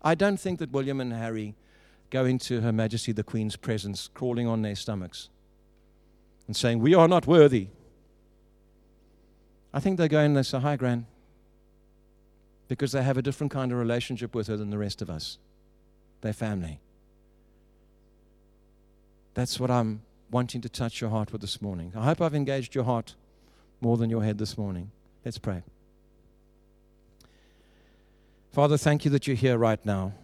I 0.02 0.14
don't 0.14 0.38
think 0.38 0.58
that 0.60 0.70
William 0.70 1.00
and 1.00 1.12
Harry 1.12 1.54
go 2.10 2.24
into 2.24 2.60
Her 2.60 2.72
Majesty 2.72 3.12
the 3.12 3.22
Queen's 3.22 3.56
presence 3.56 4.08
crawling 4.14 4.46
on 4.46 4.62
their 4.62 4.76
stomachs 4.76 5.28
and 6.46 6.56
saying, 6.56 6.78
We 6.78 6.94
are 6.94 7.08
not 7.08 7.26
worthy. 7.26 7.68
I 9.72 9.80
think 9.80 9.98
they 9.98 10.08
go 10.08 10.20
in 10.20 10.26
and 10.26 10.36
they 10.36 10.42
say, 10.42 10.58
Hi, 10.60 10.76
Gran. 10.76 11.06
Because 12.68 12.92
they 12.92 13.02
have 13.02 13.16
a 13.16 13.22
different 13.22 13.52
kind 13.52 13.72
of 13.72 13.78
relationship 13.78 14.34
with 14.34 14.46
her 14.46 14.56
than 14.56 14.70
the 14.70 14.78
rest 14.78 15.02
of 15.02 15.10
us, 15.10 15.38
their 16.20 16.32
family. 16.32 16.80
That's 19.34 19.60
what 19.60 19.70
I'm 19.70 20.02
wanting 20.30 20.60
to 20.62 20.68
touch 20.68 21.00
your 21.00 21.10
heart 21.10 21.32
with 21.32 21.40
this 21.40 21.62
morning. 21.62 21.92
I 21.96 22.04
hope 22.04 22.20
I've 22.20 22.34
engaged 22.34 22.74
your 22.74 22.84
heart 22.84 23.14
more 23.80 23.96
than 23.96 24.10
your 24.10 24.22
head 24.22 24.38
this 24.38 24.58
morning. 24.58 24.90
Let's 25.24 25.38
pray. 25.38 25.62
Father, 28.52 28.76
thank 28.76 29.04
you 29.04 29.10
that 29.12 29.26
you're 29.26 29.36
here 29.36 29.58
right 29.58 29.84
now. 29.84 30.14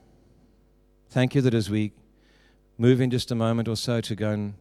Thank 1.10 1.34
you 1.34 1.40
that 1.42 1.54
as 1.54 1.70
we 1.70 1.92
move 2.78 3.00
in 3.00 3.10
just 3.10 3.30
a 3.30 3.34
moment 3.34 3.68
or 3.68 3.76
so 3.76 4.00
to 4.00 4.16
go 4.16 4.30
and 4.30 4.54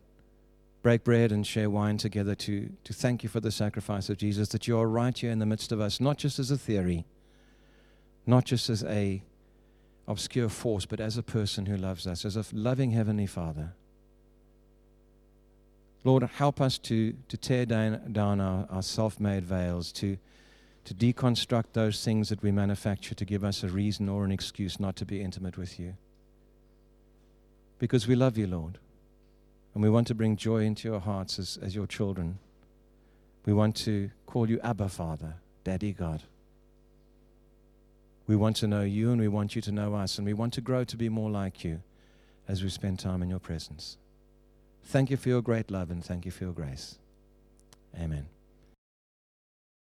break 0.83 1.03
bread 1.03 1.31
and 1.31 1.47
share 1.47 1.69
wine 1.69 1.97
together, 1.97 2.35
to, 2.35 2.69
to 2.83 2.93
thank 2.93 3.23
you 3.23 3.29
for 3.29 3.39
the 3.39 3.51
sacrifice 3.51 4.09
of 4.09 4.17
Jesus, 4.17 4.49
that 4.49 4.67
you 4.67 4.77
are 4.77 4.87
right 4.87 5.17
here 5.17 5.31
in 5.31 5.39
the 5.39 5.45
midst 5.45 5.71
of 5.71 5.79
us, 5.79 5.99
not 5.99 6.17
just 6.17 6.37
as 6.37 6.51
a 6.51 6.57
theory, 6.57 7.05
not 8.27 8.45
just 8.45 8.69
as 8.69 8.83
a 8.83 9.23
obscure 10.07 10.49
force, 10.49 10.85
but 10.85 10.99
as 10.99 11.17
a 11.17 11.23
person 11.23 11.65
who 11.65 11.77
loves 11.77 12.05
us, 12.05 12.25
as 12.25 12.35
a 12.35 12.45
loving 12.51 12.91
Heavenly 12.91 13.25
Father. 13.25 13.73
Lord, 16.03 16.23
help 16.23 16.59
us 16.59 16.77
to, 16.79 17.13
to 17.29 17.37
tear 17.37 17.65
down, 17.65 18.11
down 18.11 18.41
our, 18.41 18.67
our 18.69 18.81
self 18.81 19.19
made 19.19 19.45
veils, 19.45 19.91
to, 19.93 20.17
to 20.85 20.93
deconstruct 20.93 21.73
those 21.73 22.03
things 22.03 22.29
that 22.29 22.43
we 22.43 22.51
manufacture 22.51 23.15
to 23.15 23.25
give 23.25 23.43
us 23.43 23.63
a 23.63 23.69
reason 23.69 24.09
or 24.09 24.25
an 24.25 24.31
excuse 24.31 24.79
not 24.79 24.95
to 24.97 25.05
be 25.05 25.21
intimate 25.21 25.57
with 25.57 25.79
you. 25.79 25.95
Because 27.79 28.07
we 28.07 28.15
love 28.15 28.37
you, 28.37 28.47
Lord, 28.47 28.79
and 29.73 29.81
we 29.81 29.89
want 29.89 30.07
to 30.07 30.15
bring 30.15 30.35
joy 30.35 30.63
into 30.63 30.87
your 30.87 30.99
hearts 30.99 31.39
as, 31.39 31.57
as 31.61 31.73
your 31.73 31.87
children. 31.87 32.37
We 33.45 33.53
want 33.53 33.75
to 33.77 34.11
call 34.25 34.49
you 34.49 34.59
Abba 34.61 34.89
Father, 34.89 35.35
Daddy 35.63 35.93
God. 35.93 36.23
We 38.27 38.35
want 38.35 38.57
to 38.57 38.67
know 38.67 38.83
you 38.83 39.11
and 39.11 39.19
we 39.19 39.27
want 39.27 39.55
you 39.55 39.61
to 39.61 39.71
know 39.71 39.95
us, 39.95 40.17
and 40.17 40.25
we 40.25 40.33
want 40.33 40.53
to 40.53 40.61
grow 40.61 40.83
to 40.83 40.97
be 40.97 41.09
more 41.09 41.29
like 41.29 41.63
you 41.63 41.81
as 42.47 42.63
we 42.63 42.69
spend 42.69 42.99
time 42.99 43.21
in 43.21 43.29
your 43.29 43.39
presence. 43.39 43.97
Thank 44.85 45.09
you 45.09 45.17
for 45.17 45.29
your 45.29 45.41
great 45.41 45.71
love 45.71 45.89
and 45.89 46.03
thank 46.03 46.25
you 46.25 46.31
for 46.31 46.43
your 46.43 46.53
grace. 46.53 46.99
Amen. 47.99 48.32